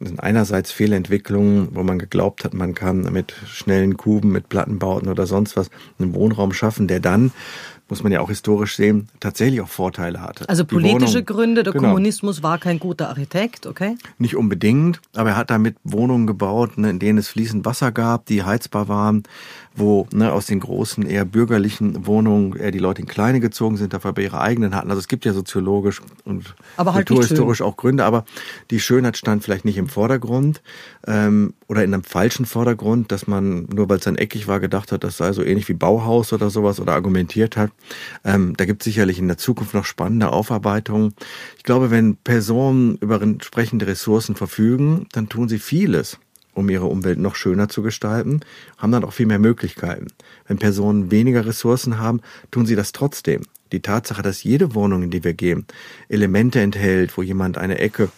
Das 0.00 0.08
sind 0.08 0.20
einerseits 0.20 0.72
Fehlentwicklungen, 0.72 1.68
wo 1.72 1.82
man 1.82 1.98
geglaubt 1.98 2.44
hat, 2.44 2.52
man 2.52 2.74
kann 2.74 3.10
mit 3.12 3.32
schnellen 3.46 3.96
Kuben, 3.96 4.32
mit 4.32 4.48
Plattenbauten 4.48 5.08
oder 5.08 5.26
sonst 5.26 5.56
was 5.56 5.70
einen 5.98 6.14
Wohnraum 6.14 6.52
schaffen, 6.52 6.88
der 6.88 7.00
dann 7.00 7.32
muss 7.88 8.02
man 8.02 8.12
ja 8.12 8.20
auch 8.20 8.28
historisch 8.28 8.76
sehen, 8.76 9.08
tatsächlich 9.20 9.60
auch 9.60 9.68
Vorteile 9.68 10.22
hatte. 10.22 10.48
Also 10.48 10.64
politische 10.64 11.14
Wohnung, 11.14 11.26
Gründe, 11.26 11.62
der 11.62 11.72
genau. 11.74 11.88
Kommunismus 11.88 12.42
war 12.42 12.58
kein 12.58 12.78
guter 12.78 13.10
Architekt, 13.10 13.66
okay? 13.66 13.96
Nicht 14.18 14.36
unbedingt, 14.36 15.00
aber 15.14 15.30
er 15.30 15.36
hat 15.36 15.50
damit 15.50 15.76
Wohnungen 15.84 16.26
gebaut, 16.26 16.78
ne, 16.78 16.88
in 16.90 16.98
denen 16.98 17.18
es 17.18 17.28
fließend 17.28 17.66
Wasser 17.66 17.92
gab, 17.92 18.24
die 18.26 18.42
heizbar 18.42 18.88
waren, 18.88 19.24
wo 19.76 20.06
ne, 20.12 20.32
aus 20.32 20.46
den 20.46 20.60
großen, 20.60 21.04
eher 21.04 21.26
bürgerlichen 21.26 22.06
Wohnungen 22.06 22.56
eher 22.56 22.70
die 22.70 22.78
Leute 22.78 23.02
in 23.02 23.08
kleine 23.08 23.40
gezogen 23.40 23.76
sind, 23.76 23.92
dafür 23.92 24.12
bei 24.12 24.22
ihre 24.22 24.40
eigenen 24.40 24.74
hatten. 24.74 24.88
Also 24.88 25.00
es 25.00 25.08
gibt 25.08 25.26
ja 25.26 25.34
soziologisch 25.34 26.00
und 26.24 26.54
aber 26.76 26.94
halt 26.94 27.06
kulturhistorisch 27.06 27.60
auch 27.60 27.76
Gründe, 27.76 28.04
aber 28.04 28.24
die 28.70 28.80
Schönheit 28.80 29.18
stand 29.18 29.44
vielleicht 29.44 29.64
nicht 29.64 29.76
im 29.76 29.88
Vordergrund 29.88 30.62
ähm, 31.06 31.52
oder 31.68 31.84
in 31.84 31.92
einem 31.92 32.04
falschen 32.04 32.46
Vordergrund, 32.46 33.12
dass 33.12 33.26
man, 33.26 33.66
nur 33.66 33.88
weil 33.90 33.98
es 33.98 34.04
dann 34.04 34.16
eckig 34.16 34.48
war, 34.48 34.60
gedacht 34.60 34.90
hat, 34.90 35.04
das 35.04 35.18
sei 35.18 35.32
so 35.32 35.42
ähnlich 35.42 35.68
wie 35.68 35.74
Bauhaus 35.74 36.32
oder 36.32 36.48
sowas 36.48 36.80
oder 36.80 36.92
argumentiert 36.92 37.56
hat. 37.56 37.70
Ähm, 38.24 38.54
da 38.56 38.64
gibt 38.64 38.82
es 38.82 38.84
sicherlich 38.84 39.18
in 39.18 39.28
der 39.28 39.38
Zukunft 39.38 39.74
noch 39.74 39.84
spannende 39.84 40.32
Aufarbeitungen. 40.32 41.14
Ich 41.56 41.64
glaube, 41.64 41.90
wenn 41.90 42.16
Personen 42.16 42.96
über 42.98 43.20
entsprechende 43.20 43.86
Ressourcen 43.86 44.36
verfügen, 44.36 45.06
dann 45.12 45.28
tun 45.28 45.48
sie 45.48 45.58
vieles 45.58 46.18
um 46.54 46.68
ihre 46.68 46.86
Umwelt 46.86 47.18
noch 47.18 47.34
schöner 47.36 47.68
zu 47.68 47.82
gestalten, 47.82 48.40
haben 48.78 48.92
dann 48.92 49.04
auch 49.04 49.12
viel 49.12 49.26
mehr 49.26 49.38
Möglichkeiten. 49.38 50.06
Wenn 50.46 50.58
Personen 50.58 51.10
weniger 51.10 51.44
Ressourcen 51.46 51.98
haben, 51.98 52.20
tun 52.50 52.66
sie 52.66 52.76
das 52.76 52.92
trotzdem. 52.92 53.42
Die 53.72 53.80
Tatsache, 53.80 54.22
dass 54.22 54.44
jede 54.44 54.74
Wohnung, 54.74 55.02
in 55.02 55.10
die 55.10 55.24
wir 55.24 55.34
gehen, 55.34 55.66
Elemente 56.08 56.60
enthält, 56.60 57.16
wo 57.16 57.22
jemand 57.22 57.58
eine 57.58 57.78
Ecke 57.78 58.10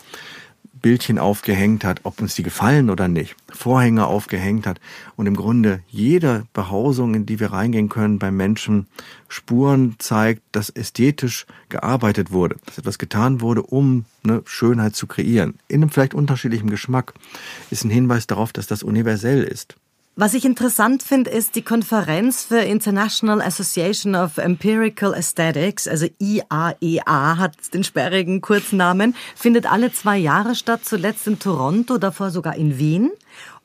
Bildchen 0.73 1.19
aufgehängt 1.19 1.85
hat, 1.85 2.01
ob 2.05 2.21
uns 2.21 2.35
die 2.35 2.43
gefallen 2.43 2.91
oder 2.91 3.09
nicht, 3.09 3.37
Vorhänge 3.49 4.07
aufgehängt 4.07 4.67
hat 4.67 4.81
und 5.17 5.27
im 5.27 5.37
Grunde 5.37 5.81
jede 5.89 6.47
Behausung, 6.53 7.15
in 7.15 7.27
die 7.27 7.41
wir 7.41 7.53
reingehen 7.53 7.89
können 7.89 8.19
beim 8.19 8.37
Menschen, 8.37 8.87
Spuren 9.29 9.97
zeigt, 9.99 10.43
dass 10.53 10.71
ästhetisch 10.71 11.47
gearbeitet 11.69 12.31
wurde, 12.31 12.57
dass 12.67 12.79
etwas 12.79 12.99
getan 12.99 13.41
wurde, 13.41 13.63
um 13.63 14.05
eine 14.23 14.43
Schönheit 14.45 14.97
zu 14.97 15.07
kreieren. 15.07 15.55
In 15.69 15.83
einem 15.83 15.91
vielleicht 15.91 16.15
unterschiedlichen 16.15 16.71
Geschmack 16.71 17.15
ist 17.71 17.85
ein 17.85 17.91
Hinweis 17.91 18.27
darauf, 18.27 18.53
dass 18.53 18.67
das 18.67 18.83
universell 18.83 19.43
ist. 19.43 19.77
Was 20.19 20.33
ich 20.33 20.47
interessant 20.47 21.03
finde, 21.03 21.31
ist 21.31 21.57
die 21.57 21.63
Konferenz 21.63 22.43
für 22.43 22.61
International 22.61 23.43
Association 23.43 24.15
of 24.15 24.39
Empirical 24.39 25.13
Aesthetics, 25.13 25.87
also 25.87 26.07
IAEA 26.19 26.73
e 26.81 27.01
hat 27.05 27.75
den 27.75 27.85
sperrigen 27.85 28.41
Kurznamen, 28.41 29.15
findet 29.35 29.71
alle 29.71 29.93
zwei 29.93 30.17
Jahre 30.17 30.55
statt, 30.55 30.87
zuletzt 30.87 31.27
in 31.27 31.39
Toronto, 31.39 31.99
davor 31.99 32.31
sogar 32.31 32.57
in 32.57 32.79
Wien. 32.79 33.11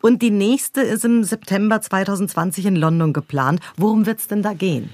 Und 0.01 0.21
die 0.21 0.29
nächste 0.29 0.81
ist 0.81 1.05
im 1.05 1.23
September 1.23 1.79
2020 1.79 2.65
in 2.65 2.75
London 2.75 3.13
geplant. 3.13 3.61
Worum 3.77 4.05
wird's 4.05 4.27
denn 4.27 4.41
da 4.41 4.53
gehen? 4.53 4.89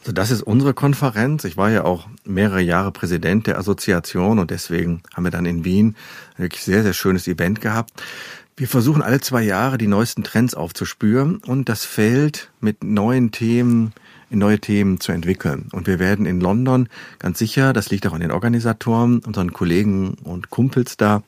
Also 0.00 0.12
das 0.12 0.30
ist 0.30 0.42
unsere 0.42 0.74
Konferenz. 0.74 1.44
Ich 1.44 1.56
war 1.56 1.70
ja 1.70 1.84
auch 1.84 2.08
mehrere 2.24 2.60
Jahre 2.60 2.90
Präsident 2.90 3.46
der 3.46 3.58
Assoziation 3.58 4.38
und 4.38 4.50
deswegen 4.50 5.02
haben 5.14 5.24
wir 5.24 5.30
dann 5.30 5.46
in 5.46 5.64
Wien 5.64 5.94
wirklich 6.36 6.64
sehr, 6.64 6.82
sehr 6.82 6.94
schönes 6.94 7.28
Event 7.28 7.60
gehabt. 7.60 7.92
Wir 8.58 8.66
versuchen 8.66 9.02
alle 9.02 9.20
zwei 9.20 9.42
Jahre 9.42 9.78
die 9.78 9.86
neuesten 9.86 10.24
Trends 10.24 10.54
aufzuspüren 10.54 11.36
und 11.36 11.68
das 11.68 11.84
Feld 11.84 12.50
mit 12.60 12.82
neuen 12.82 13.30
Themen 13.30 13.92
in 14.30 14.40
neue 14.40 14.58
Themen 14.58 14.98
zu 14.98 15.12
entwickeln. 15.12 15.68
Und 15.70 15.86
wir 15.86 16.00
werden 16.00 16.26
in 16.26 16.40
London 16.40 16.88
ganz 17.20 17.38
sicher, 17.38 17.72
das 17.72 17.90
liegt 17.90 18.04
auch 18.08 18.14
an 18.14 18.20
den 18.20 18.32
Organisatoren, 18.32 19.20
unseren 19.20 19.52
Kollegen 19.52 20.14
und 20.24 20.50
Kumpels 20.50 20.96
da, 20.96 21.22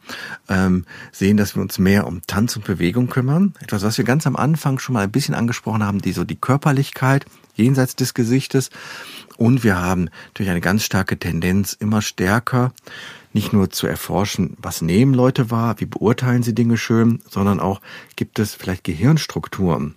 ähm, 0.48 0.84
sehen, 1.12 1.36
dass 1.36 1.54
wir 1.54 1.62
uns 1.62 1.78
mehr 1.78 2.08
um 2.08 2.20
Tanz 2.26 2.56
und 2.56 2.64
Bewegung 2.64 3.08
kümmern. 3.08 3.54
Etwas, 3.60 3.84
was 3.84 3.96
wir 3.96 4.04
ganz 4.04 4.26
am 4.26 4.34
Anfang 4.34 4.80
schon 4.80 4.94
mal 4.94 5.04
ein 5.04 5.12
bisschen 5.12 5.36
angesprochen 5.36 5.84
haben, 5.84 6.00
die 6.00 6.12
so 6.12 6.24
die 6.24 6.36
Körperlichkeit 6.36 7.26
jenseits 7.54 7.94
des 7.94 8.12
Gesichtes. 8.12 8.70
Und 9.36 9.62
wir 9.62 9.80
haben 9.80 10.10
natürlich 10.26 10.50
eine 10.50 10.60
ganz 10.60 10.82
starke 10.82 11.16
Tendenz, 11.16 11.74
immer 11.74 12.02
stärker 12.02 12.72
nicht 13.32 13.52
nur 13.52 13.70
zu 13.70 13.86
erforschen, 13.86 14.56
was 14.60 14.82
nehmen 14.82 15.14
Leute 15.14 15.50
wahr, 15.50 15.76
wie 15.78 15.86
beurteilen 15.86 16.42
sie 16.42 16.54
Dinge 16.54 16.76
schön, 16.76 17.20
sondern 17.28 17.60
auch 17.60 17.80
gibt 18.16 18.38
es 18.38 18.54
vielleicht 18.54 18.84
Gehirnstrukturen, 18.84 19.94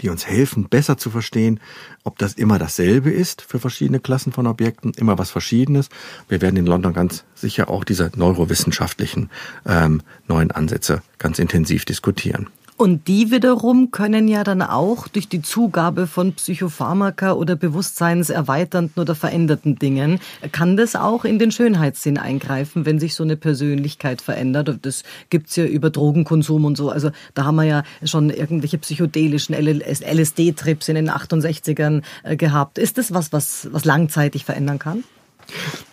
die 0.00 0.08
uns 0.08 0.26
helfen, 0.26 0.68
besser 0.68 0.96
zu 0.96 1.10
verstehen, 1.10 1.60
ob 2.04 2.18
das 2.18 2.34
immer 2.34 2.58
dasselbe 2.58 3.10
ist 3.10 3.42
für 3.42 3.58
verschiedene 3.58 4.00
Klassen 4.00 4.32
von 4.32 4.46
Objekten, 4.46 4.92
immer 4.96 5.18
was 5.18 5.30
Verschiedenes. 5.30 5.88
Wir 6.28 6.40
werden 6.40 6.56
in 6.56 6.66
London 6.66 6.92
ganz 6.92 7.24
sicher 7.34 7.68
auch 7.68 7.84
diese 7.84 8.10
neurowissenschaftlichen 8.14 9.30
ähm, 9.66 10.02
neuen 10.26 10.50
Ansätze 10.50 11.02
ganz 11.18 11.38
intensiv 11.38 11.84
diskutieren. 11.84 12.48
Und 12.78 13.08
die 13.08 13.32
wiederum 13.32 13.90
können 13.90 14.28
ja 14.28 14.44
dann 14.44 14.62
auch 14.62 15.08
durch 15.08 15.28
die 15.28 15.42
Zugabe 15.42 16.06
von 16.06 16.34
Psychopharmaka 16.34 17.32
oder 17.32 17.56
bewusstseinserweiternden 17.56 19.02
oder 19.02 19.16
veränderten 19.16 19.80
Dingen, 19.80 20.20
kann 20.52 20.76
das 20.76 20.94
auch 20.94 21.24
in 21.24 21.40
den 21.40 21.50
Schönheitssinn 21.50 22.18
eingreifen, 22.18 22.86
wenn 22.86 23.00
sich 23.00 23.16
so 23.16 23.24
eine 23.24 23.36
Persönlichkeit 23.36 24.22
verändert. 24.22 24.78
Das 24.82 25.02
gibt's 25.28 25.56
ja 25.56 25.64
über 25.64 25.90
Drogenkonsum 25.90 26.64
und 26.64 26.76
so. 26.76 26.88
Also 26.88 27.10
da 27.34 27.44
haben 27.44 27.56
wir 27.56 27.64
ja 27.64 27.82
schon 28.04 28.30
irgendwelche 28.30 28.78
psychedelischen 28.78 29.56
LSD-Trips 29.56 30.88
in 30.88 30.94
den 30.94 31.10
68ern 31.10 32.02
äh, 32.22 32.36
gehabt. 32.36 32.78
Ist 32.78 32.96
das 32.96 33.12
was, 33.12 33.32
was, 33.32 33.68
was 33.72 33.84
langzeitig 33.84 34.44
verändern 34.44 34.78
kann? 34.78 35.02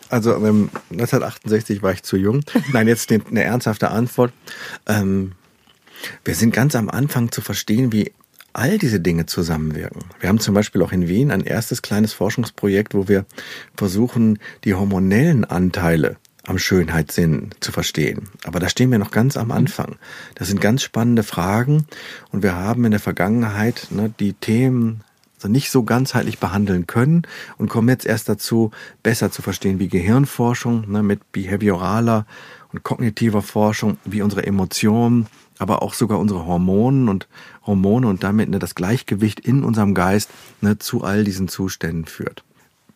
Also 0.09 0.35
ähm, 0.35 0.69
1968 0.91 1.81
war 1.81 1.93
ich 1.93 2.03
zu 2.03 2.15
jung. 2.15 2.41
Nein, 2.73 2.87
jetzt 2.87 3.11
eine 3.11 3.43
ernsthafte 3.43 3.89
Antwort. 3.89 4.31
Ähm, 4.85 5.31
wir 6.23 6.35
sind 6.35 6.53
ganz 6.53 6.75
am 6.75 6.89
Anfang 6.89 7.31
zu 7.31 7.41
verstehen, 7.41 7.91
wie 7.91 8.11
all 8.53 8.77
diese 8.77 8.99
Dinge 8.99 9.25
zusammenwirken. 9.25 10.03
Wir 10.19 10.29
haben 10.29 10.39
zum 10.39 10.53
Beispiel 10.53 10.81
auch 10.81 10.91
in 10.91 11.07
Wien 11.07 11.31
ein 11.31 11.43
erstes 11.43 11.81
kleines 11.81 12.13
Forschungsprojekt, 12.13 12.93
wo 12.93 13.07
wir 13.07 13.25
versuchen, 13.75 14.39
die 14.63 14.73
hormonellen 14.73 15.43
Anteile 15.43 16.17
am 16.47 16.57
Schönheitssinn 16.57 17.49
zu 17.59 17.71
verstehen. 17.71 18.29
Aber 18.43 18.59
da 18.59 18.69
stehen 18.69 18.91
wir 18.91 18.99
noch 18.99 19.11
ganz 19.11 19.35
am 19.35 19.51
Anfang. 19.51 19.97
Das 20.35 20.47
sind 20.47 20.61
ganz 20.61 20.83
spannende 20.83 21.23
Fragen 21.23 21.85
und 22.31 22.43
wir 22.43 22.55
haben 22.55 22.85
in 22.85 22.91
der 22.91 22.99
Vergangenheit 22.99 23.87
ne, 23.89 24.13
die 24.19 24.33
Themen 24.33 25.01
also 25.37 25.49
nicht 25.49 25.69
so 25.69 25.83
ganzheitlich 25.83 26.39
behandeln 26.39 26.87
können 26.87 27.23
und 27.57 27.69
kommen 27.69 27.89
jetzt 27.89 28.05
erst 28.05 28.29
dazu, 28.29 28.71
besser 29.03 29.31
zu 29.31 29.41
verstehen, 29.41 29.79
wie 29.79 29.89
Gehirnforschung 29.89 30.89
ne, 30.89 31.03
mit 31.03 31.31
behavioraler 31.31 32.25
und 32.71 32.83
kognitiver 32.83 33.41
Forschung, 33.41 33.97
wie 34.05 34.21
unsere 34.21 34.45
Emotionen 34.45 35.27
aber 35.59 35.81
auch 35.81 35.93
sogar 35.93 36.19
unsere 36.19 36.45
Hormonen 36.45 37.09
und 37.09 37.27
Hormone 37.65 38.07
und 38.07 38.23
damit 38.23 38.49
ne, 38.49 38.59
das 38.59 38.75
Gleichgewicht 38.75 39.39
in 39.39 39.63
unserem 39.63 39.93
Geist 39.93 40.29
ne, 40.61 40.77
zu 40.77 41.03
all 41.03 41.23
diesen 41.23 41.47
Zuständen 41.47 42.05
führt. 42.05 42.43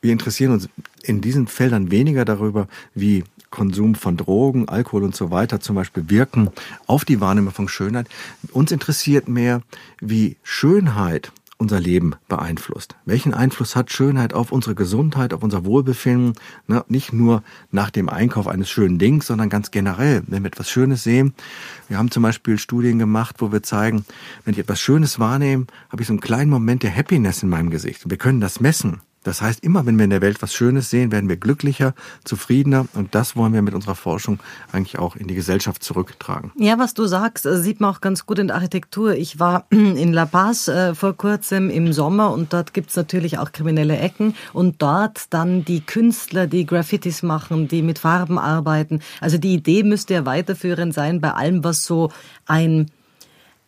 Wir 0.02 0.12
interessieren 0.12 0.54
uns 0.54 0.70
in 1.04 1.22
diesen 1.22 1.48
Feldern 1.48 1.92
weniger 1.92 2.26
darüber, 2.26 2.68
wie 2.96 3.24
Konsum 3.50 3.96
von 3.96 4.16
Drogen, 4.16 4.70
Alkohol 4.70 5.04
und 5.04 5.16
so 5.16 5.32
weiter 5.32 5.60
zum 5.60 5.76
Beispiel 5.76 6.10
wirken 6.10 6.52
auf 6.86 7.04
die 7.04 7.20
Wahrnehmung 7.20 7.54
von 7.54 7.68
Schönheit. 7.68 8.08
Uns 8.52 8.72
interessiert 8.72 9.28
mehr, 9.28 9.62
wie 10.00 10.38
Schönheit 10.44 11.32
unser 11.60 11.80
Leben 11.80 12.14
beeinflusst. 12.30 12.96
Welchen 13.06 13.34
Einfluss 13.34 13.76
hat 13.76 13.92
Schönheit 13.92 14.34
auf 14.34 14.52
unsere 14.52 14.76
Gesundheit, 14.76 15.34
auf 15.34 15.44
unser 15.44 15.66
Wohlbefinden? 15.66 16.34
Na, 16.68 16.86
nicht 16.88 17.12
nur 17.14 17.44
nach 17.70 17.92
dem 17.92 18.10
Einkauf 18.10 18.48
eines 18.48 18.70
schönen 18.70 18.98
Dings, 18.98 19.28
sondern 19.28 19.50
ganz 19.50 19.70
generell, 19.70 20.24
wenn 20.28 20.44
wir 20.44 20.48
etwas 20.48 20.70
Schönes 20.70 21.04
sehen. 21.04 21.34
Wir 21.90 21.98
haben 21.98 22.12
zum 22.12 22.24
Beispiel 22.24 22.58
Studien 22.58 22.98
gemacht, 22.98 23.36
wo 23.40 23.52
wir 23.52 23.62
zeigen, 23.62 24.06
wenn 24.46 24.54
ich 24.54 24.60
etwas 24.60 24.80
Schönes 24.80 25.20
wahrnehme, 25.20 25.68
habe 25.90 26.02
ich 26.02 26.08
so 26.08 26.14
einen 26.14 26.22
kleinen 26.22 26.50
Moment 26.50 26.82
der 26.82 26.96
Happiness 26.96 27.44
in 27.44 27.50
meinem 27.50 27.70
Gesicht. 27.70 28.10
Wir 28.10 28.18
können 28.18 28.40
das 28.40 28.62
messen. 28.62 29.02
Das 29.24 29.42
heißt, 29.42 29.64
immer 29.64 29.86
wenn 29.86 29.98
wir 29.98 30.06
in 30.06 30.10
der 30.10 30.22
Welt 30.22 30.42
was 30.42 30.54
Schönes 30.54 30.90
sehen, 30.90 31.12
werden 31.12 31.28
wir 31.28 31.38
glücklicher, 31.38 31.94
zufriedener 32.24 32.86
und 32.94 33.14
das 33.16 33.36
wollen 33.36 33.54
wir 33.54 33.62
mit 33.62 33.74
unserer 33.74 33.96
Forschung 33.96 34.40
eigentlich 34.72 34.98
auch 34.98 35.16
in 35.16 35.28
die 35.28 35.36
Gesellschaft 35.36 35.84
zurücktragen. 35.84 36.52
Ja, 36.58 36.80
was 36.80 36.94
du 36.94 37.06
sagst, 37.06 37.46
äh, 37.46 37.58
sieht 37.58 37.82
man 37.82 37.94
auch 37.94 38.02
ganz 38.02 38.26
gut 38.26 38.40
in 38.40 38.48
der 38.48 38.56
Architektur. 38.56 39.16
Ich 39.16 39.40
war 39.40 39.66
in 39.70 40.14
La 40.14 40.26
Paz 40.26 40.68
äh, 40.68 40.96
vor 40.96 41.14
kurzem 41.18 41.70
im 41.70 41.92
Sommer 41.92 42.32
und 42.32 42.54
dort 42.54 42.74
gibt's 42.74 42.96
natürlich 42.96 43.38
auch 43.38 43.52
kriminelle 43.52 43.98
Ecken 43.98 44.36
und 44.54 44.82
dort 44.82 45.34
dann 45.34 45.66
die 45.66 45.82
Künstler, 45.82 46.48
die 46.48 46.66
Graffitis 46.66 47.22
machen, 47.22 47.68
die 47.68 47.82
mit 47.82 48.00
Farben 48.00 48.40
arbeiten. 48.40 49.02
Also 49.20 49.38
die 49.38 49.54
Idee 49.54 49.84
müsste 49.84 50.14
ja 50.14 50.26
weiterführend 50.26 50.94
sein 50.94 51.20
bei 51.20 51.34
allem, 51.34 51.64
was 51.64 51.84
so 51.84 52.12
ein 52.46 52.90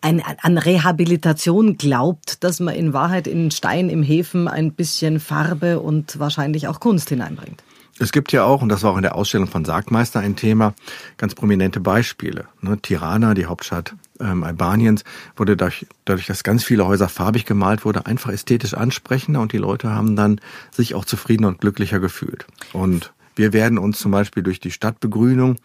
ein, 0.01 0.21
an 0.41 0.57
Rehabilitation 0.57 1.77
glaubt, 1.77 2.43
dass 2.43 2.59
man 2.59 2.75
in 2.75 2.93
Wahrheit 2.93 3.27
in 3.27 3.51
Stein, 3.51 3.89
im 3.89 4.03
Häfen 4.03 4.47
ein 4.47 4.73
bisschen 4.73 5.19
Farbe 5.19 5.79
und 5.79 6.19
wahrscheinlich 6.19 6.67
auch 6.67 6.79
Kunst 6.79 7.09
hineinbringt. 7.09 7.63
Es 7.99 8.11
gibt 8.11 8.31
ja 8.31 8.43
auch, 8.45 8.63
und 8.63 8.69
das 8.69 8.81
war 8.81 8.93
auch 8.93 8.95
in 8.95 9.03
der 9.03 9.15
Ausstellung 9.15 9.47
von 9.47 9.63
Sargmeister 9.63 10.19
ein 10.19 10.35
Thema, 10.35 10.73
ganz 11.17 11.35
prominente 11.35 11.79
Beispiele. 11.79 12.45
Ne, 12.61 12.79
Tirana, 12.81 13.35
die 13.35 13.45
Hauptstadt 13.45 13.95
ähm, 14.19 14.43
Albaniens, 14.43 15.03
wurde 15.35 15.55
dadurch, 15.55 15.85
dadurch, 16.05 16.25
dass 16.25 16.43
ganz 16.43 16.63
viele 16.63 16.87
Häuser 16.87 17.09
farbig 17.09 17.45
gemalt 17.45 17.85
wurde, 17.85 18.07
einfach 18.07 18.31
ästhetisch 18.31 18.73
ansprechender 18.73 19.39
und 19.39 19.51
die 19.51 19.59
Leute 19.59 19.91
haben 19.91 20.15
dann 20.15 20.41
sich 20.71 20.95
auch 20.95 21.05
zufriedener 21.05 21.49
und 21.49 21.61
glücklicher 21.61 21.99
gefühlt. 21.99 22.47
Und 22.73 23.13
wir 23.35 23.53
werden 23.53 23.77
uns 23.77 23.99
zum 23.99 24.11
Beispiel 24.11 24.43
durch 24.43 24.59
die 24.59 24.71
Stadtbegrünung, 24.71 25.55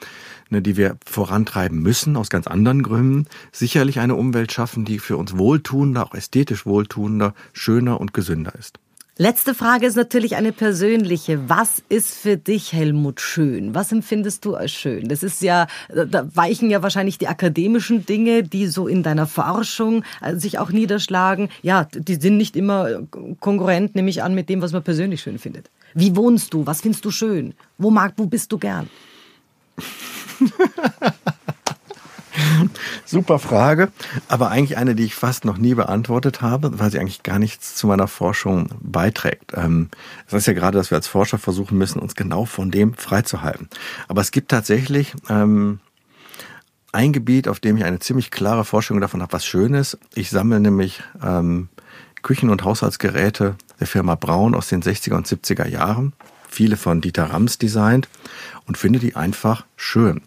ne, 0.51 0.63
die 0.63 0.77
wir 0.77 0.97
vorantreiben 1.05 1.81
müssen, 1.81 2.17
aus 2.17 2.31
ganz 2.31 2.47
anderen 2.47 2.83
Gründen, 2.83 3.27
sicherlich 3.53 4.01
eine 4.01 4.15
Umwelt 4.15 4.53
schaffen, 4.53 4.85
die 4.85 4.99
für 4.99 5.17
uns 5.17 5.37
wohltuender, 5.37 6.05
auch 6.05 6.15
ästhetisch 6.15 6.67
wohltuender, 6.67 7.35
schöner 7.53 8.01
und 8.01 8.13
gesünder 8.15 8.55
ist. 8.59 8.79
Letzte 9.19 9.55
Frage 9.55 9.87
ist 9.87 9.97
natürlich 9.97 10.37
eine 10.37 10.53
persönliche. 10.53 11.49
Was 11.49 11.83
ist 11.89 12.13
für 12.13 12.37
dich, 12.37 12.75
Helmut, 12.75 13.23
schön? 13.23 13.75
Was 13.75 13.91
empfindest 13.91 14.45
du 14.45 14.55
als 14.55 14.73
schön? 14.73 15.09
Das 15.09 15.23
ist 15.23 15.41
ja, 15.41 15.69
da 15.89 16.29
weichen 16.35 16.69
ja 16.69 16.83
wahrscheinlich 16.83 17.17
die 17.17 17.27
akademischen 17.27 18.05
Dinge, 18.05 18.43
die 18.43 18.67
so 18.67 18.87
in 18.87 19.03
deiner 19.03 19.27
Forschung 19.27 20.05
äh, 20.21 20.37
sich 20.37 20.59
auch 20.59 20.71
niederschlagen. 20.71 21.49
Ja, 21.63 21.89
die 21.95 22.17
sind 22.17 22.37
nicht 22.37 22.57
immer 22.57 23.05
konkurrent, 23.41 23.95
nehme 23.95 24.11
ich 24.11 24.23
an, 24.23 24.35
mit 24.35 24.51
dem, 24.51 24.61
was 24.61 24.73
man 24.73 24.83
persönlich 24.83 25.23
schön 25.23 25.39
findet. 25.39 25.71
Wie 25.99 26.15
wohnst 26.15 26.53
du? 26.53 26.67
Was 26.67 26.83
findest 26.83 27.07
du 27.07 27.11
schön? 27.11 27.55
Wo 27.79 27.91
mag, 27.91 28.13
wo 28.19 28.27
bist 28.27 28.53
du 28.53 28.59
gern? 28.59 28.91
Super 33.07 33.39
Frage, 33.39 33.91
aber 34.29 34.51
eigentlich 34.51 34.77
eine, 34.77 34.95
die 34.95 35.05
ich 35.05 35.15
fast 35.15 35.47
noch 35.47 35.57
nie 35.57 35.73
beantwortet 35.73 36.43
habe, 36.43 36.79
weil 36.79 36.91
sie 36.91 36.99
eigentlich 36.99 37.23
gar 37.23 37.39
nichts 37.39 37.77
zu 37.77 37.87
meiner 37.87 38.09
Forschung 38.09 38.69
beiträgt. 38.83 39.53
Ähm, 39.55 39.89
das 40.29 40.43
ist 40.43 40.47
ja 40.47 40.53
gerade, 40.53 40.77
dass 40.77 40.91
wir 40.91 40.97
als 40.97 41.09
Forscher 41.09 41.39
versuchen 41.39 41.79
müssen, 41.79 41.99
uns 41.99 42.15
genau 42.15 42.45
von 42.45 42.71
dem 42.71 42.93
freizuhalten. 42.93 43.71
Aber 44.07 44.21
es 44.21 44.33
gibt 44.33 44.51
tatsächlich 44.51 45.15
ähm, 45.31 45.81
ein 46.93 47.15
Gebiet, 47.15 47.49
auf 47.49 47.59
dem 47.59 47.79
ich 47.79 47.85
eine 47.85 48.01
ziemlich 48.01 48.31
klare 48.31 48.67
Forschung 48.67 49.01
davon 49.01 49.23
habe, 49.23 49.33
was 49.33 49.47
schön 49.47 49.73
ist. 49.73 49.97
Ich 50.15 50.29
sammle 50.29 50.61
nämlich 50.61 51.03
ähm, 51.23 51.71
Küchen- 52.27 52.51
und 52.51 52.65
Haushaltsgeräte 52.65 53.55
der 53.79 53.87
Firma 53.87 54.17
Braun 54.17 54.57
aus 54.57 54.67
den 54.67 54.83
60er 54.83 55.15
und 55.15 55.29
70er 55.29 55.69
Jahren, 55.69 56.13
viele 56.49 56.77
von 56.77 57.01
Dieter 57.01 57.27
Rams 57.27 57.57
designt 57.57 58.09
und 58.67 58.77
finde 58.77 58.99
die 58.99 59.15
einfach 59.15 59.65
schön. 59.77 60.23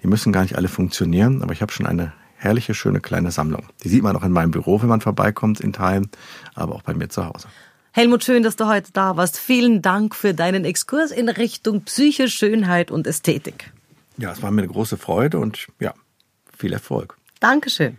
Die 0.00 0.06
müssen 0.06 0.32
gar 0.32 0.42
nicht 0.42 0.54
alle 0.56 0.68
funktionieren, 0.68 1.42
aber 1.42 1.52
ich 1.52 1.60
habe 1.60 1.72
schon 1.72 1.86
eine 1.86 2.12
herrliche, 2.36 2.72
schöne 2.72 3.00
kleine 3.00 3.32
Sammlung. 3.32 3.64
Die 3.82 3.88
sieht 3.88 4.04
man 4.04 4.14
auch 4.14 4.22
in 4.22 4.30
meinem 4.30 4.52
Büro, 4.52 4.80
wenn 4.80 4.88
man 4.88 5.00
vorbeikommt 5.00 5.58
in 5.58 5.72
Teilen, 5.72 6.08
aber 6.54 6.76
auch 6.76 6.82
bei 6.82 6.94
mir 6.94 7.08
zu 7.08 7.26
Hause. 7.26 7.48
Helmut, 7.90 8.22
schön, 8.22 8.44
dass 8.44 8.54
du 8.54 8.68
heute 8.68 8.92
da 8.92 9.16
warst. 9.16 9.36
Vielen 9.36 9.82
Dank 9.82 10.14
für 10.14 10.34
deinen 10.34 10.64
Exkurs 10.64 11.10
in 11.10 11.28
Richtung 11.28 11.82
Psyche, 11.82 12.28
Schönheit 12.28 12.92
und 12.92 13.08
Ästhetik. 13.08 13.72
Ja, 14.18 14.30
es 14.30 14.40
war 14.40 14.52
mir 14.52 14.62
eine 14.62 14.70
große 14.70 14.98
Freude 14.98 15.40
und 15.40 15.66
ja, 15.80 15.94
viel 16.56 16.72
Erfolg. 16.72 17.16
Dankeschön. 17.40 17.98